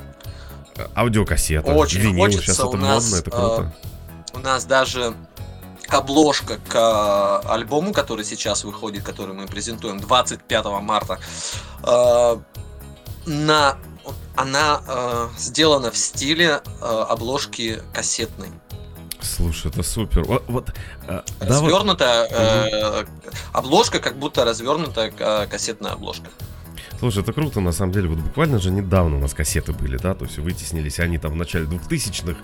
э, 0.76 0.88
аудиокассета, 0.95 1.72
Очень 1.74 2.01
винил, 2.01 2.26
хочется, 2.26 2.43
сейчас 2.43 2.60
это 2.60 2.68
у 2.68 2.78
нас, 2.78 3.03
модно, 3.03 3.20
это 3.20 3.30
э, 3.30 3.34
круто. 3.34 3.76
У 4.34 4.39
нас 4.39 4.66
даже 4.66 5.14
обложка 5.89 6.58
к 6.68 6.76
э, 6.76 7.47
альбому, 7.47 7.93
который 7.93 8.26
сейчас 8.26 8.64
выходит, 8.64 9.03
который 9.03 9.36
мы 9.36 9.45
презентуем 9.45 9.99
25 9.99 10.66
марта, 10.82 11.20
э, 11.84 12.38
на 13.26 13.78
она 14.36 14.82
э, 14.88 15.28
сделана 15.38 15.91
в 15.91 15.97
стиле 15.97 16.61
э, 16.82 17.05
обложки 17.09 17.82
кассетной. 17.93 18.49
Слушай, 19.21 19.71
это 19.71 19.82
супер. 19.82 20.23
Вот, 20.23 20.43
вот, 20.47 20.69
э, 21.07 21.07
да, 21.07 21.23
вот, 21.39 21.49
Развернутая 21.49 22.28
э, 22.30 23.05
обложка, 23.53 23.99
как 23.99 24.17
будто 24.17 24.45
развернутая 24.45 25.11
э, 25.17 25.47
кассетная 25.47 25.93
обложка. 25.93 26.30
Слушай, 27.00 27.24
это 27.24 27.34
круто, 27.34 27.60
на 27.60 27.72
самом 27.72 27.91
деле. 27.91 28.08
Вот 28.08 28.20
буквально 28.20 28.60
же 28.60 28.72
недавно 28.72 29.18
у 29.18 29.20
нас 29.20 29.34
кассеты 29.34 29.74
были, 29.74 29.98
да? 29.98 30.14
То 30.16 30.26
есть 30.26 30.38
вытеснились 30.38 31.00
они 31.00 31.18
там 31.18 31.34
в 31.34 31.36
начале 31.36 31.66
2000-х. 31.66 32.38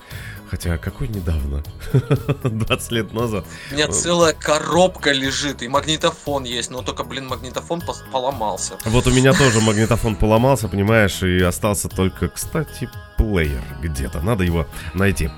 Хотя 0.49 0.77
какой 0.77 1.07
недавно? 1.07 1.63
20 2.43 2.91
лет 2.91 3.13
назад. 3.13 3.45
У 3.71 3.73
меня 3.75 3.87
целая 3.87 4.33
коробка 4.33 5.11
лежит, 5.11 5.61
и 5.61 5.67
магнитофон 5.67 6.43
есть, 6.43 6.69
но 6.69 6.81
только, 6.81 7.03
блин, 7.03 7.27
магнитофон 7.27 7.81
поломался. 8.11 8.73
Вот 8.85 9.07
у 9.07 9.11
меня 9.11 9.33
тоже 9.37 9.61
магнитофон 9.61 10.15
поломался, 10.15 10.67
понимаешь, 10.67 11.23
и 11.23 11.41
остался 11.41 11.87
только, 11.87 12.27
кстати, 12.27 12.89
плеер 13.17 13.63
где-то. 13.81 14.21
Надо 14.21 14.43
его 14.43 14.67
найти. 14.93 15.29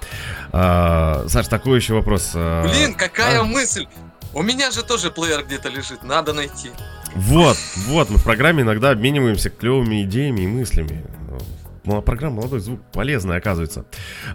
А, 0.51 1.25
Саш, 1.27 1.47
такой 1.47 1.77
еще 1.77 1.93
вопрос. 1.93 2.31
а, 2.33 2.67
Блин, 2.67 2.95
какая 2.95 3.41
а? 3.41 3.43
мысль! 3.43 3.87
У 4.33 4.41
меня 4.41 4.71
же 4.71 4.81
тоже 4.81 5.11
плеер 5.11 5.43
где-то 5.45 5.69
лежит, 5.69 6.01
надо 6.03 6.33
найти. 6.33 6.71
Вот, 7.15 7.57
вот, 7.87 8.09
мы 8.09 8.17
в 8.17 8.23
программе 8.23 8.63
иногда 8.63 8.89
обмениваемся 8.89 9.49
клевыми 9.49 10.03
идеями 10.03 10.41
и 10.41 10.47
мыслями. 10.47 11.05
Ну, 11.85 11.97
а 11.97 12.01
программа 12.01 12.37
«Молодой 12.37 12.59
звук» 12.59 12.79
полезная, 12.93 13.37
оказывается. 13.37 13.85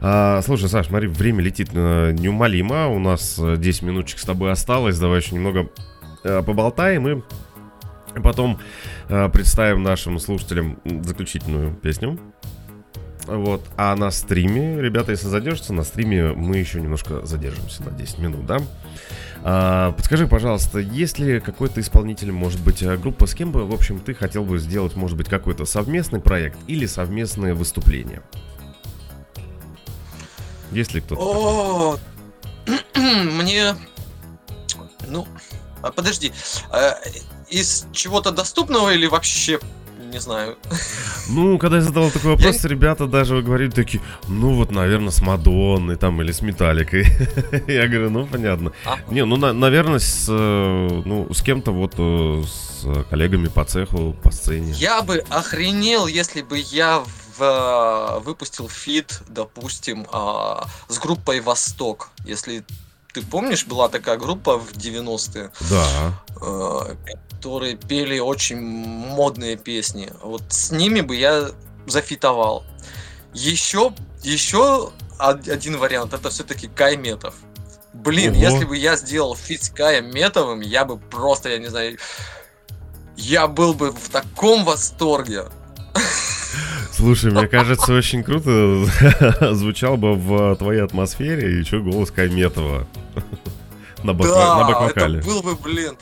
А, 0.00 0.42
слушай, 0.42 0.68
Саш, 0.68 0.88
смотри, 0.88 1.08
время 1.08 1.42
летит 1.42 1.70
э, 1.72 2.12
неумолимо. 2.12 2.88
У 2.88 2.98
нас 2.98 3.38
э, 3.38 3.56
10 3.56 3.82
минуточек 3.82 4.18
с 4.18 4.24
тобой 4.24 4.52
осталось. 4.52 4.98
Давай 4.98 5.20
еще 5.20 5.34
немного 5.34 5.70
э, 6.24 6.42
поболтаем 6.42 7.08
и 7.08 7.22
потом 8.22 8.58
э, 9.08 9.30
представим 9.30 9.82
нашим 9.82 10.18
слушателям 10.18 10.78
заключительную 10.84 11.74
песню. 11.74 12.18
Вот. 13.26 13.62
А 13.76 13.96
на 13.96 14.10
стриме, 14.10 14.80
ребята, 14.80 15.12
если 15.12 15.28
задержатся, 15.28 15.72
на 15.72 15.84
стриме 15.84 16.32
мы 16.32 16.58
еще 16.58 16.80
немножко 16.80 17.24
задержимся 17.24 17.82
на 17.82 17.90
10 17.90 18.18
минут, 18.18 18.46
да? 18.46 18.58
А, 19.44 19.92
подскажи, 19.92 20.26
пожалуйста, 20.26 20.78
есть 20.78 21.18
ли 21.18 21.40
какой-то 21.40 21.80
исполнитель, 21.80 22.32
может 22.32 22.60
быть, 22.62 22.82
э, 22.82 22.96
группа, 22.96 23.26
с 23.26 23.34
кем 23.34 23.52
бы, 23.52 23.66
в 23.66 23.72
общем, 23.72 24.00
ты 24.00 24.14
хотел 24.14 24.44
бы 24.44 24.58
сделать, 24.58 24.96
может 24.96 25.16
быть, 25.16 25.28
какой-то 25.28 25.64
совместный 25.64 26.20
проект 26.20 26.58
или 26.66 26.86
совместное 26.86 27.54
выступление? 27.54 28.22
Есть 30.72 30.92
ли 30.92 31.00
кто-то? 31.00 31.98
Мне... 32.94 33.74
Ну, 35.06 35.26
а 35.82 35.92
подожди, 35.92 36.32
э, 36.72 36.92
из 37.48 37.86
чего-то 37.92 38.30
доступного 38.30 38.92
или 38.92 39.06
вообще, 39.06 39.58
не 40.10 40.20
знаю. 40.20 40.56
Ну, 41.28 41.58
когда 41.58 41.76
я 41.76 41.82
задавал 41.82 42.10
такой 42.10 42.32
вопрос, 42.36 42.64
ребята 42.64 43.06
даже 43.06 43.42
говорили 43.42 43.70
такие, 43.70 44.02
ну 44.28 44.54
вот, 44.54 44.70
наверное, 44.70 45.10
с 45.10 45.20
Мадонной 45.20 45.96
там 45.96 46.20
или 46.22 46.32
с 46.32 46.42
Металликой. 46.42 47.04
Я 47.66 47.86
говорю, 47.88 48.10
ну, 48.10 48.26
понятно. 48.26 48.72
А, 48.84 48.98
Не, 49.10 49.24
ну, 49.24 49.36
на- 49.36 49.52
наверное, 49.52 49.98
с, 49.98 50.26
э, 50.28 51.02
ну, 51.04 51.32
с 51.32 51.42
кем-то 51.42 51.70
вот, 51.72 51.94
э, 51.98 52.42
с 52.46 53.04
коллегами 53.10 53.48
по 53.48 53.64
цеху, 53.64 54.14
по 54.22 54.30
сцене? 54.30 54.72
Я 54.72 55.02
бы 55.02 55.24
охренел, 55.28 56.06
если 56.06 56.42
бы 56.42 56.58
я 56.58 57.02
в, 57.38 57.42
э, 57.42 58.20
выпустил 58.24 58.68
feat, 58.68 59.20
допустим, 59.28 60.06
а, 60.12 60.66
с 60.88 60.98
группой 60.98 61.40
Восток. 61.40 62.10
Если 62.24 62.64
ты 63.12 63.22
помнишь, 63.22 63.66
была 63.66 63.88
такая 63.88 64.16
группа 64.16 64.58
в 64.58 64.72
90-е, 64.72 65.50
Да. 65.70 66.20
Которые 67.38 67.76
пели 67.76 68.18
очень 68.18 68.60
модные 68.60 69.56
песни. 69.56 70.10
Вот 70.22 70.42
с 70.48 70.72
ними 70.72 71.00
бы 71.02 71.14
я 71.14 71.50
зафитовал. 71.86 72.64
Еще, 73.32 73.92
еще 74.24 74.90
од- 75.20 75.48
один 75.48 75.76
вариант, 75.78 76.12
это 76.14 76.30
все-таки 76.30 76.66
Кай 76.66 76.96
Метов. 76.96 77.34
Блин, 77.94 78.32
Ого. 78.32 78.40
если 78.40 78.64
бы 78.64 78.76
я 78.76 78.96
сделал 78.96 79.36
feat 79.36 79.62
с 79.62 79.70
Каем 79.70 80.10
Метовым, 80.12 80.60
я 80.60 80.84
бы 80.84 80.98
просто, 80.98 81.48
я 81.50 81.58
не 81.58 81.68
знаю, 81.68 81.96
я 83.16 83.46
был 83.46 83.72
бы 83.74 83.92
в 83.92 84.08
таком 84.10 84.64
восторге. 84.64 85.44
Слушай, 86.92 87.30
мне 87.30 87.46
кажется, 87.48 87.92
очень 87.92 88.24
круто 88.24 88.84
звучал 89.54 89.96
бы 89.96 90.14
в 90.14 90.56
твоей 90.56 90.82
атмосфере 90.82 91.58
еще 91.60 91.78
голос 91.80 92.10
Кайметова. 92.10 92.88
На 94.04 94.12
бак- 94.14 94.28
на 94.28 94.34
Да, 94.34 94.64
бак-вокале. 94.64 95.18
это 95.18 95.26
был 95.28 95.42
бы, 95.42 95.56
блин, 95.56 95.96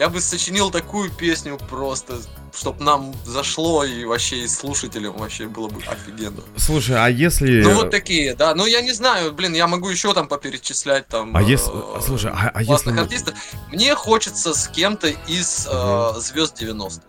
я 0.00 0.08
бы 0.08 0.18
сочинил 0.22 0.70
такую 0.70 1.10
песню 1.10 1.58
просто, 1.68 2.14
чтоб 2.58 2.80
нам 2.80 3.14
зашло 3.26 3.84
и 3.84 4.06
вообще 4.06 4.44
и 4.44 4.48
слушателям 4.48 5.18
вообще 5.18 5.46
было 5.46 5.68
бы 5.68 5.82
офигенно. 5.82 6.40
Слушай, 6.56 6.96
а 6.96 7.08
если... 7.08 7.60
Ну 7.62 7.74
вот 7.74 7.90
такие, 7.90 8.34
да. 8.34 8.54
Ну 8.54 8.64
я 8.64 8.80
не 8.80 8.92
знаю, 8.92 9.34
блин, 9.34 9.52
я 9.52 9.66
могу 9.66 9.90
еще 9.90 10.14
там 10.14 10.26
поперечислять 10.26 11.06
там. 11.06 11.36
А 11.36 11.42
если... 11.42 11.70
э, 11.70 12.00
Слушай, 12.00 12.30
а, 12.30 12.50
а 12.54 12.62
если... 12.62 12.98
артистов. 12.98 13.34
Мне 13.70 13.94
хочется 13.94 14.54
с 14.54 14.68
кем-то 14.68 15.08
из 15.28 15.68
э, 15.70 16.12
звезд 16.18 16.58
90 16.58 17.02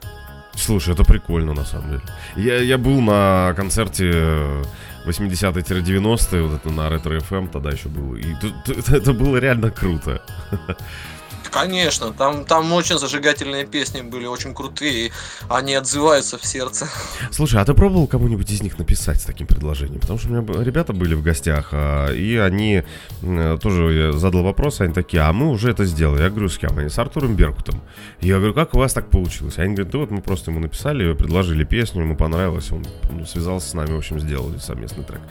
Слушай, 0.55 0.93
это 0.93 1.05
прикольно 1.05 1.53
на 1.53 1.63
самом 1.63 1.91
деле. 1.91 2.01
Я, 2.35 2.57
я 2.57 2.77
был 2.77 2.99
на 2.99 3.53
концерте 3.55 4.11
э, 4.13 4.63
80-90-е, 5.05 6.43
вот 6.43 6.59
это 6.59 6.69
на 6.69 6.89
Ретро 6.89 7.17
FM 7.17 7.49
тогда 7.49 7.69
еще 7.69 7.87
был. 7.87 8.15
И 8.15 8.35
тут- 8.41 8.89
это 8.89 9.13
было 9.13 9.37
реально 9.37 9.71
круто. 9.71 10.21
Конечно, 11.51 12.13
там, 12.13 12.45
там 12.45 12.71
очень 12.71 12.97
зажигательные 12.97 13.65
песни 13.65 14.01
были, 14.01 14.25
очень 14.25 14.53
крутые, 14.55 15.11
они 15.49 15.73
отзываются 15.75 16.37
в 16.37 16.45
сердце. 16.45 16.87
Слушай, 17.31 17.61
а 17.61 17.65
ты 17.65 17.73
пробовал 17.73 18.07
кому-нибудь 18.07 18.49
из 18.49 18.63
них 18.63 18.79
написать 18.79 19.19
с 19.19 19.25
таким 19.25 19.47
предложением? 19.47 19.99
Потому 19.99 20.17
что 20.17 20.29
у 20.29 20.31
меня 20.31 20.63
ребята 20.63 20.93
были 20.93 21.13
в 21.13 21.21
гостях, 21.21 21.69
а, 21.73 22.09
и 22.11 22.37
они 22.37 22.83
тоже 23.61 24.13
задал 24.13 24.43
вопрос, 24.43 24.79
они 24.79 24.93
такие, 24.93 25.23
а 25.23 25.33
мы 25.33 25.49
уже 25.49 25.71
это 25.71 25.83
сделали. 25.85 26.23
Я 26.23 26.29
говорю, 26.29 26.47
с 26.47 26.57
кем? 26.57 26.77
Они 26.77 26.89
с 26.89 26.97
Артуром 26.97 27.35
Беркутом. 27.35 27.81
Я 28.21 28.37
говорю, 28.37 28.53
как 28.53 28.73
у 28.73 28.79
вас 28.79 28.93
так 28.93 29.09
получилось? 29.09 29.57
Они 29.57 29.73
говорят, 29.73 29.91
да 29.91 29.97
вот 29.99 30.11
мы 30.11 30.21
просто 30.21 30.51
ему 30.51 30.61
написали, 30.61 31.13
предложили 31.13 31.65
песню, 31.65 32.03
ему 32.03 32.15
понравилось, 32.15 32.71
он 32.71 32.85
связался 33.27 33.69
с 33.69 33.73
нами, 33.73 33.91
в 33.91 33.97
общем, 33.97 34.19
сделали 34.19 34.57
совместный 34.57 35.03
трек. 35.03 35.21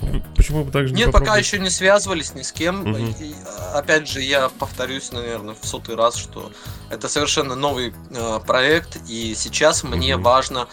Почему 0.36 0.64
бы 0.64 0.70
так 0.70 0.88
же 0.88 0.94
не 0.94 1.00
Нет, 1.00 1.06
пока 1.06 1.18
попробовать? 1.18 1.44
еще 1.44 1.58
не 1.58 1.70
связывались 1.70 2.34
ни 2.34 2.42
с 2.42 2.52
кем. 2.52 2.80
Мгм. 2.80 3.14
И, 3.20 3.34
опять 3.74 4.08
же, 4.08 4.20
я 4.22 4.48
повторюсь, 4.48 5.12
наверное, 5.12 5.54
в 5.60 5.66
сотый 5.66 5.96
раз, 5.96 6.16
что 6.16 6.52
это 6.90 7.08
совершенно 7.08 7.54
новый 7.54 7.92
э, 8.10 8.40
проект, 8.46 8.98
и 9.08 9.34
сейчас 9.34 9.82
мне 9.82 10.16
важно 10.16 10.68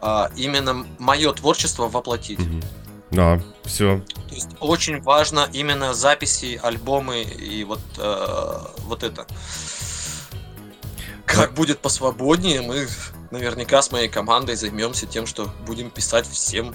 а, 0.00 0.30
именно 0.36 0.86
мое 0.98 1.32
творчество 1.32 1.88
воплотить. 1.88 2.38
Мгм. 2.38 2.62
Да, 3.10 3.40
все. 3.64 4.02
То 4.28 4.34
есть 4.34 4.50
очень 4.60 5.00
важно 5.00 5.48
именно 5.52 5.94
записи, 5.94 6.60
альбомы 6.62 7.22
и 7.22 7.64
вот, 7.64 7.80
э, 7.96 8.58
вот 8.80 9.02
это. 9.02 9.26
Как 11.26 11.54
будет 11.54 11.80
посвободнее, 11.80 12.62
мы 12.62 12.86
наверняка 13.30 13.82
с 13.82 13.90
моей 13.90 14.08
командой 14.08 14.54
займемся 14.54 15.06
тем, 15.06 15.26
что 15.26 15.52
будем 15.66 15.90
писать 15.90 16.26
всем 16.26 16.74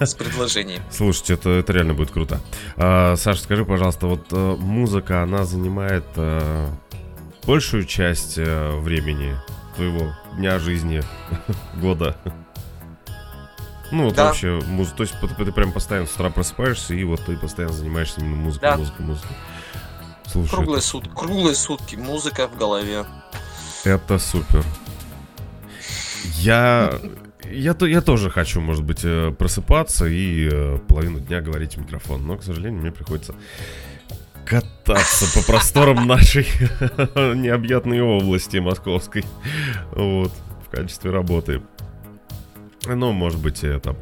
с 0.00 0.14
предложением. 0.14 0.82
Слушайте, 0.90 1.34
это, 1.34 1.50
это 1.50 1.72
реально 1.72 1.94
будет 1.94 2.10
круто. 2.12 2.40
А, 2.76 3.16
Саша, 3.16 3.42
скажи, 3.42 3.64
пожалуйста, 3.64 4.06
вот 4.06 4.26
э, 4.30 4.56
музыка, 4.58 5.22
она 5.22 5.44
занимает 5.44 6.04
э, 6.16 6.68
большую 7.44 7.84
часть 7.84 8.38
э, 8.38 8.70
времени 8.78 9.36
твоего 9.76 10.14
дня 10.36 10.58
жизни, 10.58 11.02
года? 11.74 12.16
Ну, 13.90 14.04
вот 14.04 14.14
Да. 14.14 14.26
вообще, 14.26 14.60
муз... 14.66 14.92
то 14.96 15.02
есть 15.02 15.14
ты, 15.20 15.44
ты 15.44 15.52
прям 15.52 15.72
постоянно 15.72 16.06
с 16.06 16.14
утра 16.14 16.30
просыпаешься, 16.30 16.94
и 16.94 17.02
вот 17.02 17.24
ты 17.26 17.36
постоянно 17.36 17.74
занимаешься 17.74 18.20
именно 18.20 18.36
музыкой, 18.36 18.70
Да. 18.70 18.76
музыкой, 18.76 19.06
музыкой. 19.06 19.36
Слушай, 20.32 20.50
Круглые 20.50 20.78
это, 20.78 20.86
сутки, 20.86 21.10
круглые 21.14 21.54
сутки, 21.56 21.96
музыка 21.96 22.46
в 22.46 22.56
голове. 22.56 23.04
это 23.84 24.18
супер. 24.18 24.64
Я... 26.36 26.94
Я, 27.50 27.74
то, 27.74 27.86
я 27.86 28.00
тоже 28.00 28.30
хочу, 28.30 28.60
может 28.60 28.84
быть, 28.84 29.00
э, 29.02 29.32
просыпаться 29.36 30.06
и 30.06 30.48
э, 30.52 30.78
половину 30.86 31.18
дня 31.18 31.40
говорить 31.40 31.74
в 31.74 31.80
микрофон, 31.80 32.24
но, 32.24 32.36
к 32.36 32.44
сожалению, 32.44 32.80
мне 32.80 32.92
приходится 32.92 33.34
кататься 34.44 35.26
по 35.34 35.44
просторам 35.44 36.06
нашей 36.06 36.44
необъятной 37.16 38.00
области 38.02 38.58
московской. 38.58 39.24
Вот, 39.92 40.32
в 40.64 40.70
качестве 40.70 41.10
работы. 41.10 41.62
Ну, 42.86 43.12
может 43.12 43.40
быть, 43.40 43.64
это... 43.64 43.96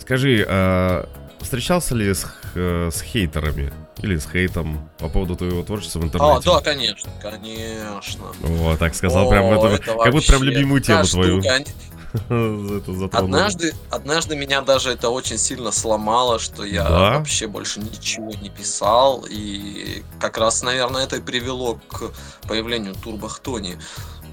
Скажи, 0.00 0.44
а 0.48 1.08
встречался 1.40 1.94
ли 1.94 2.12
с, 2.12 2.26
э, 2.54 2.90
с 2.90 3.00
хейтерами 3.02 3.72
или 4.02 4.16
с 4.18 4.26
хейтом 4.30 4.88
по 4.98 5.08
поводу 5.08 5.36
твоего 5.36 5.62
творчества 5.62 6.00
в 6.00 6.04
интернете? 6.04 6.50
А, 6.50 6.54
да, 6.54 6.60
конечно, 6.60 7.10
конечно. 7.20 8.24
О, 8.42 8.76
так 8.76 8.94
сказал, 8.94 9.26
О, 9.26 9.30
прям 9.30 9.44
это, 9.46 9.66
это 9.66 9.84
как 9.96 10.12
будто 10.12 10.26
прям 10.26 10.40
вообще 10.40 10.44
любимую 10.44 10.80
тему 10.80 11.02
та 11.04 11.10
твою 11.10 11.42
штука. 11.42 11.64
Однажды, 13.12 13.72
однажды 13.90 14.34
меня 14.36 14.62
даже 14.62 14.90
это 14.90 15.10
очень 15.10 15.38
сильно 15.38 15.70
сломало, 15.70 16.38
что 16.40 16.64
я 16.64 16.82
Да? 16.84 17.18
вообще 17.18 17.46
больше 17.46 17.80
ничего 17.80 18.32
не 18.42 18.50
писал. 18.50 19.24
И 19.30 20.02
как 20.18 20.36
раз, 20.38 20.62
наверное, 20.62 21.04
это 21.04 21.16
и 21.16 21.20
привело 21.20 21.78
к 21.88 22.10
появлению 22.48 22.94
Турбохтони. 22.94 23.78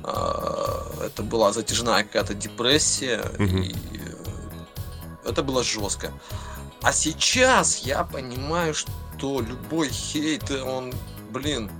А, 0.03 0.86
Это 1.05 1.22
была 1.24 1.51
затяжная 1.51 2.03
какая-то 2.03 2.34
депрессия, 2.34 3.24
Мгм. 3.38 3.61
и 3.61 3.76
это 5.26 5.43
было 5.43 5.63
жестко. 5.63 6.11
А 6.82 6.93
сейчас 6.93 7.80
я 7.80 8.03
понимаю, 8.03 8.74
что 8.74 8.91
любой 9.24 9.89
хейт, 9.89 10.49
он, 10.51 10.93
блин, 11.32 11.72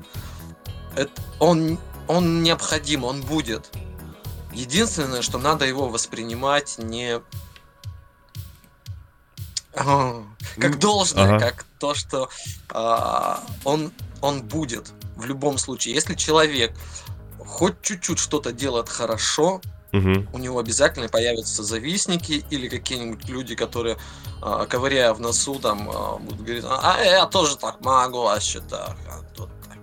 это, 0.96 1.12
он, 1.40 1.80
он 2.08 2.44
необходим, 2.44 3.04
он 3.04 3.22
будет. 3.22 3.70
Единственное, 4.54 5.22
что 5.22 5.38
надо 5.38 5.66
его 5.66 5.88
воспринимать 5.90 6.78
не 6.78 7.22
а, 9.76 10.24
как 10.60 10.80
должное, 10.80 11.36
Ага. 11.36 11.40
как 11.40 11.66
то, 11.80 11.94
что 11.94 12.30
а, 12.70 13.44
он, 13.64 13.92
он 14.22 14.42
будет 14.42 14.92
в 15.16 15.26
любом 15.26 15.58
случае. 15.58 15.94
Если 15.94 16.16
человек 16.16 16.76
хоть 17.40 17.82
чуть-чуть 17.82 18.20
что-то 18.20 18.52
делает 18.52 18.90
хорошо, 18.90 19.62
Мгм. 19.98 20.28
у 20.34 20.38
него 20.38 20.60
обязательно 20.60 21.10
появятся 21.10 21.64
завистники 21.64 22.44
или 22.50 22.68
какие-нибудь 22.68 23.28
люди, 23.30 23.56
которые, 23.56 23.98
а, 24.42 24.66
ковыряя 24.66 25.14
в 25.14 25.20
носу, 25.20 25.56
там 25.56 25.90
а, 25.94 26.18
будут 26.18 26.42
говорить, 26.42 26.66
а 26.68 27.02
я 27.04 27.26
тоже 27.26 27.58
так 27.58 27.82
могу, 27.82 28.28
а 28.28 28.40
что 28.40 28.62
так, 28.62 28.98
а 29.10 29.22
тут 29.36 29.50
так». 29.68 29.78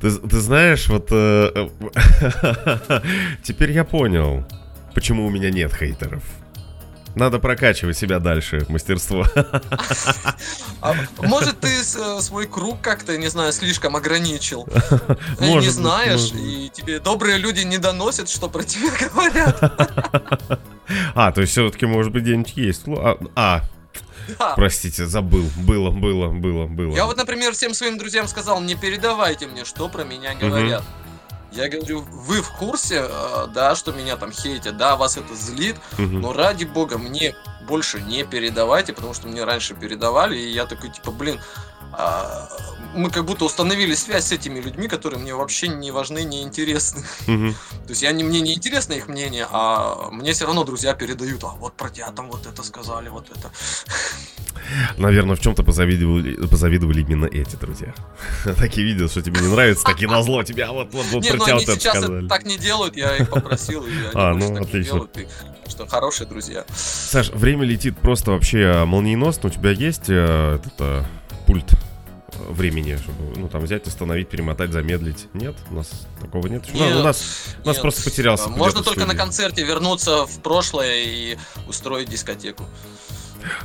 Ты, 0.00 0.10
ты 0.10 0.40
знаешь, 0.40 0.88
вот 0.88 1.08
э, 1.10 1.68
теперь 3.42 3.72
я 3.72 3.84
понял, 3.84 4.44
почему 4.94 5.26
у 5.26 5.30
меня 5.30 5.50
нет 5.50 5.72
хейтеров. 5.74 6.22
Надо 7.14 7.38
прокачивать 7.38 7.96
себя 7.96 8.18
дальше, 8.18 8.66
мастерство. 8.68 9.24
А, 10.80 10.94
может, 11.18 11.60
ты 11.60 11.68
э, 11.68 12.20
свой 12.20 12.46
круг 12.46 12.80
как-то, 12.80 13.16
не 13.16 13.28
знаю, 13.28 13.52
слишком 13.52 13.96
ограничил. 13.96 14.66
Может 15.38 15.70
не 15.70 15.70
знаешь, 15.70 16.32
может 16.32 16.34
и 16.36 16.70
тебе 16.74 16.98
добрые 16.98 17.38
люди 17.38 17.60
не 17.62 17.78
доносят, 17.78 18.28
что 18.28 18.48
про 18.48 18.62
тебя 18.64 18.90
говорят. 19.08 20.60
А, 21.14 21.32
то 21.32 21.40
есть 21.40 21.52
все-таки, 21.52 21.86
может 21.86 22.12
быть, 22.12 22.24
где-нибудь 22.24 22.52
есть. 22.56 22.82
А, 22.88 23.16
а, 23.34 23.62
Да. 24.38 24.52
простите, 24.54 25.06
забыл. 25.06 25.48
Было, 25.56 25.90
было, 25.90 26.28
было, 26.28 26.66
было. 26.66 26.94
Я 26.94 27.06
вот, 27.06 27.16
например, 27.16 27.54
всем 27.54 27.72
своим 27.72 27.96
друзьям 27.96 28.28
сказал, 28.28 28.60
не 28.60 28.74
передавайте 28.74 29.46
мне, 29.46 29.64
что 29.64 29.88
про 29.88 30.04
меня 30.04 30.34
говорят. 30.34 30.84
Я 31.54 31.68
говорю, 31.68 32.00
вы 32.10 32.42
в 32.42 32.50
курсе, 32.50 33.06
э, 33.08 33.46
да, 33.54 33.74
что 33.76 33.92
меня 33.92 34.16
там 34.16 34.32
хейтят, 34.32 34.76
да, 34.76 34.96
вас 34.96 35.16
это 35.16 35.34
злит, 35.34 35.76
Мгм. 35.98 36.20
но 36.20 36.32
ради 36.32 36.64
бога 36.64 36.98
мне 36.98 37.34
больше 37.62 38.00
не 38.00 38.24
передавайте, 38.24 38.92
потому 38.92 39.14
что 39.14 39.28
мне 39.28 39.44
раньше 39.44 39.74
передавали, 39.74 40.36
и 40.36 40.50
я 40.50 40.66
такой, 40.66 40.90
типа, 40.90 41.12
блин, 41.12 41.40
мы 42.94 43.10
как 43.10 43.24
будто 43.24 43.44
установили 43.44 43.94
связь 43.94 44.26
с 44.26 44.32
этими 44.32 44.60
людьми, 44.60 44.88
которые 44.88 45.20
мне 45.20 45.34
вообще 45.34 45.68
не 45.68 45.90
важны, 45.90 46.24
не 46.24 46.42
интересны. 46.42 47.02
То 47.26 47.90
есть 47.90 48.02
я 48.02 48.12
не, 48.12 48.24
мне 48.24 48.40
не 48.40 48.54
интересно 48.54 48.92
их 48.94 49.08
мнение, 49.08 49.46
а 49.50 50.10
мне 50.10 50.32
все 50.32 50.46
равно 50.46 50.64
друзья 50.64 50.94
передают, 50.94 51.42
а 51.44 51.48
вот 51.48 51.74
про 51.74 51.90
тебя 51.90 52.10
там 52.10 52.30
вот 52.30 52.46
это 52.46 52.62
сказали, 52.62 53.08
вот 53.08 53.30
это. 53.30 53.50
Наверное, 54.96 55.36
в 55.36 55.40
чем-то 55.40 55.62
позавидовали, 55.62 56.46
позавидовали 56.46 57.00
именно 57.02 57.26
эти 57.26 57.56
друзья. 57.56 57.94
Такие 58.58 58.86
видят, 58.86 59.10
что 59.10 59.20
тебе 59.20 59.40
не 59.40 59.48
нравится, 59.48 59.84
такие 59.84 60.08
назло 60.08 60.42
тебя, 60.42 60.72
вот, 60.72 60.92
вот, 60.92 61.04
вот 61.12 61.22
не, 61.22 61.30
про 61.30 61.36
ну 61.36 61.44
тебя 61.44 61.54
они 61.56 61.64
это 61.64 61.74
сейчас 61.74 61.96
это 61.96 62.28
так 62.28 62.44
не 62.44 62.56
делают, 62.56 62.96
я 62.96 63.16
их 63.16 63.28
попросил, 63.28 63.84
и 63.84 63.90
они 63.90 64.08
А, 64.14 64.34
ну, 64.34 64.54
так 64.54 64.72
не 64.72 64.82
делают, 64.82 65.18
что 65.68 65.86
хорошие 65.86 66.26
друзья. 66.26 66.64
Саш, 66.74 67.30
время 67.30 67.64
летит 67.64 67.98
просто 67.98 68.30
вообще 68.30 68.84
молниеносно. 68.86 69.48
У 69.48 69.52
тебя 69.52 69.70
есть 69.70 70.08
э, 70.08 70.58
этот 70.60 70.74
э, 70.78 71.02
пульт 71.46 71.72
э, 71.72 72.52
времени, 72.52 72.96
чтобы, 72.96 73.38
ну, 73.38 73.48
там 73.48 73.62
взять, 73.62 73.86
остановить, 73.86 74.28
перемотать, 74.28 74.72
замедлить? 74.72 75.28
Нет? 75.34 75.54
У 75.70 75.74
нас 75.74 76.06
такого 76.20 76.46
нет? 76.48 76.64
Нет, 76.74 76.96
у 76.96 77.02
нас, 77.02 77.54
у 77.62 77.66
нас 77.66 77.76
нет. 77.76 77.82
просто 77.82 78.02
потерялся. 78.04 78.48
Можно 78.48 78.82
только 78.82 79.00
на 79.00 79.06
студии. 79.06 79.18
концерте 79.18 79.64
вернуться 79.64 80.26
в 80.26 80.40
прошлое 80.40 81.04
и 81.04 81.38
устроить 81.66 82.08
дискотеку. 82.08 82.64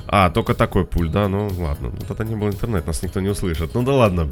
А, 0.07 0.29
только 0.29 0.53
такой 0.53 0.85
пульт, 0.85 1.11
да? 1.11 1.27
Ну, 1.27 1.47
ладно. 1.57 1.91
Ну, 1.97 2.05
тогда 2.07 2.23
не 2.23 2.35
было 2.35 2.49
интернет, 2.49 2.85
нас 2.87 3.01
никто 3.01 3.19
не 3.19 3.29
услышит. 3.29 3.73
Ну, 3.73 3.83
да 3.83 3.93
ладно. 3.93 4.31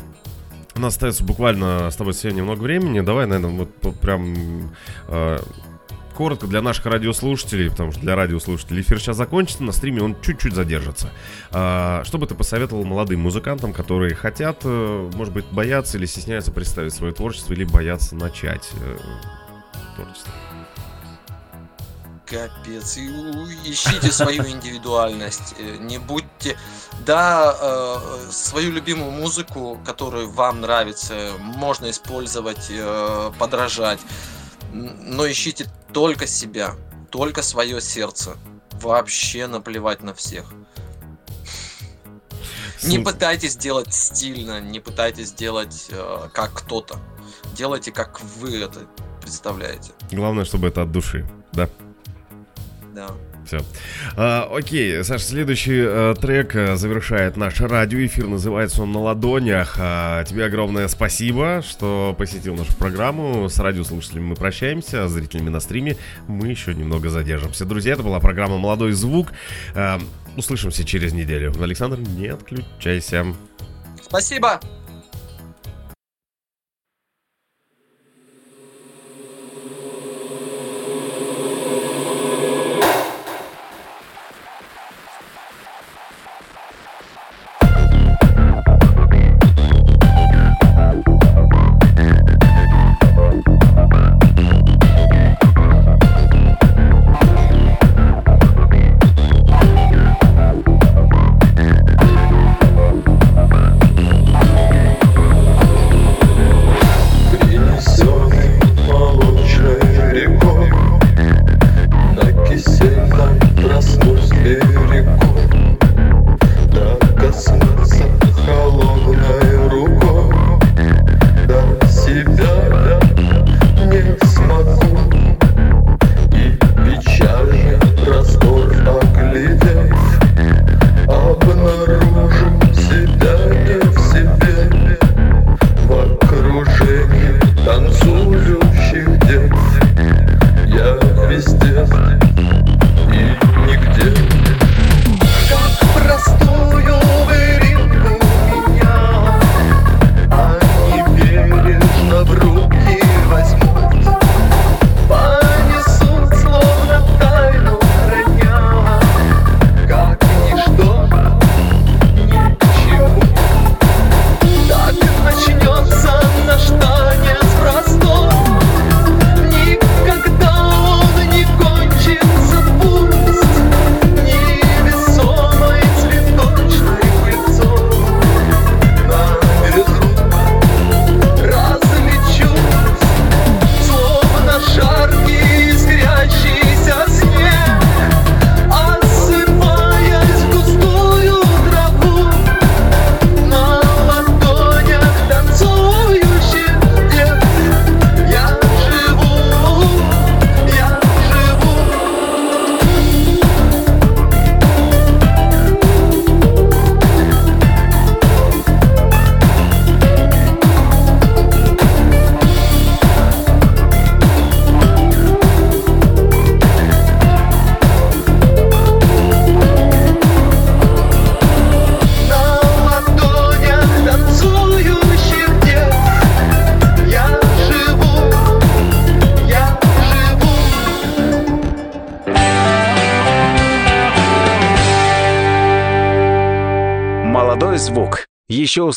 У 0.76 0.80
нас 0.80 0.94
остается 0.94 1.24
буквально 1.24 1.90
с 1.90 1.96
тобой 1.96 2.14
сегодня 2.14 2.40
немного 2.40 2.62
времени. 2.62 3.00
Давай, 3.02 3.26
наверное, 3.26 3.68
вот 3.82 4.00
прям 4.00 4.72
э, 5.08 5.40
коротко 6.18 6.48
для 6.48 6.64
наших 6.64 6.88
радиослушателей, 6.88 7.70
потому 7.70 7.92
что 7.92 8.02
для 8.02 8.16
радиослушателей 8.16 8.82
эфир 8.82 9.00
сейчас 9.00 9.18
закончится, 9.18 9.64
на 9.64 9.72
стриме 9.72 10.02
он 10.02 10.20
чуть-чуть 10.20 10.54
задержится. 10.56 11.12
А, 11.52 12.04
что 12.06 12.18
бы 12.18 12.26
ты 12.26 12.34
посоветовал 12.34 12.84
молодым 12.86 13.20
музыкантам, 13.22 13.72
которые 13.72 14.16
хотят, 14.16 14.62
э, 14.64 15.10
может 15.14 15.32
быть, 15.32 15.46
боятся 15.52 16.00
или 16.00 16.08
стесняются 16.08 16.52
представить 16.52 16.94
свое 16.96 17.14
творчество, 17.14 17.54
или 17.54 17.66
боятся 17.66 18.16
начать 18.16 18.68
э, 18.82 18.98
творчество? 19.96 20.34
Капец. 22.26 22.98
Ищите 23.64 24.12
свою 24.12 24.48
индивидуальность. 24.48 25.54
э, 25.60 25.78
Не 25.80 26.00
будьте... 26.00 26.58
Да, 27.06 27.56
э, 27.62 28.32
свою 28.32 28.72
любимую 28.72 29.12
музыку, 29.12 29.80
которую 29.86 30.32
вам 30.32 30.62
нравится, 30.62 31.30
можно 31.40 31.92
использовать, 31.92 32.72
подражать. 33.38 34.00
Но 34.74 35.30
ищите 35.30 35.68
только 35.94 36.28
себя, 36.28 36.76
только 37.10 37.42
свое 37.42 37.82
сердце. 37.82 38.38
Вообще 38.74 39.48
наплевать 39.48 40.04
на 40.04 40.14
всех. 40.14 40.54
Не 42.84 43.00
пытайтесь 43.00 43.56
делать 43.56 43.94
стильно, 43.94 44.62
не 44.62 44.80
пытайтесь 44.80 45.34
делать 45.34 45.88
э, 45.90 46.30
как 46.34 46.54
кто-то. 46.54 47.00
Делайте, 47.56 47.92
как 47.92 48.22
вы 48.22 48.60
это 48.62 48.82
представляете. 49.20 49.92
Главное, 50.12 50.46
чтобы 50.46 50.68
это 50.68 50.84
от 50.84 50.92
души, 50.92 51.28
да? 51.54 51.70
Да. 52.94 53.10
Все. 53.48 53.62
окей, 54.16 55.04
Саш, 55.04 55.24
следующий 55.24 55.80
э, 55.80 56.16
трек 56.20 56.54
э, 56.56 56.76
завершает 56.76 57.38
наш 57.38 57.62
радиоэфир. 57.62 58.28
Называется 58.28 58.84
он 58.84 58.92
«На 58.92 59.00
ладонях». 59.00 59.78
А, 59.80 60.24
тебе 60.26 60.46
огромное 60.46 60.90
спасибо, 60.90 61.64
что 61.66 62.14
посетил 62.18 62.56
нашу 62.56 62.76
программу. 62.76 63.48
С 63.48 63.58
радиослушателями 63.60 64.26
мы 64.26 64.36
прощаемся, 64.36 65.06
а 65.06 65.08
с 65.08 65.12
зрителями 65.12 65.50
на 65.50 65.62
стриме 65.62 65.96
мы 66.28 66.48
еще 66.48 66.74
немного 66.74 67.10
задержимся. 67.10 67.66
Друзья, 67.66 67.94
это 67.94 68.04
была 68.04 68.20
программа 68.20 68.58
«Молодой 68.58 68.92
звук». 68.92 69.32
Э, 69.76 69.98
услышимся 70.36 70.84
через 70.84 71.14
неделю. 71.14 71.54
Александр, 71.62 72.00
не 72.00 72.28
отключайся. 72.28 73.26
Спасибо! 74.02 74.60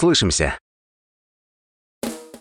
Услышимся. 0.01 0.59